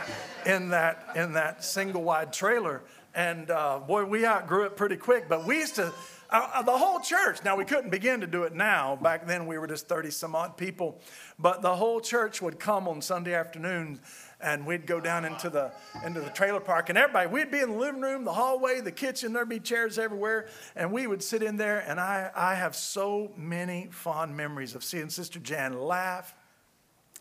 [0.45, 2.81] in that in that single wide trailer,
[3.15, 5.27] and uh, boy, we outgrew it pretty quick.
[5.30, 5.94] But we used to.
[6.30, 7.44] Uh, uh the whole church.
[7.44, 8.95] Now we couldn't begin to do it now.
[8.95, 10.99] Back then we were just thirty some odd people,
[11.38, 13.99] but the whole church would come on Sunday afternoon,
[14.41, 15.72] and we'd go down into the
[16.03, 18.91] into the trailer park, and everybody we'd be in the living room, the hallway, the
[18.91, 19.34] kitchen.
[19.34, 21.80] There'd be chairs everywhere, and we would sit in there.
[21.88, 26.34] And I I have so many fond memories of seeing Sister Jan laugh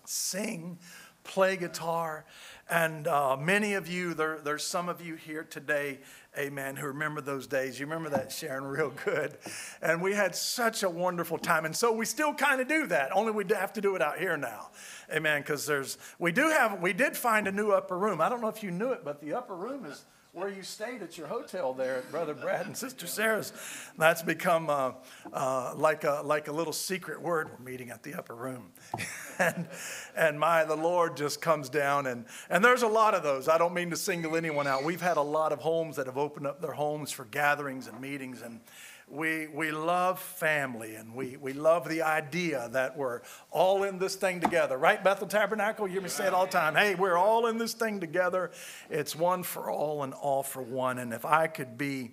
[0.04, 0.78] sing,
[1.24, 2.24] play guitar.
[2.72, 5.98] And uh, many of you, there, there's some of you here today,
[6.38, 7.78] amen, who remember those days.
[7.78, 9.36] You remember that, Sharon, real good.
[9.82, 11.66] And we had such a wonderful time.
[11.66, 14.18] And so we still kind of do that, only we have to do it out
[14.18, 14.70] here now.
[15.12, 18.22] Amen, because there's, we do have, we did find a new upper room.
[18.22, 21.02] I don't know if you knew it, but the upper room is where you stayed
[21.02, 23.52] at your hotel there at Brother Brad and Sister Sarah's.
[23.98, 24.92] That's become uh,
[25.30, 27.50] uh, like, a, like a little secret word.
[27.50, 28.70] We're meeting at the upper room.
[29.38, 29.68] and,
[30.16, 32.06] and my, the Lord just comes down.
[32.06, 33.46] And, and there's a lot of those.
[33.46, 34.84] I don't mean to single anyone out.
[34.84, 38.00] We've had a lot of homes that have opened up their homes for gatherings and
[38.00, 38.40] meetings.
[38.40, 38.60] And
[39.08, 43.20] we, we love family and we, we love the idea that we're
[43.50, 44.78] all in this thing together.
[44.78, 45.86] Right, Bethel Tabernacle?
[45.86, 46.74] You hear me say it all the time.
[46.74, 48.50] Hey, we're all in this thing together.
[48.90, 50.98] It's one for all and all for one.
[50.98, 52.12] And if I could be,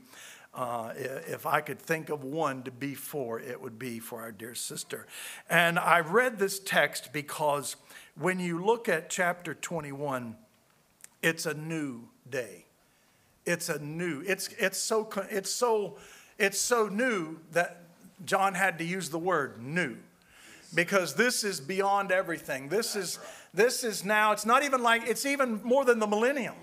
[0.53, 4.31] uh, if I could think of one to be for, it would be for our
[4.31, 5.07] dear sister.
[5.49, 7.75] And I read this text because
[8.17, 10.35] when you look at chapter 21,
[11.21, 12.65] it's a new day.
[13.45, 15.97] It's a new, it's, it's so, it's so,
[16.39, 17.83] it's so new that
[18.25, 19.97] John had to use the word new
[20.73, 22.69] because this is beyond everything.
[22.69, 23.19] This is
[23.53, 26.55] this is now it's not even like it's even more than the millennium.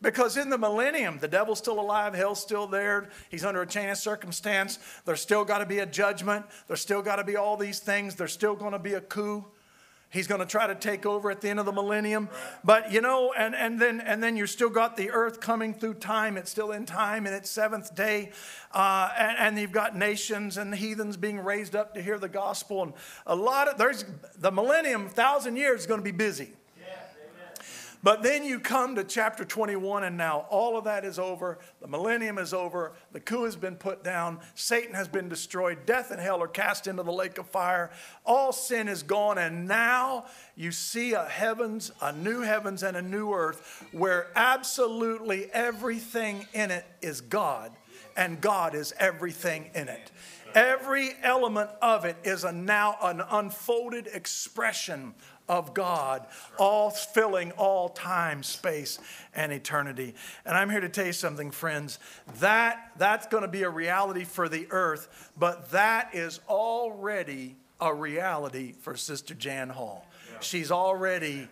[0.00, 3.88] Because in the millennium, the devil's still alive, hell's still there, he's under a chain
[3.88, 4.78] of circumstance.
[5.04, 8.14] There's still got to be a judgment, there's still got to be all these things,
[8.14, 9.44] there's still going to be a coup.
[10.10, 12.30] He's going to try to take over at the end of the millennium.
[12.64, 15.94] But you know, and, and then and then you still got the earth coming through
[15.94, 16.36] time.
[16.38, 18.30] It's still in time in its seventh day.
[18.72, 22.82] Uh, and, and you've got nations and heathens being raised up to hear the gospel.
[22.82, 22.92] And
[23.26, 24.04] a lot of there's
[24.38, 26.52] the millennium, thousand years is going to be busy.
[28.02, 31.58] But then you come to chapter 21, and now all of that is over.
[31.80, 32.92] The millennium is over.
[33.12, 34.38] The coup has been put down.
[34.54, 35.84] Satan has been destroyed.
[35.84, 37.90] Death and hell are cast into the lake of fire.
[38.24, 39.38] All sin is gone.
[39.38, 45.50] And now you see a heavens, a new heavens, and a new earth where absolutely
[45.52, 47.72] everything in it is God,
[48.16, 50.12] and God is everything in it.
[50.54, 55.14] Every element of it is now an unfolded expression
[55.48, 56.26] of God,
[56.58, 58.98] all filling all time, space,
[59.34, 60.14] and eternity.
[60.44, 61.98] And I'm here to tell you something, friends.
[62.40, 67.94] That that's going to be a reality for the earth, but that is already a
[67.94, 70.06] reality for Sister Jan Hall.
[70.40, 71.48] She's already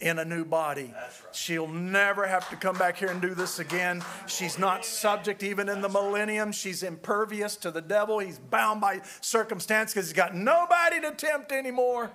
[0.00, 0.92] in a new body.
[1.32, 4.04] She'll never have to come back here and do this again.
[4.26, 6.52] She's not subject, even in the millennium.
[6.52, 8.18] She's impervious to the devil.
[8.18, 12.10] He's bound by circumstance because he's got nobody to tempt anymore.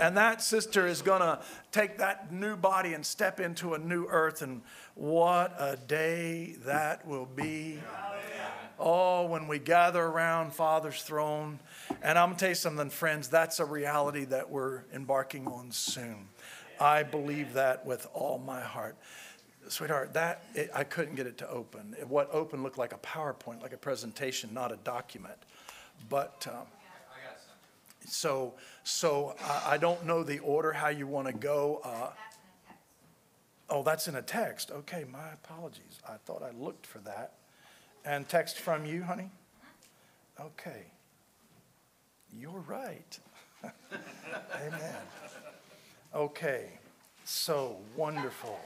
[0.00, 1.40] And that sister is going to
[1.70, 4.42] take that new body and step into a new earth.
[4.42, 4.62] And
[4.94, 7.78] what a day that will be.
[8.78, 11.60] Oh, when we gather around Father's throne.
[12.02, 15.70] And I'm going to tell you something, friends, that's a reality that we're embarking on
[15.70, 16.28] soon.
[16.80, 18.96] I believe that with all my heart.
[19.68, 21.94] Sweetheart, that it, I couldn't get it to open.
[22.08, 25.36] What open looked like a PowerPoint, like a presentation, not a document.
[26.08, 26.66] But um,
[28.12, 31.80] so, so I, I don't know the order how you want to go.
[31.82, 32.10] Uh,
[33.70, 34.70] oh, that's in a text.
[34.70, 35.98] Okay, my apologies.
[36.06, 37.34] I thought I looked for that.
[38.04, 39.30] And text from you, honey.
[40.40, 40.86] Okay,
[42.36, 43.18] you're right.
[43.62, 44.96] Amen.
[46.14, 46.66] Okay,
[47.24, 48.58] so wonderful.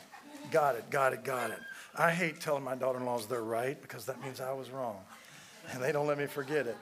[0.51, 1.59] Got it, got it, got it.
[1.95, 4.99] I hate telling my daughter in laws they're right because that means I was wrong.
[5.73, 6.77] And they don't let me forget it.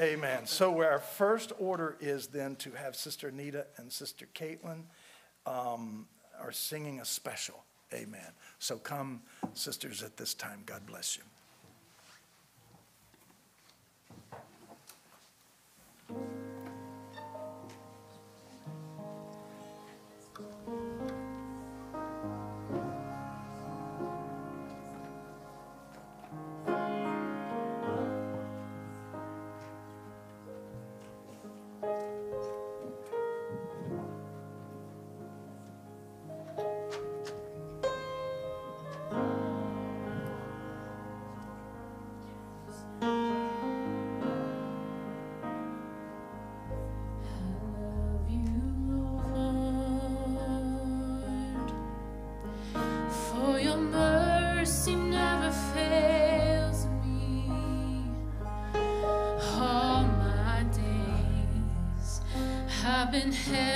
[0.00, 0.46] Amen.
[0.46, 4.82] So, our first order is then to have Sister Anita and Sister Caitlin
[5.46, 6.06] um,
[6.40, 7.64] are singing a special.
[7.92, 8.32] Amen.
[8.58, 9.22] So, come,
[9.52, 10.62] sisters, at this time.
[10.66, 11.22] God bless you.
[63.52, 63.73] Have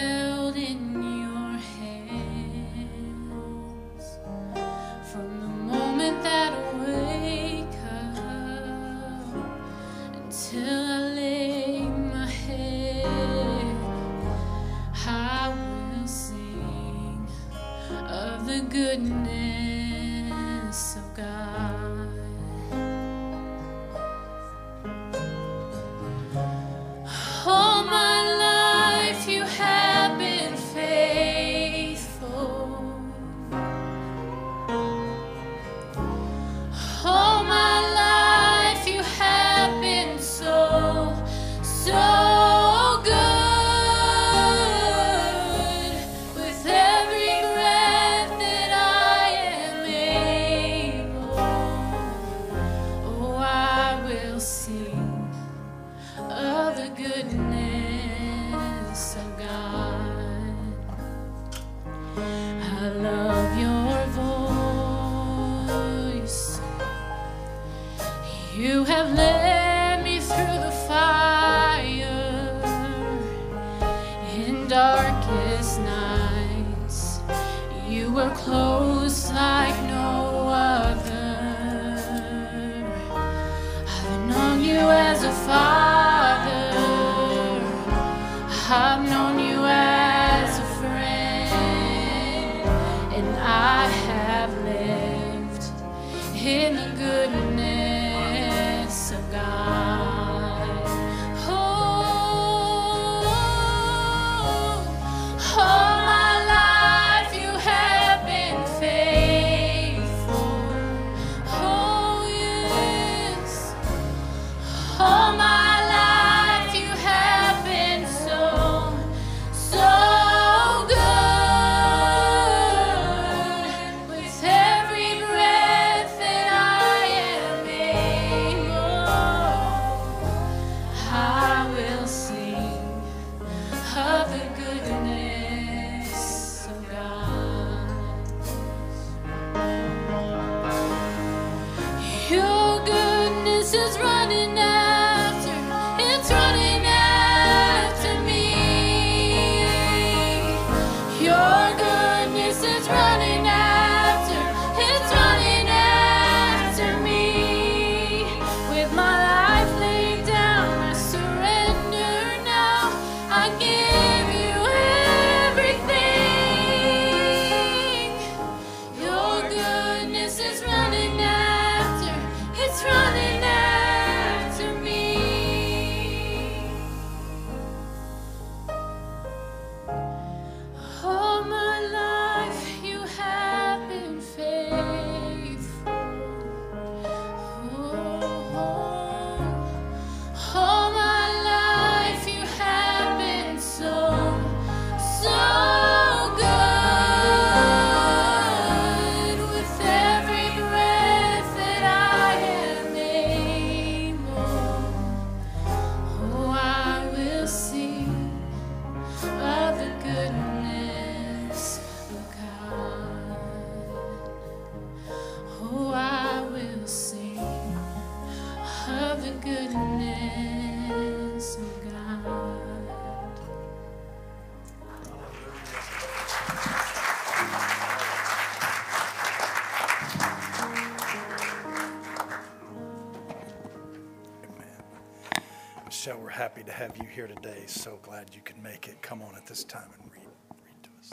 [236.78, 237.64] have you here today.
[237.66, 239.02] So glad you can make it.
[239.02, 240.22] Come on at this time and read,
[240.64, 241.10] read to us.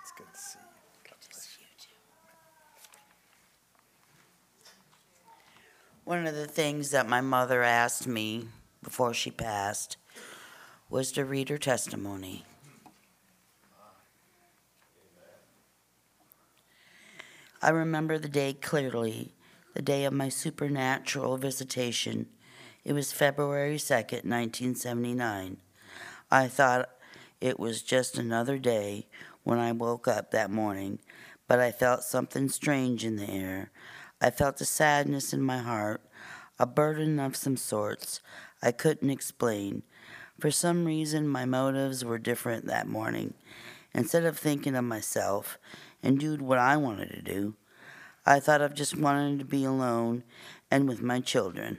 [0.00, 1.08] It's good to see you.
[1.08, 1.66] God bless you.
[6.04, 8.46] One of the things that my mother asked me
[8.80, 9.96] before she passed
[10.88, 12.44] was to read her testimony.
[17.60, 19.32] I remember the day clearly,
[19.74, 22.26] the day of my supernatural visitation.
[22.84, 25.58] It was February 2nd, 1979.
[26.30, 26.88] I thought
[27.40, 29.06] it was just another day
[29.44, 30.98] when I woke up that morning,
[31.46, 33.70] but I felt something strange in the air.
[34.20, 36.02] I felt a sadness in my heart,
[36.58, 38.20] a burden of some sorts
[38.62, 39.82] I couldn't explain.
[40.38, 43.34] For some reason, my motives were different that morning.
[43.94, 45.58] Instead of thinking of myself
[46.02, 47.54] and doing what I wanted to do,
[48.26, 50.24] I thought of just wanting to be alone
[50.70, 51.78] and with my children.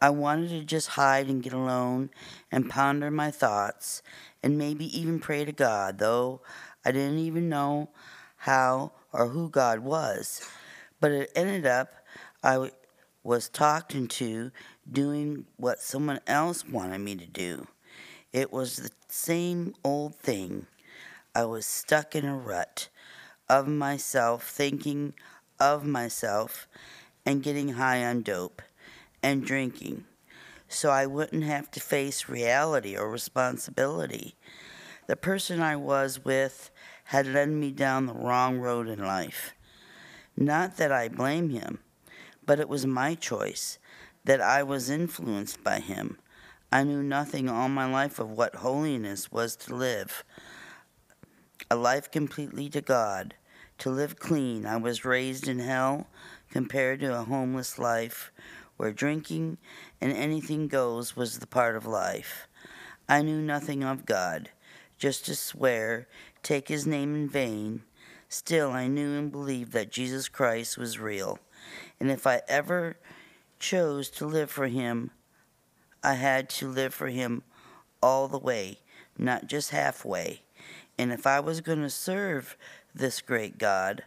[0.00, 2.10] I wanted to just hide and get alone
[2.50, 4.02] and ponder my thoughts
[4.42, 6.42] and maybe even pray to God, though
[6.84, 7.90] I didn't even know
[8.36, 10.46] how or who God was.
[11.00, 11.92] But it ended up
[12.42, 12.70] I
[13.22, 14.52] was talked into
[14.90, 17.66] doing what someone else wanted me to do.
[18.32, 20.66] It was the same old thing.
[21.34, 22.88] I was stuck in a rut
[23.48, 25.14] of myself, thinking
[25.58, 26.68] of myself,
[27.24, 28.62] and getting high on dope
[29.22, 30.04] and drinking
[30.68, 34.34] so I wouldn't have to face reality or responsibility.
[35.06, 36.70] The person I was with
[37.04, 39.54] had led me down the wrong road in life.
[40.36, 41.78] Not that I blame him,
[42.44, 43.78] but it was my choice,
[44.24, 46.18] that I was influenced by him.
[46.72, 50.24] I knew nothing all my life of what holiness was to live.
[51.70, 53.34] A life completely to God,
[53.78, 54.66] to live clean.
[54.66, 56.06] I was raised in hell
[56.50, 58.32] compared to a homeless life
[58.76, 59.58] where drinking
[60.00, 62.48] and anything goes was the part of life.
[63.08, 64.50] I knew nothing of God,
[64.98, 66.08] just to swear,
[66.42, 67.82] take his name in vain.
[68.28, 71.38] Still, I knew and believed that Jesus Christ was real.
[72.00, 72.96] And if I ever
[73.58, 75.10] chose to live for him,
[76.02, 77.42] I had to live for him
[78.02, 78.80] all the way,
[79.16, 80.42] not just halfway.
[80.98, 82.56] And if I was going to serve
[82.98, 84.04] this great God,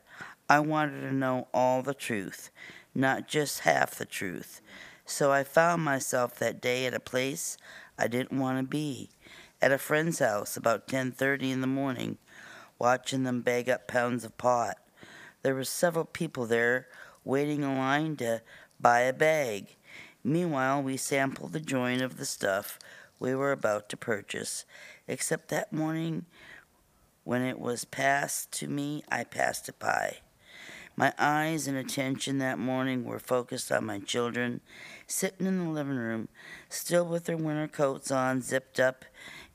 [0.50, 2.50] I wanted to know all the truth,
[2.96, 4.62] not just half the truth.
[5.06, 7.58] So I found myself that day at a place
[7.98, 9.10] I didn't want to be,
[9.62, 12.18] at a friend's house about 10:30 in the morning,
[12.78, 14.78] watching them bag up pounds of pot.
[15.42, 16.88] There were several people there
[17.24, 18.42] waiting in line to
[18.80, 19.76] buy a bag.
[20.24, 22.80] Meanwhile, we sampled the joint of the stuff
[23.20, 24.66] we were about to purchase,
[25.08, 26.26] except that morning
[27.30, 30.18] when it was passed to me, I passed it by.
[30.96, 34.62] My eyes and attention that morning were focused on my children,
[35.06, 36.28] sitting in the living room,
[36.70, 39.06] still with their winter coats on, zipped up,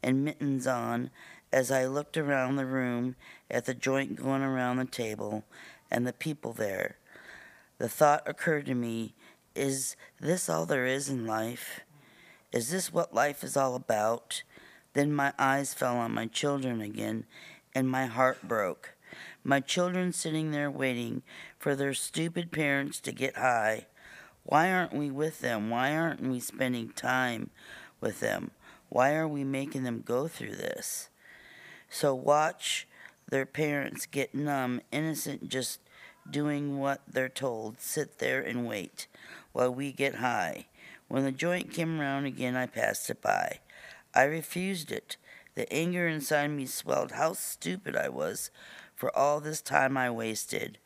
[0.05, 1.11] and mittens on,
[1.53, 3.17] as I looked around the room
[3.51, 5.43] at the joint going around the table
[5.91, 6.99] and the people there.
[7.79, 9.15] The thought occurred to me
[9.57, 11.81] is this all there is in life?
[12.53, 14.45] Is this what life is all about?
[14.93, 17.25] Then my eyes fell on my children again
[17.75, 18.95] and my heart broke.
[19.43, 21.23] My children sitting there waiting
[21.59, 23.87] for their stupid parents to get high.
[24.45, 25.71] Why aren't we with them?
[25.71, 27.51] Why aren't we spending time
[28.01, 28.51] with them?
[28.89, 31.09] Why are we making them go through this?
[31.89, 32.87] So watch
[33.29, 35.81] their parents get numb, innocent, just
[36.29, 37.81] doing what they're told.
[37.81, 39.07] Sit there and wait
[39.53, 40.67] while we get high.
[41.09, 43.61] When the joint came around again, I passed it by.
[44.15, 45.17] I refused it.
[45.55, 48.51] The anger inside me swelled how stupid I was
[48.95, 50.79] for all this time I wasted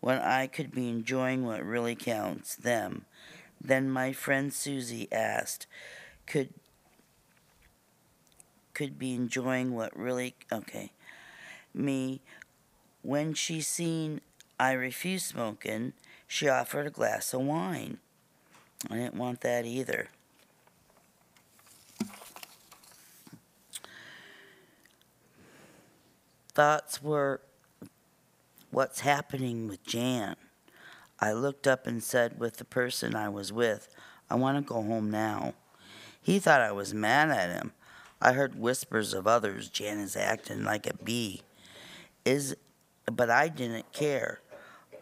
[0.00, 3.06] when I could be enjoying what really counts them.
[3.60, 5.66] Then my friend Susie asked,
[6.26, 6.50] could
[8.72, 10.92] could be enjoying what really okay
[11.74, 12.20] me
[13.02, 14.20] when she seen
[14.58, 15.94] I refused smoking,
[16.26, 17.98] she offered a glass of wine.
[18.90, 20.08] I didn't want that either.
[26.50, 27.40] Thoughts were
[28.70, 30.36] what's happening with Jan.
[31.18, 33.88] I looked up and said with the person I was with,
[34.28, 35.54] I want to go home now.
[36.22, 37.72] He thought I was mad at him.
[38.20, 41.42] I heard whispers of others, Jan is acting like a bee.
[42.24, 42.54] Is
[43.10, 44.40] but I didn't care.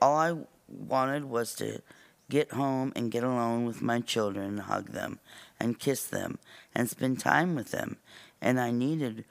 [0.00, 0.36] All I
[0.68, 1.82] wanted was to
[2.30, 5.18] get home and get alone with my children hug them
[5.58, 6.38] and kiss them
[6.74, 7.96] and spend time with them.
[8.40, 9.24] And I needed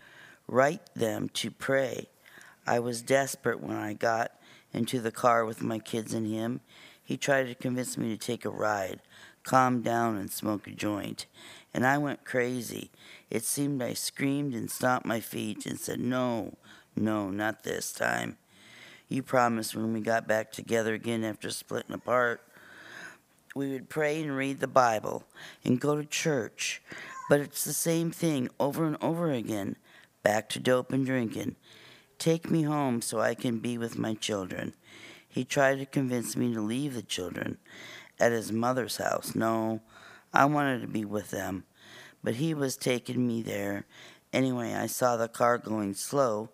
[0.47, 2.07] right them to pray.
[2.65, 4.31] I was desperate when I got
[4.73, 6.61] into the car with my kids and him.
[7.03, 9.01] He tried to convince me to take a ride,
[9.43, 11.25] calm down, and smoke a joint.
[11.73, 12.91] And I went crazy.
[13.29, 16.57] It seemed I screamed and stomped my feet and said, No,
[16.95, 18.37] no, not this time.
[19.07, 22.41] You promised when we got back together again after splitting apart,
[23.55, 25.23] we would pray and read the Bible
[25.63, 26.81] and go to church.
[27.29, 29.77] But it's the same thing over and over again
[30.27, 31.55] back to dope and drinking.
[32.19, 34.73] Take me home so I can be with my children.
[35.25, 37.59] He tried to convince me to leave the children
[38.19, 39.35] at his mother's house.
[39.35, 39.79] No,
[40.33, 41.63] I wanted to be with them,
[42.21, 43.85] but he was taking me there.
[44.33, 46.49] Anyway, I saw the car going slow,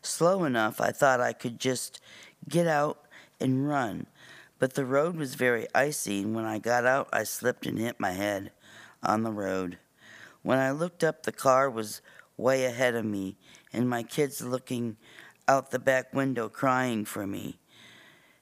[0.00, 2.00] slow enough I thought I could just
[2.48, 3.04] get out
[3.38, 4.06] and run.
[4.58, 8.00] But the road was very icy, and when I got out, I slipped and hit
[8.00, 8.52] my head
[9.02, 9.76] on the road.
[10.42, 12.00] When I looked up, the car was
[12.38, 13.36] way ahead of me,
[13.72, 14.96] and my kids looking
[15.46, 17.58] out the back window crying for me.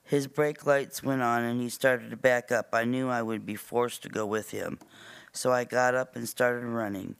[0.04, 2.68] His brake lights went on and he started to back up.
[2.72, 4.78] I knew I would be forced to go with him.
[5.32, 7.16] So I got up and started running.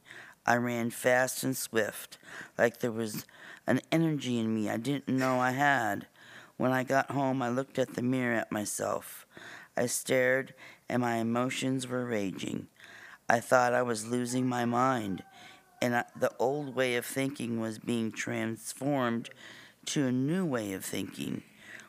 [0.47, 2.19] I ran fast and swift,
[2.57, 3.27] like there was
[3.67, 6.07] an energy in me I didn't know I had.
[6.57, 9.27] When I got home, I looked at the mirror at myself.
[9.77, 10.55] I stared,
[10.89, 12.69] and my emotions were raging.
[13.29, 15.25] I thought I was losing my mind,
[15.81, 19.31] and I, the old way of thinking was being transformed
[19.87, 21.43] to a new way of thinking,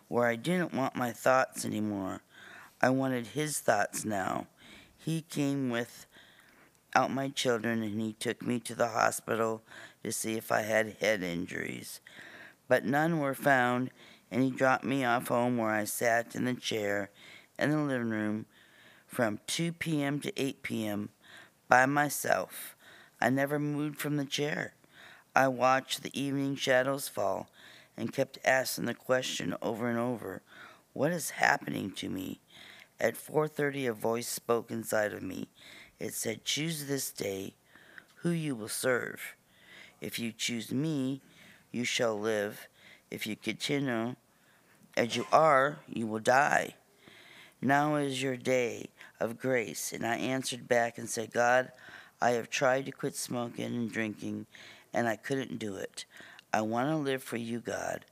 [0.07, 2.22] where I didn't want my thoughts anymore.
[2.81, 4.47] I wanted his thoughts now.
[4.97, 6.05] He came with
[6.95, 9.61] out my children and he took me to the hospital
[10.03, 11.99] to see if I had head injuries.
[12.68, 13.91] But none were found,
[14.31, 17.09] and he dropped me off home where I sat in the chair
[17.57, 18.45] in the living room
[19.05, 20.19] from 2 p.m.
[20.19, 21.09] to 8 p.m.
[21.68, 22.76] by myself.
[23.19, 24.73] I never moved from the chair.
[25.35, 27.49] I watched the evening shadows fall
[27.95, 30.41] and kept asking the question over and over,
[30.94, 32.39] what is happening to me?
[32.99, 35.48] At 4:30 a voice spoke inside of me.
[35.99, 37.53] It said, "Choose this day
[38.22, 39.35] who you will serve.
[40.02, 41.22] If you choose me,
[41.72, 42.68] you shall live.
[43.11, 44.15] If you continue
[44.95, 46.76] as you are, you will die.
[47.61, 48.89] Now is your day
[49.19, 49.94] of grace.
[49.94, 51.72] And I answered back and said, God,
[52.22, 54.48] I have tried to quit smoking and drinking,
[54.94, 56.06] and I couldn't do it.
[56.52, 58.06] I want to live for you, God.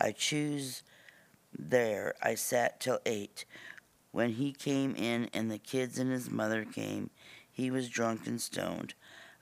[0.00, 0.82] I choose
[1.56, 2.14] there.
[2.22, 3.44] I sat till eight.
[4.10, 7.10] When he came in and the kids and his mother came,
[7.50, 8.94] he was drunk and stoned.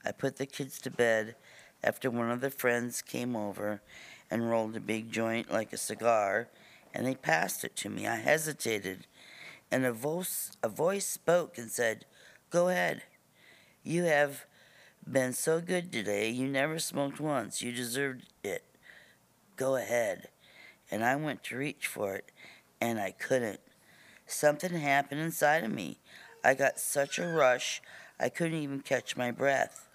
[0.04, 1.36] I put the kids to bed
[1.82, 3.80] after one of the friends came over
[4.30, 6.48] and rolled a big joint like a cigar,
[6.94, 8.06] and they passed it to me.
[8.06, 9.06] I hesitated,
[9.70, 12.04] and a voice, a voice spoke and said,
[12.50, 13.02] Go ahead.
[13.82, 14.44] You have
[15.10, 16.28] been so good today.
[16.28, 17.62] You never smoked once.
[17.62, 18.62] You deserved it.
[19.56, 20.28] Go ahead.
[20.90, 22.30] And I went to reach for it,
[22.80, 23.60] and I couldn't.
[24.26, 25.98] Something happened inside of me.
[26.44, 27.82] I got such a rush,
[28.18, 29.88] I couldn't even catch my breath.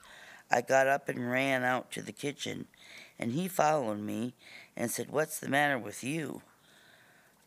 [0.49, 2.67] I got up and ran out to the kitchen,
[3.19, 4.33] and he followed me
[4.75, 6.41] and said, What's the matter with you?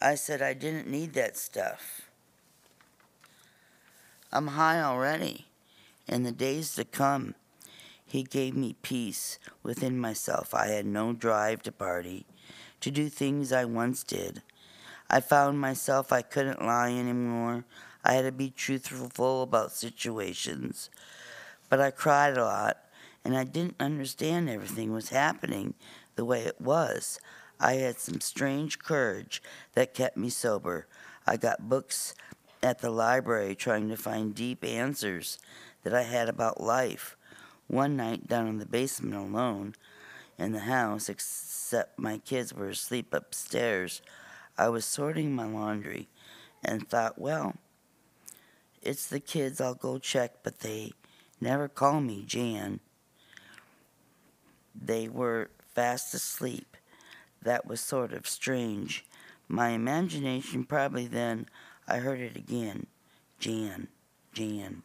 [0.00, 2.02] I said, I didn't need that stuff.
[4.32, 5.46] I'm high already.
[6.08, 7.34] In the days to come,
[8.02, 10.54] he gave me peace within myself.
[10.54, 12.24] I had no drive to party,
[12.80, 14.42] to do things I once did.
[15.10, 17.64] I found myself I couldn't lie anymore.
[18.02, 20.88] I had to be truthful about situations.
[21.68, 22.78] But I cried a lot,
[23.22, 25.74] and I didn't understand everything was happening
[26.16, 27.20] the way it was.
[27.60, 29.42] I had some strange courage
[29.74, 30.86] that kept me sober.
[31.26, 32.14] I got books
[32.62, 35.38] at the library trying to find deep answers
[35.88, 37.16] that I had about life.
[37.66, 39.74] One night down in the basement alone
[40.36, 44.02] in the house, except my kids were asleep upstairs,
[44.58, 46.08] I was sorting my laundry
[46.62, 47.54] and thought, well,
[48.82, 50.92] it's the kids, I'll go check, but they
[51.40, 52.80] never call me Jan.
[54.74, 56.76] They were fast asleep.
[57.40, 59.06] That was sort of strange.
[59.48, 61.46] My imagination probably then
[61.86, 62.88] I heard it again.
[63.38, 63.88] Jan,
[64.34, 64.82] Jan.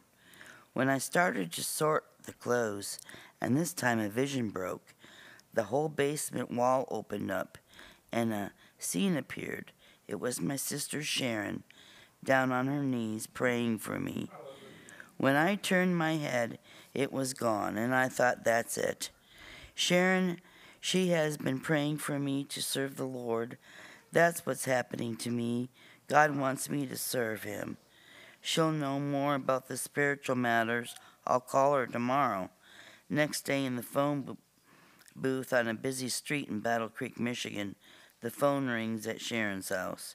[0.74, 2.98] When I started to sort the clothes,
[3.40, 4.92] and this time a vision broke,
[5.52, 7.58] the whole basement wall opened up,
[8.12, 9.70] and a scene appeared.
[10.08, 11.62] It was my sister Sharon,
[12.24, 14.30] down on her knees praying for me.
[15.16, 16.58] When I turned my head,
[16.92, 19.10] it was gone, and I thought, that's it.
[19.76, 20.40] Sharon,
[20.80, 23.58] she has been praying for me to serve the Lord.
[24.10, 25.70] That's what's happening to me.
[26.08, 27.76] God wants me to serve Him.
[28.46, 30.94] She'll know more about the spiritual matters.
[31.26, 32.50] I'll call her tomorrow.
[33.08, 34.36] Next day, in the phone
[35.16, 37.74] booth on a busy street in Battle Creek, Michigan,
[38.20, 40.14] the phone rings at Sharon's house.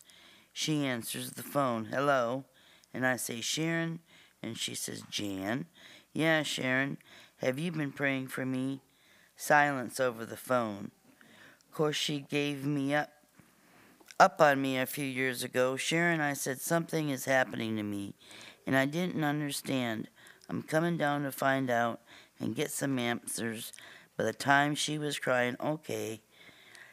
[0.53, 2.45] She answers the phone, hello.
[2.93, 3.97] And I say, Sharon?
[4.43, 5.65] And she says, Jan.
[6.13, 6.99] Yeah, Sharon.
[7.37, 8.81] Have you been praying for me?
[9.37, 10.91] Silence over the phone.
[11.67, 13.09] Of course, she gave me up
[14.19, 15.77] up on me a few years ago.
[15.77, 18.15] Sharon, I said, something is happening to me,
[18.67, 20.09] and I didn't understand.
[20.49, 22.01] I'm coming down to find out
[22.39, 23.71] and get some answers.
[24.17, 26.21] By the time she was crying, okay,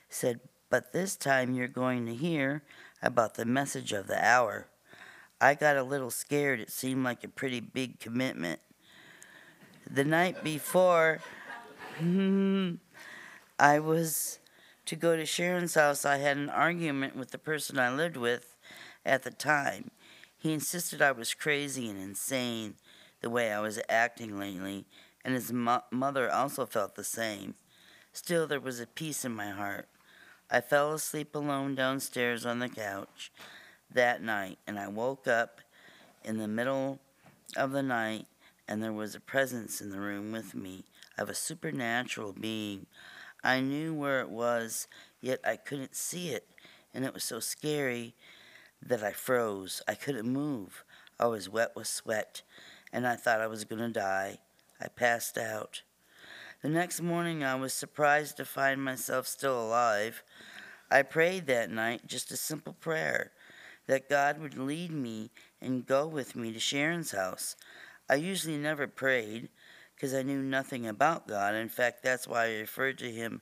[0.09, 0.41] said,
[0.71, 2.63] but this time you're going to hear
[3.03, 4.69] about the message of the hour.
[5.41, 6.61] I got a little scared.
[6.61, 8.61] It seemed like a pretty big commitment.
[9.91, 11.21] The night before,
[13.59, 14.39] I was
[14.87, 16.05] to go to Sharon's house.
[16.05, 18.57] I had an argument with the person I lived with
[19.05, 19.91] at the time.
[20.39, 22.75] He insisted I was crazy and insane
[23.21, 24.87] the way I was acting lately,
[25.25, 27.55] and his mo- mother also felt the same.
[28.13, 29.89] Still, there was a peace in my heart.
[30.51, 33.33] I fell asleep alone downstairs on the couch
[33.93, 35.61] that night, and I woke up
[36.25, 37.01] in the middle
[37.57, 38.27] of the night,
[38.69, 40.85] and there was a presence in the room with me
[41.19, 42.87] of a supernatural being.
[43.45, 44.89] I knew where it was,
[45.21, 46.49] yet I couldn't see it,
[46.93, 48.15] and it was so scary
[48.83, 49.83] that I froze.
[49.87, 50.85] I couldn't move.
[51.19, 52.43] I was wet with sweat,
[52.93, 54.39] and I thought I was going to die.
[54.81, 55.83] I passed out.
[56.63, 60.23] The next morning, I was surprised to find myself still alive.
[60.91, 63.33] I prayed that night just a simple prayer
[63.87, 65.31] that God would lead me
[65.61, 67.57] and go with me to Sharon's house.
[68.09, 69.49] I usually never prayed
[69.97, 71.55] because I knew nothing about God.
[71.55, 73.41] In fact, that's why I referred to him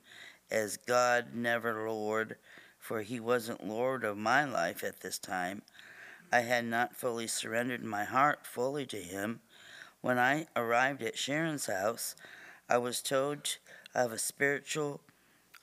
[0.49, 2.37] as God, never Lord,
[2.79, 5.61] for he wasn't Lord of my life at this time.
[6.31, 9.41] I had not fully surrendered my heart fully to him.
[10.01, 12.15] When I arrived at Sharon's house,
[12.69, 13.57] I was told
[13.93, 15.01] of a spiritual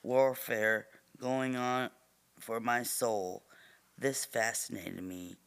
[0.03, 0.87] warfare
[1.19, 1.89] going on
[2.39, 3.43] for my soul.
[3.97, 5.37] This fascinated me.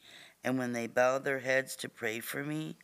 [0.43, 2.77] And when they bowed their heads to pray for me,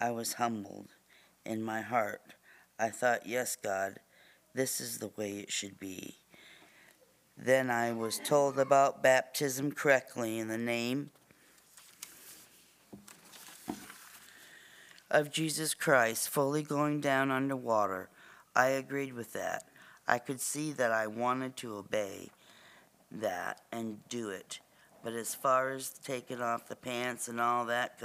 [0.00, 0.88] I was humbled
[1.44, 2.34] in my heart.
[2.78, 4.00] I thought, yes, God,
[4.54, 6.16] this is the way it should be.
[7.36, 11.10] Then I was told about baptism correctly in the name
[15.10, 18.08] of Jesus Christ, fully going down under water.
[18.54, 19.64] I agreed with that.
[20.06, 22.30] I could see that I wanted to obey
[23.10, 24.60] that and do it.
[25.02, 27.98] But as far as taking off the pants and all that,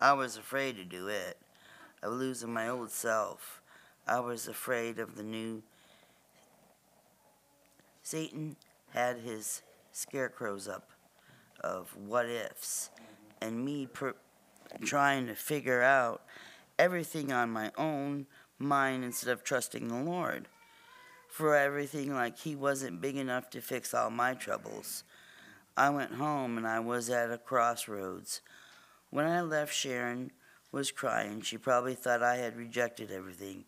[0.00, 1.38] I was afraid to do it,
[2.02, 3.62] of losing my old self.
[4.06, 5.62] I was afraid of the new.
[8.02, 8.56] Satan
[8.90, 9.62] had his
[9.92, 10.90] scarecrows up
[11.60, 12.90] of what ifs,
[13.40, 14.14] and me per-
[14.84, 16.22] trying to figure out
[16.78, 18.26] everything on my own
[18.58, 20.48] mind instead of trusting the Lord
[21.28, 25.04] for everything like he wasn't big enough to fix all my troubles.
[25.76, 28.40] I went home and I was at a crossroads.
[29.16, 30.30] When I left, Sharon
[30.72, 31.40] was crying.
[31.40, 33.64] She probably thought I had rejected everything,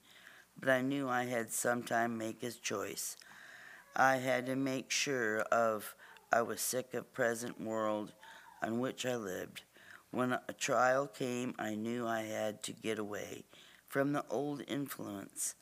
[0.61, 3.17] but I knew I had sometime make his choice.
[3.97, 5.95] I had to make sure of
[6.31, 8.13] I was sick of present world
[8.63, 9.63] on which I lived.
[10.11, 13.45] When a trial came, I knew I had to get away
[13.89, 15.55] from the old influence.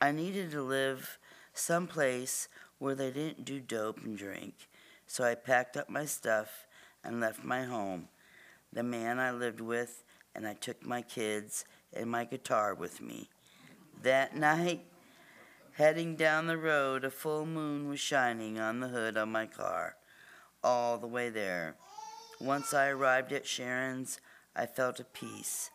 [0.00, 1.18] I needed to live
[1.52, 2.48] someplace
[2.78, 4.66] where they didn't do dope and drink.
[5.06, 6.66] So I packed up my stuff
[7.04, 8.08] and left my home,
[8.76, 10.04] the man I lived with,
[10.34, 13.28] and I took my kids and my guitar with me.
[14.04, 14.84] That night,
[15.72, 19.96] heading down the road, a full moon was shining on the hood of my car,
[20.62, 21.74] all the way there.
[22.40, 24.20] Once I arrived at Sharon's,
[24.54, 25.70] I felt a peace.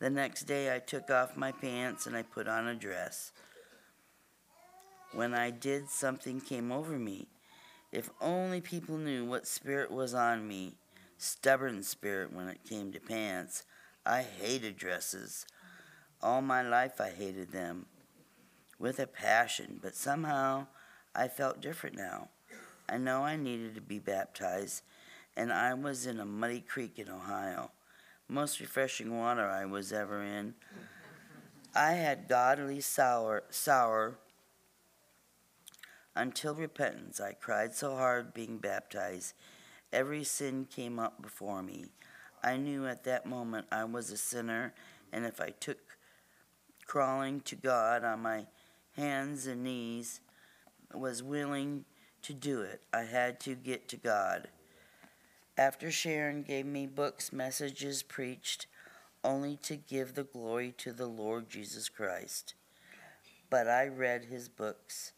[0.00, 3.30] The next day, I took off my pants and I put on a dress
[5.16, 7.28] when I did, something came over me.
[7.90, 10.74] If only people knew what spirit was on me.
[11.18, 13.64] Stubborn spirit when it came to pants.
[14.04, 15.46] I hated dresses.
[16.22, 17.86] All my life I hated them
[18.78, 20.66] with a passion, but somehow
[21.14, 22.28] I felt different now.
[22.88, 24.82] I know I needed to be baptized,
[25.36, 27.70] and I was in a muddy creek in Ohio.
[28.28, 30.54] Most refreshing water I was ever in.
[31.74, 34.18] I had godly sour, sour
[36.16, 39.34] until repentance, I cried so hard being baptized.
[39.92, 41.86] Every sin came up before me.
[42.42, 44.74] I knew at that moment I was a sinner,
[45.12, 45.78] and if I took
[46.86, 48.46] crawling to God on my
[48.96, 50.20] hands and knees,
[50.94, 51.84] was willing
[52.22, 54.48] to do it, I had to get to God.
[55.58, 58.66] After Sharon gave me books, messages preached,
[59.24, 62.54] only to give the glory to the Lord Jesus Christ.
[63.48, 65.12] But I read his books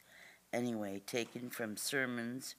[0.53, 2.55] anyway, taken from sermons,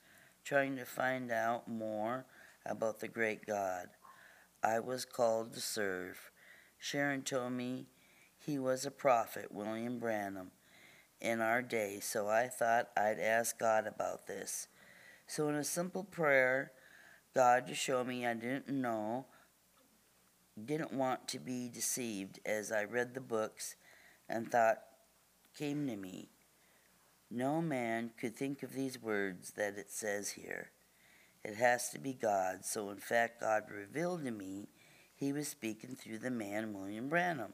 [0.50, 2.26] trying to find out more
[2.66, 3.88] about the great God
[4.64, 6.32] I was called to serve.
[6.80, 7.86] Sharon told me
[8.36, 10.50] he was a prophet, William Branham,
[11.22, 14.68] in our day, so I thought I'd ask God about this.
[15.28, 16.72] So, in a simple prayer,
[17.36, 19.28] God to show me I didn't know,
[20.66, 23.76] didn't want to be deceived as I read the books
[24.28, 24.80] and thought
[25.56, 26.30] came to me.
[27.32, 30.72] No man could think of these words that it says here.
[31.44, 32.66] It has to be God.
[32.66, 34.70] So, in fact, God revealed to me
[35.16, 37.54] he was speaking through the man William Branham.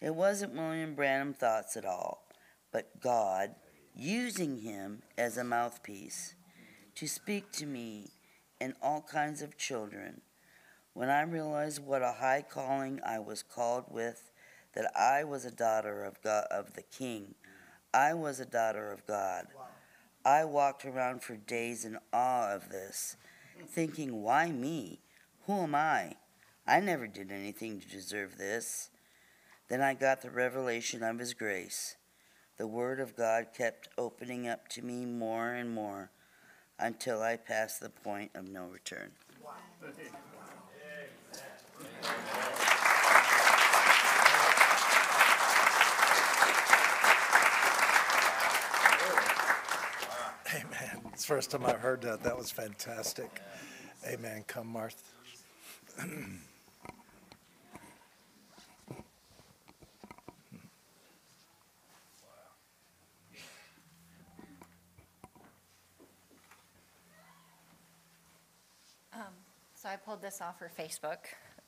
[0.00, 2.28] It wasn't William Branham thoughts at all,
[2.72, 3.54] but God
[3.96, 6.34] using him as a mouthpiece
[6.96, 8.10] to speak to me
[8.60, 10.20] and all kinds of children.
[10.92, 14.30] When I realized what a high calling I was called with,
[14.74, 17.34] that I was a daughter of God of the King,
[17.94, 19.46] I was a daughter of God.
[20.24, 23.16] I walked around for days in awe of this,
[23.68, 24.98] thinking, why me?
[25.46, 26.16] Who am I?
[26.66, 28.90] I never did anything to deserve this.
[29.68, 31.94] Then I got the revelation of His grace.
[32.56, 36.10] The Word of God kept opening up to me more and more
[36.80, 39.12] until I passed the point of no return.
[50.54, 51.00] Amen.
[51.12, 52.22] It's the first time I've heard that.
[52.22, 53.40] That was fantastic.
[54.06, 54.44] Amen.
[54.46, 55.02] Come, Martha.
[69.84, 71.18] So I pulled this off her Facebook.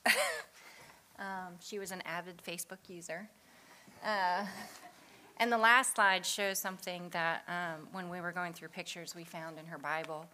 [1.19, 3.29] um, she was an avid Facebook user.
[4.03, 4.47] Uh,
[5.39, 9.25] and the last slide shows something that um, when we were going through pictures we
[9.25, 10.27] found in her Bible.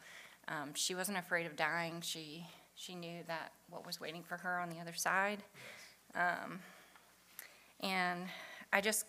[0.49, 2.01] Um, she wasn't afraid of dying.
[2.01, 5.43] She she knew that what was waiting for her on the other side.
[6.15, 6.61] Um,
[7.81, 8.23] and
[8.73, 9.07] I just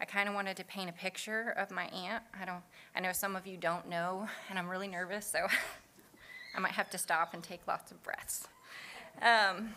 [0.00, 2.22] I kind of wanted to paint a picture of my aunt.
[2.40, 2.62] I don't
[2.94, 5.46] I know some of you don't know, and I'm really nervous, so
[6.54, 8.48] I might have to stop and take lots of breaths.
[9.22, 9.74] Um,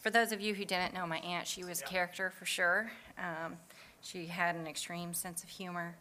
[0.00, 2.92] for those of you who didn't know my aunt, she was a character for sure.
[3.18, 3.56] Um,
[4.06, 5.96] she had an extreme sense of humor,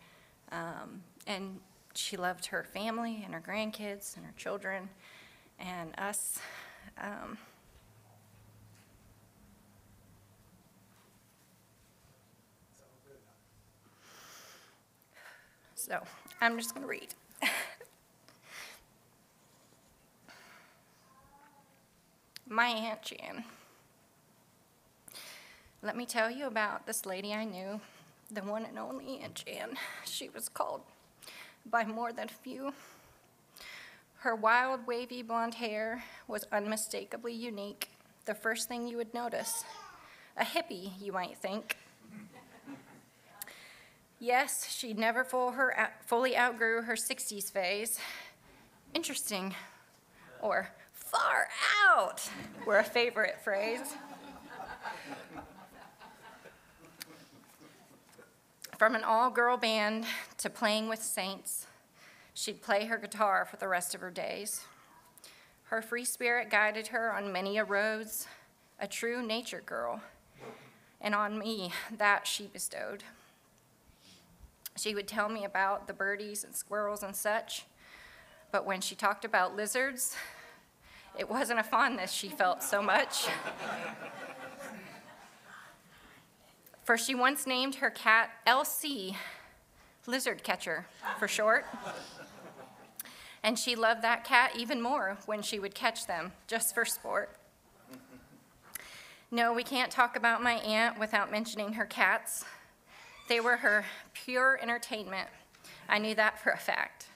[0.51, 1.59] um, and
[1.95, 4.89] she loved her family and her grandkids and her children
[5.59, 6.37] and us.
[7.01, 7.39] Um,
[15.73, 15.99] so
[16.41, 17.07] I'm just going to read.
[22.47, 23.43] my Aunt Jan.
[25.81, 27.79] Let me tell you about this lady I knew,
[28.31, 29.77] the one and only Aunt Jan.
[30.05, 30.81] She was called
[31.65, 32.73] by more than a few.
[34.19, 37.89] Her wild, wavy blonde hair was unmistakably unique,
[38.25, 39.63] the first thing you would notice.
[40.37, 41.77] A hippie, you might think.
[44.19, 47.99] Yes, she never full her, fully outgrew her 60s phase.
[48.93, 49.53] Interesting.
[50.41, 51.47] Or far
[51.87, 52.27] out
[52.65, 53.93] were a favorite phrase.
[58.77, 60.03] From an all girl band
[60.37, 61.65] to playing with saints,
[62.33, 64.65] she'd play her guitar for the rest of her days.
[65.65, 68.27] Her free spirit guided her on many a roads,
[68.77, 70.01] a true nature girl,
[70.99, 73.05] and on me that she bestowed.
[74.75, 77.65] She would tell me about the birdies and squirrels and such,
[78.51, 80.17] but when she talked about lizards,
[81.17, 83.27] it wasn't a fondness she felt so much.
[86.85, 89.15] For she once named her cat LC,
[90.05, 90.85] lizard catcher
[91.17, 91.65] for short.
[93.43, 97.37] And she loved that cat even more when she would catch them just for sport.
[99.31, 102.45] No, we can't talk about my aunt without mentioning her cats.
[103.29, 105.27] They were her pure entertainment.
[105.89, 107.07] I knew that for a fact.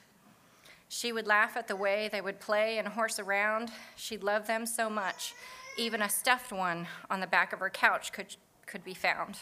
[0.88, 3.70] She would laugh at the way they would play and horse around.
[3.94, 5.32] She loved them so much.
[5.78, 8.34] Even a stuffed one on the back of her couch could,
[8.70, 9.36] could be found.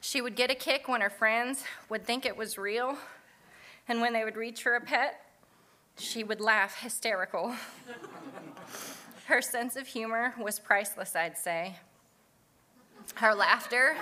[0.00, 2.96] She would get a kick when her friends would think it was real,
[3.88, 5.20] and when they would reach for a pet,
[5.98, 7.54] she would laugh hysterical.
[9.26, 11.76] her sense of humor was priceless, I'd say.
[13.16, 13.96] Her laughter,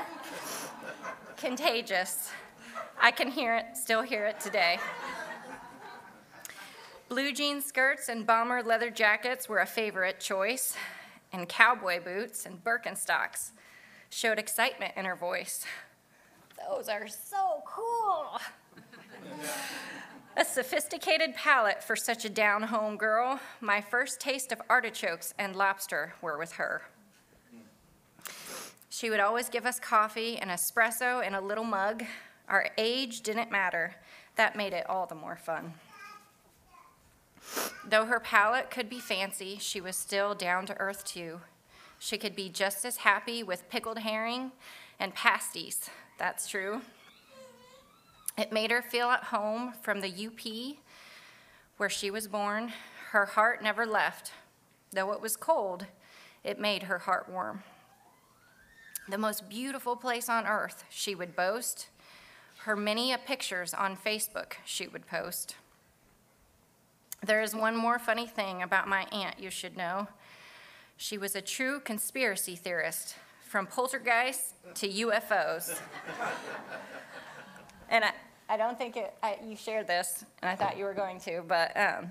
[1.39, 2.31] contagious.
[3.01, 4.79] I can hear it, still hear it today.
[7.09, 10.77] Blue jean skirts and bomber leather jackets were a favorite choice,
[11.37, 13.51] and cowboy boots and Birkenstocks
[14.09, 15.67] showed excitement in her voice.
[16.69, 18.41] Those are so cool.
[20.39, 23.39] A sophisticated palate for such a down home girl.
[23.61, 26.83] My first taste of artichokes and lobster were with her.
[28.89, 32.03] She would always give us coffee, an espresso, in a little mug.
[32.49, 33.95] Our age didn't matter.
[34.37, 35.75] That made it all the more fun.
[37.89, 41.41] Though her palate could be fancy, she was still down to earth too.
[41.99, 44.53] She could be just as happy with pickled herring
[44.99, 45.89] and pasties.
[46.19, 46.83] That's true.
[48.37, 50.77] It made her feel at home from the UP
[51.77, 52.73] where she was born.
[53.11, 54.33] Her heart never left.
[54.93, 55.87] Though it was cold,
[56.45, 57.63] it made her heart warm.
[59.09, 61.89] The most beautiful place on earth, she would boast.
[62.65, 65.55] Her many a pictures on Facebook she would post.
[67.27, 70.07] There is one more funny thing about my aunt you should know.
[70.97, 75.77] She was a true conspiracy theorist, from poltergeists to UFOs.
[77.91, 78.13] and I,
[78.49, 81.43] I don't think it, I, you shared this, and I thought you were going to,
[81.49, 82.11] but um,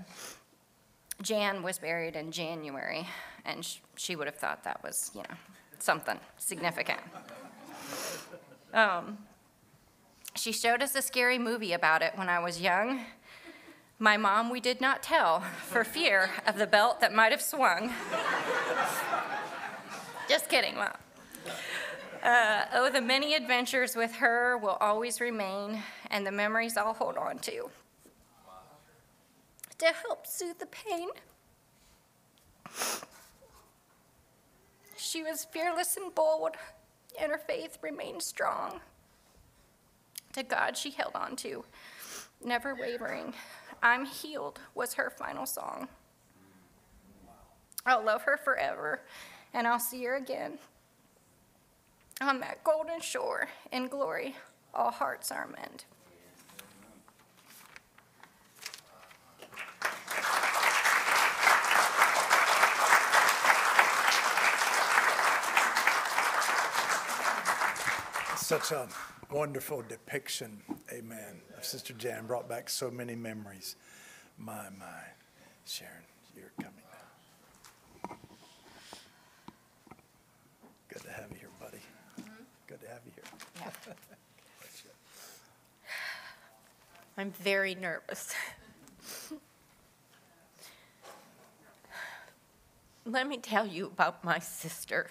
[1.21, 3.07] Jan was buried in January,
[3.45, 5.35] and sh- she would have thought that was, you know,
[5.79, 6.99] something significant.
[8.73, 9.17] Um,
[10.35, 13.05] she showed us a scary movie about it when I was young.
[13.97, 17.93] My mom, we did not tell for fear of the belt that might have swung.
[20.27, 20.89] Just kidding, Mom.
[22.21, 25.81] Uh, oh, the many adventures with her will always remain,
[26.11, 27.69] and the memories I'll hold on to.
[29.77, 31.09] To help soothe the pain.
[34.97, 36.55] She was fearless and bold,
[37.21, 38.81] and her faith remained strong.
[40.33, 41.63] To God she held on to,
[42.43, 43.33] never wavering.
[43.81, 45.87] I'm healed was her final song.
[47.85, 49.01] I'll love her forever,
[49.53, 50.57] and I'll see her again
[52.21, 54.35] on that golden shore in glory,
[54.73, 55.85] all hearts are mend.
[68.45, 68.87] Such a
[69.31, 70.61] wonderful depiction,
[70.93, 72.27] amen, of Sister Jan.
[72.27, 73.75] Brought back so many memories.
[74.37, 74.85] My, my.
[75.65, 76.03] Sharon,
[76.35, 76.83] you're coming
[78.07, 78.15] now.
[80.89, 81.79] Good to have you here, buddy.
[82.21, 82.43] Mm-hmm.
[82.67, 83.23] Good to have you here.
[87.17, 88.31] I'm very nervous.
[93.05, 95.07] Let me tell you about my sister.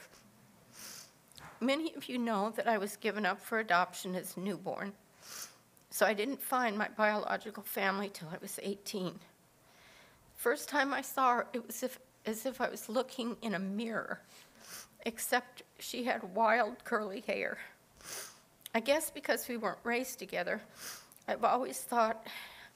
[1.60, 4.92] Many of you know that I was given up for adoption as newborn,
[5.90, 9.18] so I didn't find my biological family till I was 18.
[10.36, 13.58] First time I saw her, it was if, as if I was looking in a
[13.58, 14.20] mirror,
[15.06, 17.58] except she had wild curly hair.
[18.74, 20.60] I guess because we weren't raised together,
[21.28, 22.26] I've always thought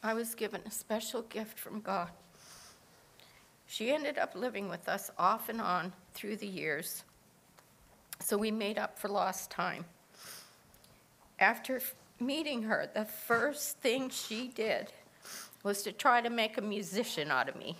[0.02, 2.10] I was given a special gift from God.
[3.66, 7.05] She ended up living with us off and on through the years,
[8.20, 9.85] so we made up for lost time.
[11.39, 11.81] After
[12.20, 14.93] meeting her, the first thing she did
[15.62, 17.77] was to try to make a musician out of me.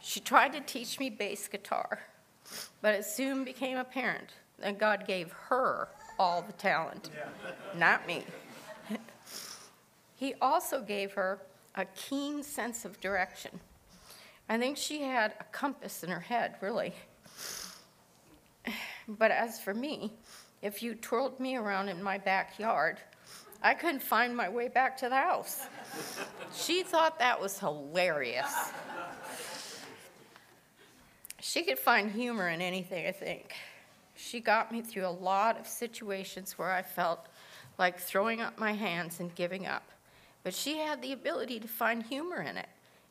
[0.00, 2.00] she tried to teach me bass guitar,
[2.80, 5.88] but it soon became apparent that God gave her
[6.18, 7.10] all the talent,
[7.76, 8.24] not me.
[10.16, 11.38] he also gave her
[11.74, 13.60] a keen sense of direction.
[14.48, 16.92] I think she had a compass in her head, really.
[19.18, 20.12] But as for me,
[20.62, 22.98] if you twirled me around in my backyard,
[23.62, 25.66] I couldn't find my way back to the house.
[26.54, 28.54] She thought that was hilarious.
[31.40, 33.52] She could find humor in anything, I think.
[34.14, 37.26] She got me through a lot of situations where I felt
[37.78, 39.82] like throwing up my hands and giving up.
[40.44, 42.68] But she had the ability to find humor in it,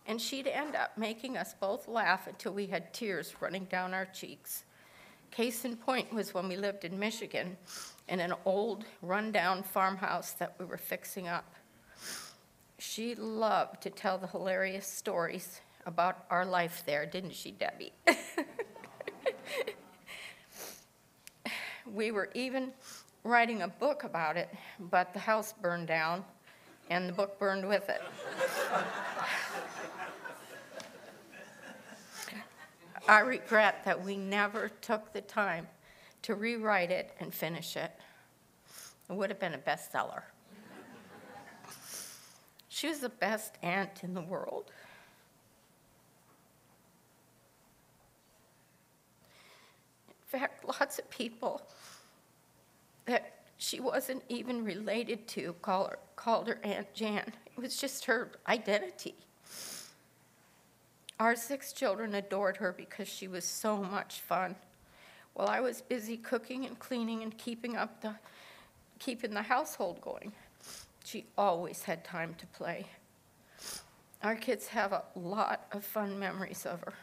[0.08, 4.06] and she'd end up making us both laugh until we had tears running down our
[4.06, 4.64] cheeks.
[5.32, 7.58] Case in point was when we lived in Michigan
[8.08, 11.54] in an old, rundown farmhouse that we were fixing up.
[12.80, 17.94] She loved to tell the hilarious stories about our life there, didn't she, Debbie?
[21.94, 22.72] we were even
[23.24, 24.50] writing a book about it,
[24.80, 26.24] but the house burned down
[26.90, 28.02] and the book burned with it.
[33.10, 35.68] I regret that we never took the time
[36.22, 37.92] to rewrite it and finish it.
[39.10, 40.22] It would have been a bestseller.
[42.68, 44.72] She was the best aunt in the world.
[50.08, 51.68] In fact, lots of people
[53.06, 57.34] that she wasn't even related to, call her, called her Aunt Jan.
[57.48, 59.16] It was just her identity.
[61.20, 64.56] Our six children adored her because she was so much fun.
[65.34, 68.16] While I was busy cooking and cleaning and keeping up the
[69.00, 70.32] keeping the household going,
[71.04, 72.86] she always had time to play.
[74.24, 76.94] Our kids have a lot of fun memories of her.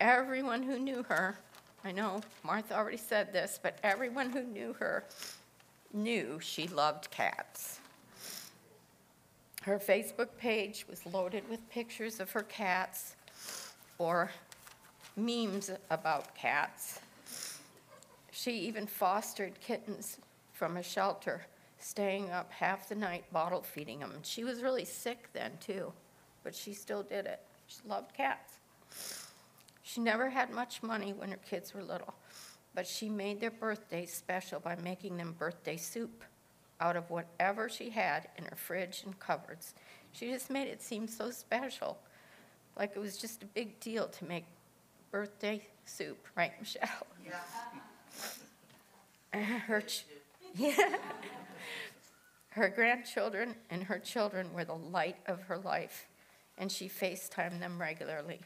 [0.00, 1.38] Everyone who knew her,
[1.84, 5.04] I know Martha already said this, but everyone who knew her
[5.92, 7.81] knew she loved cats.
[9.62, 13.14] Her Facebook page was loaded with pictures of her cats
[13.96, 14.32] or
[15.16, 16.98] memes about cats.
[18.32, 20.18] She even fostered kittens
[20.52, 21.46] from a shelter,
[21.78, 24.12] staying up half the night bottle feeding them.
[24.22, 25.92] She was really sick then, too,
[26.42, 27.38] but she still did it.
[27.68, 28.54] She loved cats.
[29.84, 32.14] She never had much money when her kids were little,
[32.74, 36.24] but she made their birthdays special by making them birthday soup
[36.82, 39.74] out of whatever she had in her fridge and cupboards.
[40.10, 41.96] She just made it seem so special,
[42.76, 44.44] like it was just a big deal to make
[45.12, 47.06] birthday soup, right, Michelle?
[47.24, 47.38] Yeah.
[49.38, 50.06] her, ch-
[50.56, 50.96] yeah.
[52.50, 56.06] Her grandchildren and her children were the light of her life,
[56.58, 58.40] and she FaceTimed them regularly.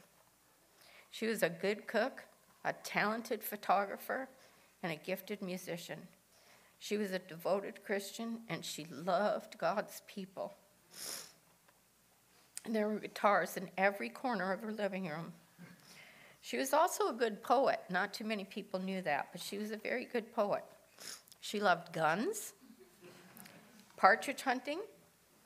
[1.11, 2.25] She was a good cook,
[2.65, 4.29] a talented photographer,
[4.83, 6.01] and a gifted musician.
[6.79, 10.55] She was a devoted Christian, and she loved God's people.
[12.65, 15.33] And there were guitars in every corner of her living room.
[16.43, 17.81] She was also a good poet.
[17.91, 20.65] Not too many people knew that, but she was a very good poet.
[21.41, 22.53] She loved guns,
[23.97, 24.81] partridge hunting,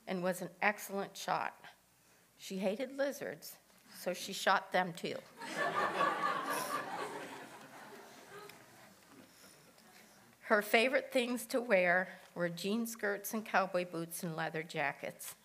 [0.07, 1.55] and was an excellent shot.
[2.37, 3.55] She hated lizards,
[3.99, 5.15] so she shot them too.
[10.51, 15.35] Her favorite things to wear were jean skirts and cowboy boots and leather jackets.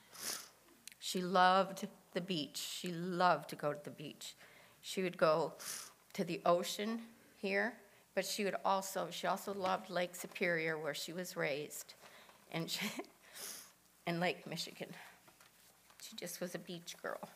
[0.99, 2.57] She loved the beach.
[2.57, 4.35] She loved to go to the beach.
[4.83, 5.53] She would go
[6.15, 7.03] to the ocean
[7.37, 7.75] here,
[8.17, 11.95] but she would also, she also loved Lake Superior where she was raised,
[12.51, 12.85] and, she,
[14.09, 14.89] and Lake Michigan.
[16.03, 17.29] She just was a beach girl.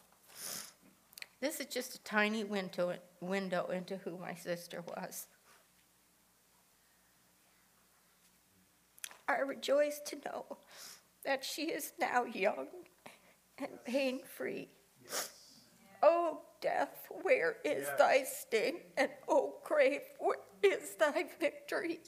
[1.41, 5.29] This is just a tiny window, window into who my sister was.
[9.31, 10.59] I rejoice to know
[11.25, 12.67] that she is now young
[13.59, 14.71] and pain free.
[16.03, 18.79] Oh, death, where is thy sting?
[18.97, 22.01] And oh, grave, where is thy victory?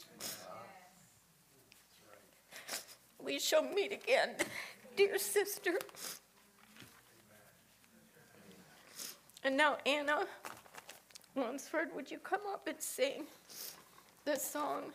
[3.22, 4.30] We shall meet again,
[4.96, 5.78] dear sister.
[9.44, 10.26] And now, Anna
[11.36, 13.26] Lunsford, would you come up and sing
[14.24, 14.92] the song?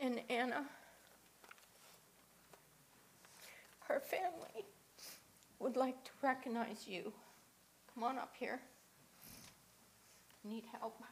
[0.00, 0.64] And Anna,
[3.88, 4.64] her family
[5.58, 7.12] would like to recognize you.
[7.94, 8.60] Come on up here.
[10.44, 11.02] Need help?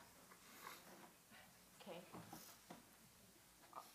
[1.83, 1.99] Okay.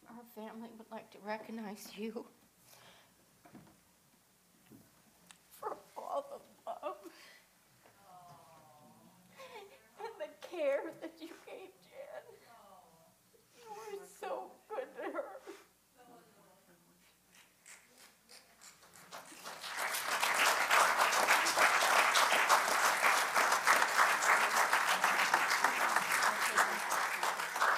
[0.10, 2.26] Our family would like to recognize you
[5.60, 6.98] for all the love
[10.00, 12.24] and the care that you gave Jan.
[13.58, 15.24] You were so good to her.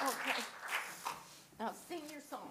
[0.06, 0.42] Okay.
[1.58, 2.50] Now sing your song.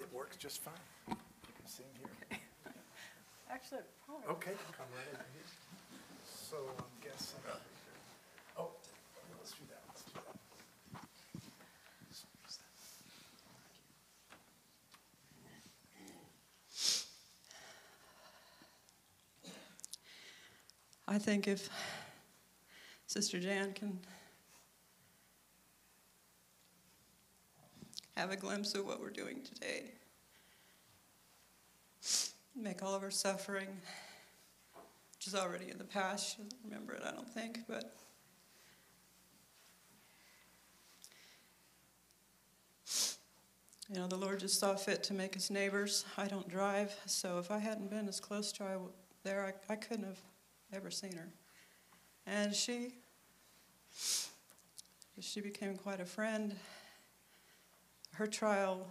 [0.00, 0.74] It works just fine.
[1.08, 1.14] You
[1.56, 2.38] can sing here.
[3.50, 4.26] Actually, probably.
[4.26, 5.44] Okay, come right in here.
[6.26, 7.38] So I'm guessing.
[8.58, 8.70] Oh,
[9.38, 9.82] let's do that.
[9.86, 10.22] Let's do that.
[21.06, 21.70] I think if
[23.06, 24.00] Sister Jan can
[28.16, 29.92] have a glimpse of what we're doing today,
[32.54, 33.68] make all of her suffering,
[35.16, 37.94] which is already in the past, she doesn't remember it, I don't think, but
[43.88, 46.04] you know, the Lord just saw fit to make us neighbors.
[46.16, 48.78] I don't drive, so if I hadn't been as close to her
[49.22, 50.20] there, I, I couldn't have
[50.72, 51.28] ever seen her.
[52.26, 52.94] And she
[55.20, 56.56] She became quite a friend.
[58.14, 58.86] Her trial,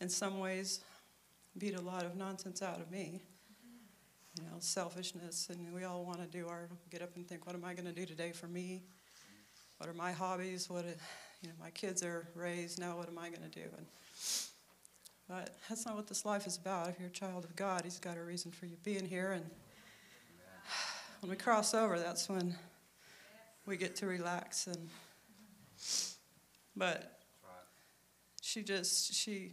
[0.00, 0.80] in some ways,
[1.58, 3.20] beat a lot of nonsense out of me.
[4.38, 7.54] You know, selfishness, and we all want to do our get up and think, what
[7.54, 8.82] am I going to do today for me?
[9.78, 10.68] What are my hobbies?
[10.68, 10.84] What,
[11.42, 12.98] you know, my kids are raised now.
[12.98, 13.66] What am I going to do?
[13.76, 13.86] And
[15.28, 16.88] but that's not what this life is about.
[16.88, 19.32] If you're a child of God, He's got a reason for you being here.
[19.32, 19.44] And
[21.20, 22.54] when we cross over, that's when
[23.64, 24.66] we get to relax.
[24.66, 24.88] And
[26.76, 27.20] but
[28.40, 29.52] she just she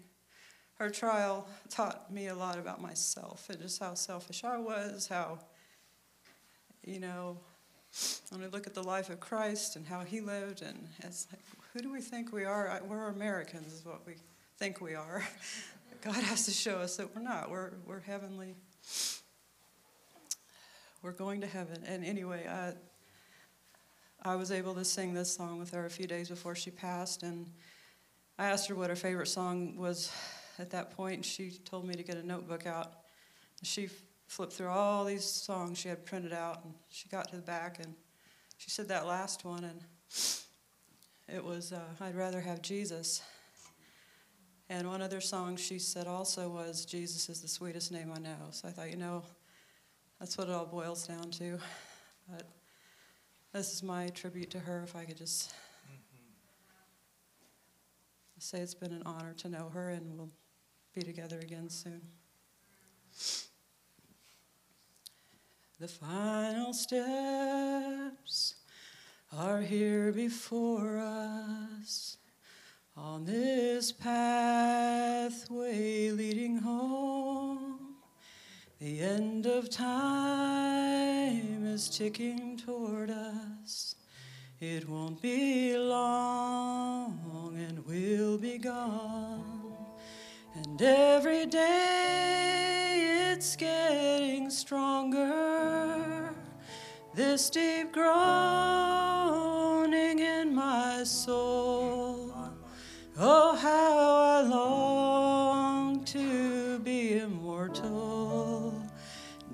[0.76, 5.08] her trial taught me a lot about myself and just how selfish I was.
[5.08, 5.40] How
[6.84, 7.38] you know
[8.30, 11.42] when we look at the life of Christ and how He lived, and it's like,
[11.74, 12.82] who do we think we are?
[12.88, 14.14] We're Americans, is what we
[14.58, 15.24] think we are.
[16.02, 17.50] God has to show us that we're not.
[17.50, 18.56] We're, we're heavenly.
[21.02, 21.84] We're going to heaven.
[21.88, 22.74] And anyway, I,
[24.30, 27.24] I was able to sing this song with her a few days before she passed.
[27.24, 27.50] And
[28.38, 30.12] I asked her what her favorite song was
[30.60, 31.26] at that point.
[31.26, 32.94] She told me to get a notebook out.
[33.64, 33.90] She
[34.28, 36.64] flipped through all these songs she had printed out.
[36.64, 37.94] And she got to the back and
[38.58, 39.64] she said that last one.
[39.64, 39.80] And
[41.28, 43.22] it was, uh, I'd rather have Jesus.
[44.70, 48.38] And one other song she said also was, Jesus is the sweetest name I know.
[48.52, 49.24] So I thought, you know,
[50.20, 51.60] that's what it all boils down to.
[52.30, 52.50] But
[53.52, 55.96] this is my tribute to her, if I could just mm-hmm.
[58.40, 60.32] say it's been an honor to know her, and we'll
[60.94, 62.02] be together again soon.
[65.80, 68.56] The final steps
[69.36, 72.18] are here before us.
[72.96, 74.92] On this pathway
[76.12, 77.96] leading home,
[78.80, 83.96] the end of time is ticking toward us.
[84.60, 89.63] It won't be long and we'll be gone.
[90.56, 96.34] And every day it's getting stronger.
[97.14, 98.10] This deep groaning
[100.20, 102.34] in my soul
[103.16, 108.74] Oh, how I long to be immortal,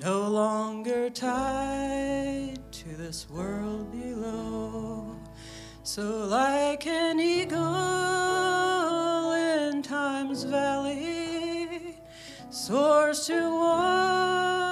[0.01, 5.13] no longer tied to this world below.
[5.83, 8.08] So, like an eagle
[12.69, 14.69] soars toward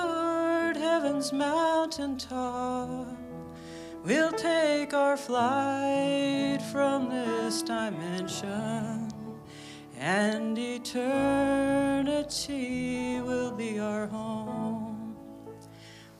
[0.78, 3.08] heaven's mountain top
[4.04, 9.12] We'll take our flight from this dimension,
[9.98, 11.10] and eternity
[13.20, 15.16] will be our home.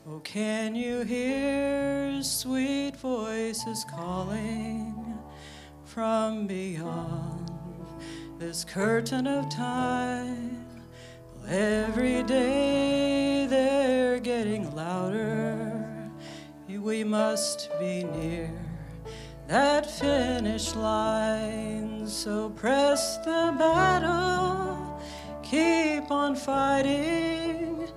[0.10, 5.20] Oh, can you hear sweet voices calling
[5.86, 7.52] from beyond
[8.40, 10.57] this curtain of time?
[11.50, 15.78] Every day they're getting louder
[16.88, 18.50] we must be near
[19.48, 22.08] that finish line.
[22.08, 24.98] So press the battle,
[25.44, 27.90] keep on fighting.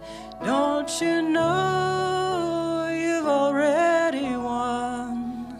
[0.44, 5.56] Don't you know you've already won?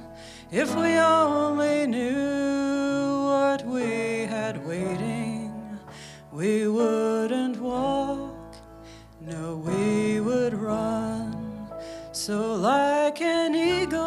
[0.51, 5.53] If we only knew what we had waiting,
[6.33, 7.10] we wouldn't
[12.23, 13.99] So, like an eagle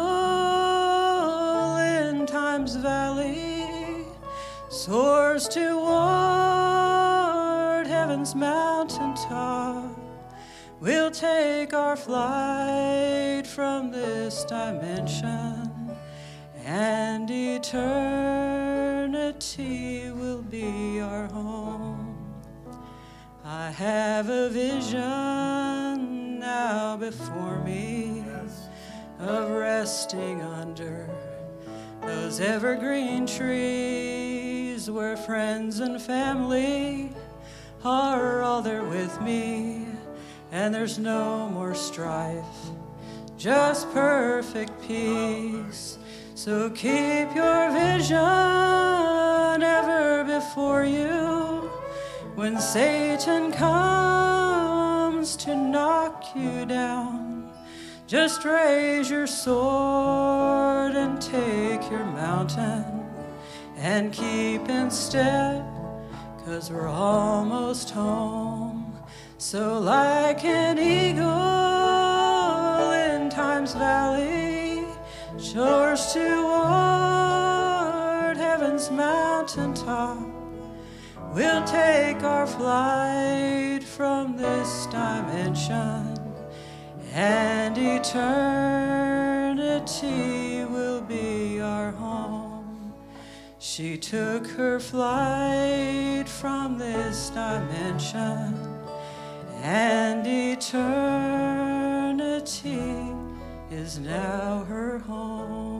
[1.78, 4.06] in time's valley,
[4.68, 5.88] soars toward
[7.88, 9.98] heaven's mountain top.
[10.78, 15.72] We'll take our flight from this dimension,
[16.64, 17.72] and eternity
[20.12, 22.16] will be our home.
[23.44, 26.13] I have a vision
[26.44, 28.22] now before me
[29.18, 31.08] of resting under
[32.02, 37.10] those evergreen trees where friends and family
[37.82, 39.86] are all there with me,
[40.52, 42.44] and there's no more strife,
[43.38, 45.96] just perfect peace.
[46.34, 48.18] So keep your vision
[49.78, 51.70] ever before you
[52.34, 54.33] when Satan comes
[55.24, 57.50] to knock you down.
[58.06, 62.84] Just raise your sword and take your mountain
[63.78, 65.64] and keep in step,
[66.44, 68.98] cause we're almost home.
[69.38, 71.22] So, like an eagle
[72.92, 74.84] in time's valley,
[75.38, 76.44] shores to
[78.36, 80.18] heaven's mountaintop.
[81.34, 83.63] We'll take our flight
[83.96, 86.18] from this dimension,
[87.12, 88.24] and eternity
[90.64, 92.92] will be our home.
[93.60, 98.58] She took her flight from this dimension,
[99.62, 100.74] and eternity
[103.70, 105.73] is now her home.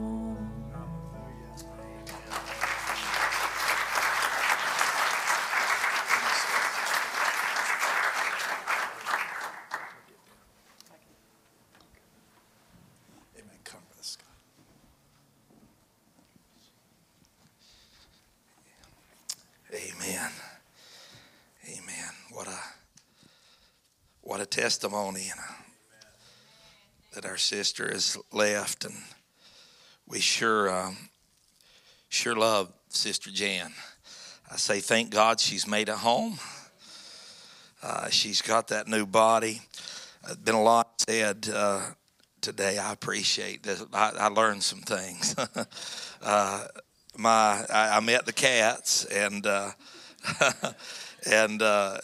[24.54, 25.40] Testimony and
[27.12, 28.94] that our sister has left, and
[30.06, 30.96] we sure um,
[32.08, 33.72] sure love Sister Jan.
[34.52, 36.38] I say thank God she's made it home.
[37.82, 39.60] Uh, she's got that new body.
[40.24, 41.86] Uh, been a lot said uh,
[42.40, 42.78] today.
[42.78, 43.84] I appreciate this.
[43.92, 45.34] I, I learned some things.
[46.22, 46.66] uh,
[47.16, 49.72] my I, I met the cats and uh,
[51.26, 51.98] and uh,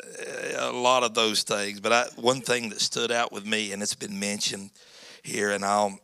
[0.58, 1.80] a lot of those things.
[1.80, 4.70] But I, one thing that stood out with me, and it's been mentioned
[5.22, 5.98] here, and I'll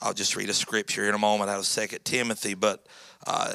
[0.00, 2.54] I'll just read a scripture in a moment out of Second Timothy.
[2.54, 2.86] But
[3.26, 3.54] uh,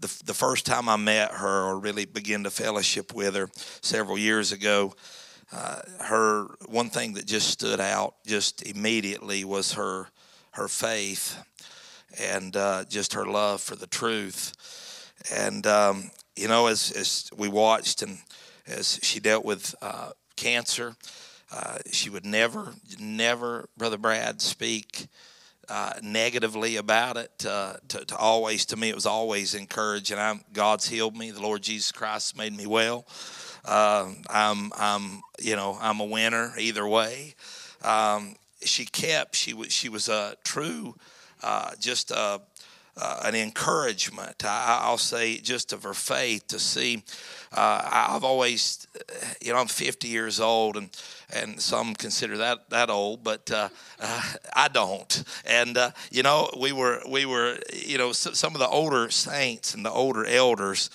[0.00, 3.48] the the first time I met her or really began to fellowship with her
[3.80, 4.94] several years ago.
[5.50, 10.08] Uh, her one thing that just stood out just immediately was her
[10.52, 11.42] her faith
[12.20, 14.54] and uh, just her love for the truth.
[15.34, 18.18] And um, you know, as as we watched and
[18.66, 20.96] as she dealt with uh, cancer,
[21.50, 25.06] uh, she would never, never, Brother Brad, speak
[25.68, 27.44] uh, negatively about it.
[27.46, 30.18] Uh, to, to always, to me, it was always encouraging.
[30.18, 31.30] I'm God's healed me.
[31.30, 33.06] The Lord Jesus Christ made me well.
[33.64, 37.34] Uh, I'm, I'm, you know, I'm a winner either way.
[37.82, 39.36] Um, she kept.
[39.36, 39.72] She was.
[39.72, 40.94] She was a true
[41.42, 42.38] uh, just uh,
[42.98, 44.44] uh, an encouragement.
[44.44, 47.02] I, will say just of her faith to see.
[47.52, 48.86] Uh, I've always,
[49.40, 50.90] you know, I'm 50 years old, and
[51.30, 53.68] and some consider that that old, but uh,
[54.00, 54.22] uh,
[54.54, 55.24] I don't.
[55.44, 55.78] And
[56.10, 59.92] you know, we were we were, you know, some of the older saints and the
[59.92, 60.90] older elders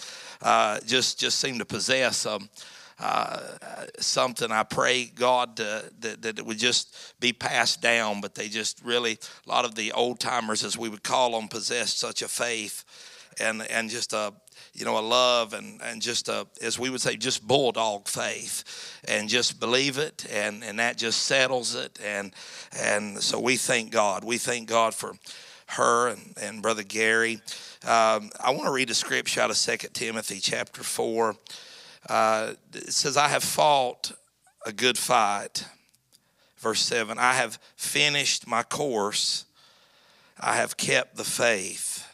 [0.86, 2.50] just just seem to possess um,
[3.00, 3.40] uh,
[4.00, 8.48] something I pray God uh, that, that it would just be passed down, but they
[8.48, 12.22] just really, a lot of the old timers, as we would call them, possessed such
[12.22, 12.84] a faith
[13.40, 14.34] and, and just a,
[14.74, 19.02] you know, a love and, and just a, as we would say, just bulldog faith
[19.08, 22.00] and just believe it and, and that just settles it.
[22.04, 22.34] And,
[22.78, 24.24] and so we thank God.
[24.24, 25.14] We thank God for
[25.68, 27.42] her and, and Brother Gary.
[27.86, 31.36] Um, I want to read a scripture out of Second Timothy chapter 4.
[32.10, 34.12] Uh, it says, I have fought
[34.66, 35.66] a good fight.
[36.58, 39.46] Verse 7 I have finished my course,
[40.40, 42.08] I have kept the faith.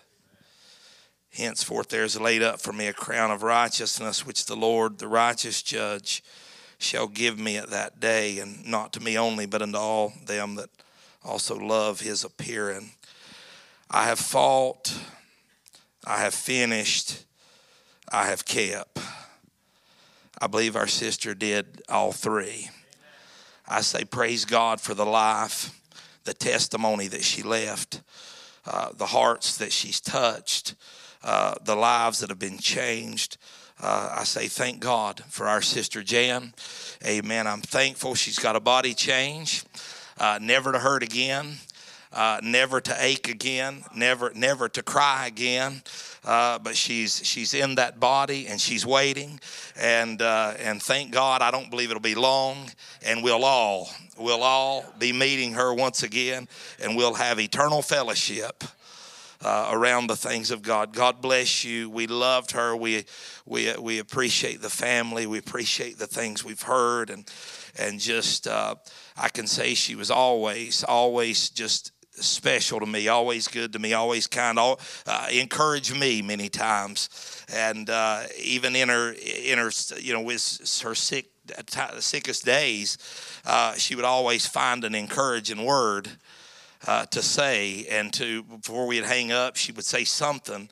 [1.31, 5.07] Henceforth, there is laid up for me a crown of righteousness, which the Lord, the
[5.07, 6.23] righteous judge,
[6.79, 10.55] shall give me at that day, and not to me only, but unto all them
[10.55, 10.69] that
[11.23, 12.91] also love his appearing.
[13.91, 14.97] I have fought,
[16.05, 17.25] I have finished,
[18.11, 18.99] I have kept.
[20.41, 22.69] I believe our sister did all three.
[23.67, 25.77] I say, praise God for the life,
[26.23, 28.01] the testimony that she left,
[28.65, 30.75] uh, the hearts that she's touched,
[31.23, 33.37] uh, the lives that have been changed.
[33.81, 36.53] Uh, I say, thank God for our sister Jan.
[37.05, 37.45] Amen.
[37.45, 39.63] I'm thankful she's got a body change,
[40.17, 41.57] uh, never to hurt again.
[42.11, 45.83] Uh, never to ache again, never, never to cry again.
[46.25, 49.39] Uh, but she's she's in that body and she's waiting,
[49.79, 52.69] and uh, and thank God I don't believe it'll be long,
[53.05, 56.47] and we'll all we'll all be meeting her once again,
[56.81, 58.63] and we'll have eternal fellowship.
[59.41, 60.93] Uh, around the things of God.
[60.93, 61.89] God bless you.
[61.89, 62.75] We loved her.
[62.75, 63.05] We
[63.45, 65.27] we we appreciate the family.
[65.27, 67.25] We appreciate the things we've heard, and
[67.77, 68.75] and just uh,
[69.15, 73.93] I can say she was always always just special to me, always good to me,
[73.93, 77.09] always kind, all, uh, encouraged me many times,
[77.53, 81.27] and uh, even in her in her you know with her sick
[81.99, 82.97] sickest days,
[83.45, 86.09] uh, she would always find an encouraging word
[86.87, 90.69] uh, to say, and to before we'd hang up, she would say something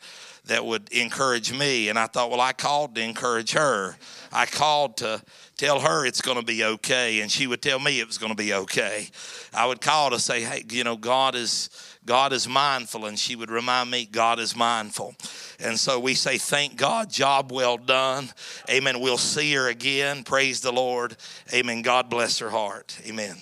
[0.48, 3.96] that would encourage me, and I thought, well, I called to encourage her.
[4.32, 5.22] I called to
[5.58, 8.32] tell her it's going to be okay, and she would tell me it was going
[8.32, 9.10] to be okay.
[9.54, 11.70] I would call to say, hey, you know, God is
[12.06, 15.14] God is mindful, and she would remind me God is mindful.
[15.60, 18.30] And so we say, Thank God, job well done.
[18.70, 19.02] Amen.
[19.02, 20.24] We'll see her again.
[20.24, 21.18] Praise the Lord.
[21.54, 21.82] Amen.
[21.82, 22.98] God bless her heart.
[23.06, 23.36] Amen.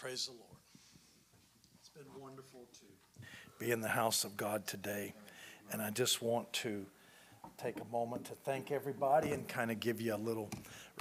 [0.00, 0.58] Praise the Lord.
[1.78, 2.86] It's been wonderful to
[3.60, 5.12] be in the house of God today.
[5.70, 6.86] And I just want to
[7.62, 10.48] take a moment to thank everybody and kind of give you a little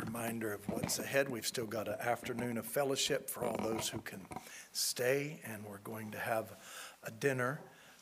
[0.04, 1.30] reminder of what's ahead.
[1.30, 4.20] We've still got an afternoon of fellowship for all those who can
[4.74, 6.52] stay, and we're going to have
[7.04, 7.62] a dinner.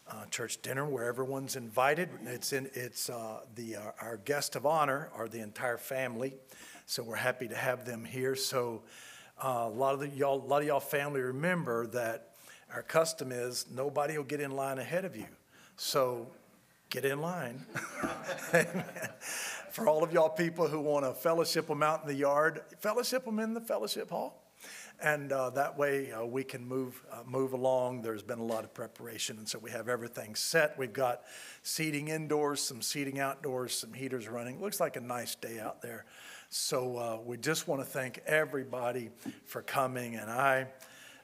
[0.10, 2.10] Uh, church dinner where everyone's invited.
[2.26, 2.70] It's in.
[2.74, 6.34] It's uh, the uh, our guest of honor are the entire family,
[6.86, 8.34] so we're happy to have them here.
[8.34, 8.84] So
[9.44, 12.27] uh, a lot of the, y'all, a lot of y'all family remember that
[12.74, 15.28] our custom is nobody will get in line ahead of you.
[15.78, 16.28] So
[16.90, 17.66] get in line.
[19.72, 23.26] For all of y'all people who want to fellowship them out in the yard, fellowship
[23.26, 24.44] them in the fellowship hall.
[25.00, 28.02] And uh, that way uh, we can move, uh, move along.
[28.02, 30.76] There's been a lot of preparation, and so we have everything set.
[30.76, 31.22] We've got
[31.62, 34.60] seating indoors, some seating outdoors, some heaters running.
[34.60, 36.06] Looks like a nice day out there.
[36.50, 39.12] So uh, we just want to thank everybody
[39.46, 40.16] for coming.
[40.16, 40.68] And I,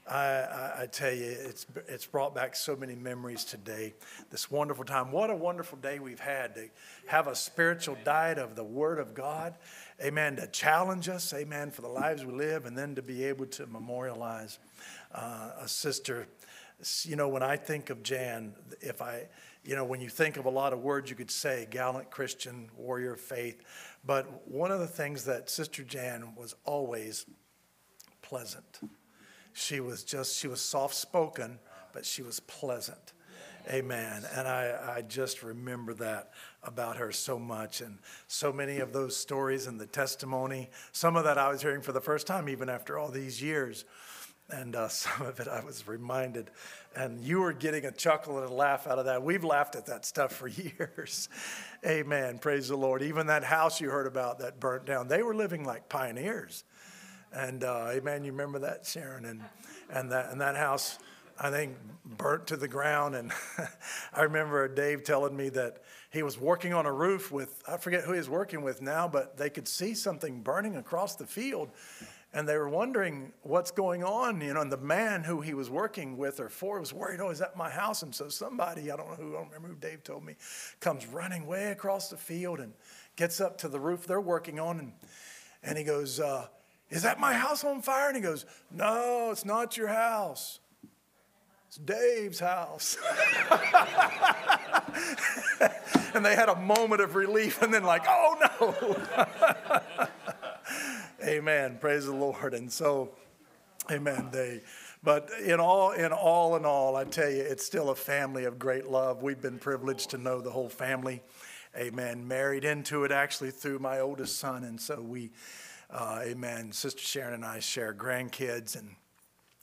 [0.10, 3.94] I, I, tell you, it's, it's brought back so many memories today.
[4.30, 5.14] This wonderful time.
[5.14, 6.68] What a wonderful day we've had to
[7.08, 9.56] have a spiritual diet of the Word of God.
[10.04, 10.36] Amen.
[10.36, 13.66] To challenge us, amen, for the lives we live, and then to be able to
[13.66, 14.60] memorialize
[15.14, 16.28] uh, a sister.
[17.04, 19.28] You know, when I think of Jan, if I,
[19.64, 22.70] you know, when you think of a lot of words you could say, gallant Christian,
[22.76, 23.62] warrior of faith,
[24.04, 27.26] but one of the things that Sister Jan was always
[28.22, 28.82] pleasant.
[29.54, 31.60] She was just, she was soft spoken,
[31.94, 33.14] but she was pleasant.
[33.70, 34.24] Amen.
[34.36, 36.32] And I, I just remember that
[36.64, 37.80] about her so much.
[37.82, 41.82] And so many of those stories and the testimony, some of that I was hearing
[41.82, 43.86] for the first time, even after all these years.
[44.50, 46.52] And uh, some of it I was reminded.
[46.96, 49.24] And you were getting a chuckle and a laugh out of that.
[49.24, 51.30] We've laughed at that stuff for years.
[51.86, 52.40] Amen.
[52.40, 53.02] Praise the Lord.
[53.02, 56.66] Even that house you heard about that burnt down, they were living like pioneers.
[57.34, 59.26] And uh, amen, you remember that, Sharon?
[59.26, 59.42] And,
[59.90, 61.00] and, that, and that house,
[61.40, 63.16] I think, burnt to the ground.
[63.16, 63.32] And
[64.14, 65.82] I remember Dave telling me that
[66.12, 69.08] he was working on a roof with, I forget who he was working with now,
[69.08, 71.72] but they could see something burning across the field.
[72.36, 74.62] And they were wondering what's going on, you know.
[74.62, 77.58] And the man who he was working with or for was worried, oh, is that
[77.58, 78.04] my house?
[78.04, 80.36] And so somebody, I don't know who, I don't remember who Dave told me,
[80.80, 82.74] comes running way across the field and
[83.16, 84.80] gets up to the roof they're working on.
[84.80, 84.94] And,
[85.64, 86.48] and he goes, uh,
[86.94, 88.08] Is that my house on fire?
[88.08, 90.60] And he goes, No, it's not your house.
[91.68, 92.98] It's Dave's house.
[96.14, 98.96] and they had a moment of relief and then, like, oh no.
[101.28, 101.80] amen.
[101.82, 102.54] Praise the Lord.
[102.54, 103.10] And so,
[103.90, 104.30] amen.
[104.32, 104.62] They,
[105.02, 108.60] but in all, in all, in all, I tell you, it's still a family of
[108.60, 109.24] great love.
[109.24, 111.24] We've been privileged to know the whole family.
[111.76, 112.28] Amen.
[112.28, 114.64] Married into it actually through my oldest son.
[114.64, 115.32] And so we,
[115.90, 116.72] uh, amen.
[116.72, 118.96] Sister Sharon and I share grandkids and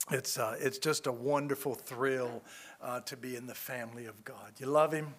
[0.09, 2.41] it's, uh, it's just a wonderful thrill
[2.81, 4.51] uh, to be in the family of God.
[4.57, 5.13] You love Him?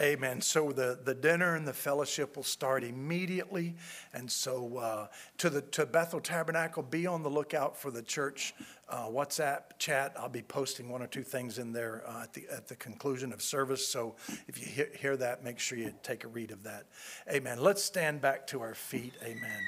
[0.00, 0.40] Amen.
[0.40, 3.74] So the, the dinner and the fellowship will start immediately.
[4.14, 5.06] And so uh,
[5.38, 8.54] to the to Bethel Tabernacle, be on the lookout for the church
[8.88, 10.14] uh, WhatsApp chat.
[10.18, 13.32] I'll be posting one or two things in there uh, at, the, at the conclusion
[13.32, 13.86] of service.
[13.86, 14.16] So
[14.48, 16.86] if you hear, hear that, make sure you take a read of that.
[17.30, 17.58] Amen.
[17.60, 19.12] Let's stand back to our feet.
[19.22, 19.60] Amen.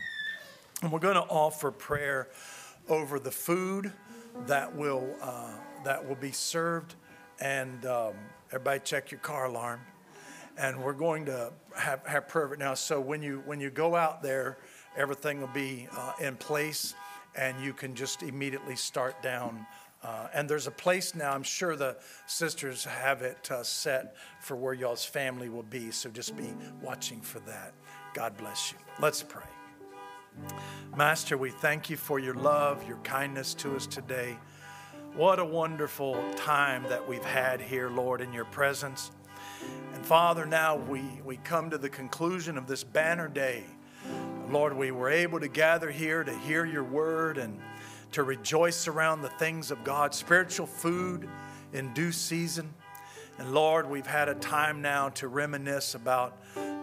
[0.85, 2.29] And we're going to offer prayer
[2.91, 3.91] over the food
[4.47, 6.95] that will uh, that will be served.
[7.41, 8.13] And um,
[8.51, 9.81] everybody, check your car alarm.
[10.59, 12.75] And we're going to have, have prayer right now.
[12.75, 14.59] So when you when you go out there,
[14.95, 16.93] everything will be uh, in place,
[17.35, 19.67] and you can just immediately start down.
[20.03, 21.33] Uh, and there's a place now.
[21.33, 21.97] I'm sure the
[22.27, 25.91] sisters have it uh, set for where y'all's family will be.
[25.91, 27.73] So just be watching for that.
[28.13, 28.77] God bless you.
[29.01, 29.45] Let's pray.
[30.97, 34.37] Master, we thank you for your love, your kindness to us today.
[35.17, 39.11] What a wonderful time that we've had here, Lord, in your presence.
[39.95, 43.65] And Father, now we, we come to the conclusion of this banner day.
[44.51, 47.61] Lord, we were able to gather here to hear your word and
[48.13, 51.29] to rejoice around the things of God, spiritual food
[51.73, 52.73] in due season.
[53.39, 56.37] And Lord, we've had a time now to reminisce about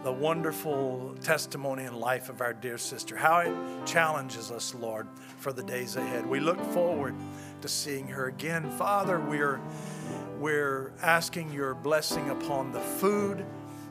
[0.04, 3.54] the wonderful testimony and life of our dear sister, how it
[3.86, 5.08] challenges us, Lord,
[5.38, 6.26] for the days ahead.
[6.26, 7.16] We look forward
[7.62, 8.70] to seeing her again.
[8.72, 9.62] Father, we're,
[10.40, 13.46] we're asking your blessing upon the food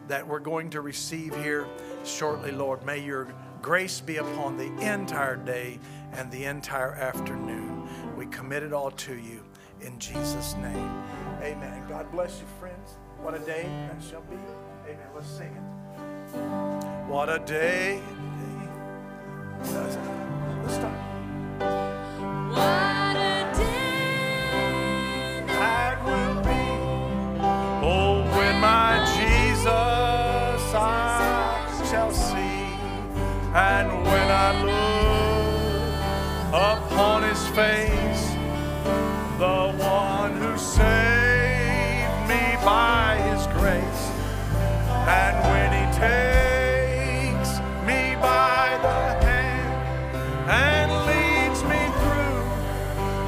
[0.08, 1.66] that we're going to receive here
[2.04, 2.84] shortly, Lord.
[2.84, 3.32] May your
[3.62, 5.78] grace be upon the entire day
[6.12, 7.88] and the entire afternoon.
[8.16, 9.44] We commit it all to you.
[9.80, 11.04] in Jesus' name.
[11.42, 11.84] Amen.
[11.88, 12.96] God bless you, friends.
[13.22, 14.36] What a day that shall be.
[14.86, 15.06] Amen.
[15.14, 15.79] Let's sing it.
[17.08, 18.00] What a day.
[19.60, 19.94] Let's
[20.74, 20.92] start.
[22.50, 26.64] What a day that will be.
[27.82, 32.64] Oh, when my Jesus I shall see,
[33.54, 36.00] and when I look
[36.52, 38.34] upon his face,
[39.38, 44.10] the one who saved me by his grace,
[45.08, 45.69] and when he
[46.00, 49.72] takes me by the hand
[50.48, 52.42] and leads me through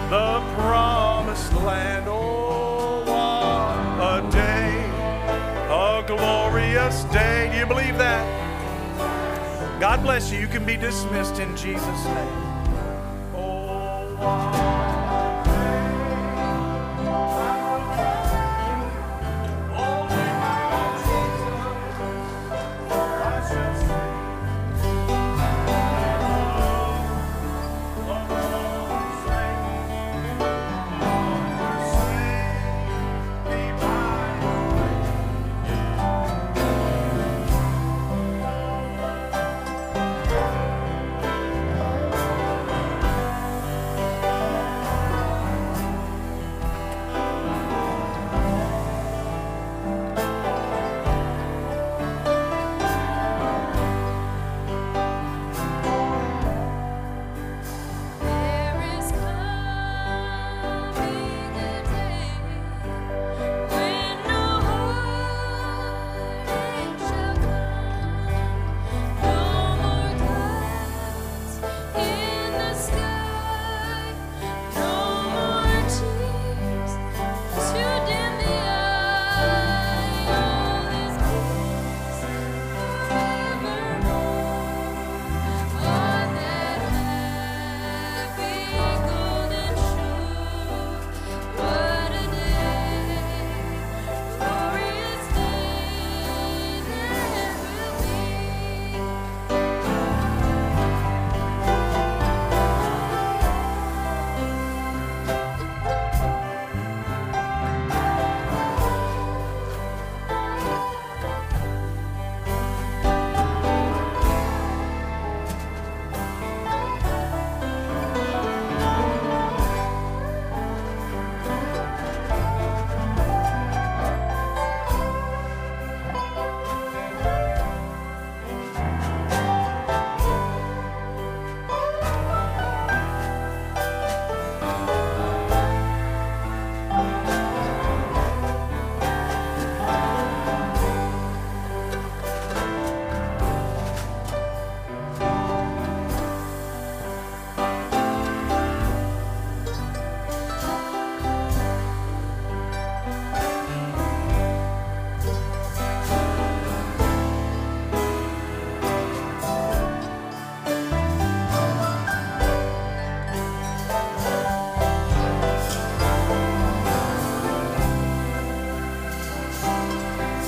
[0.08, 2.06] the promised land.
[2.08, 4.72] Oh, what a day,
[5.68, 7.50] a glorious day.
[7.52, 8.24] Do you believe that?
[9.78, 10.38] God bless you.
[10.38, 12.38] You can be dismissed in Jesus' name.
[13.34, 15.01] Oh,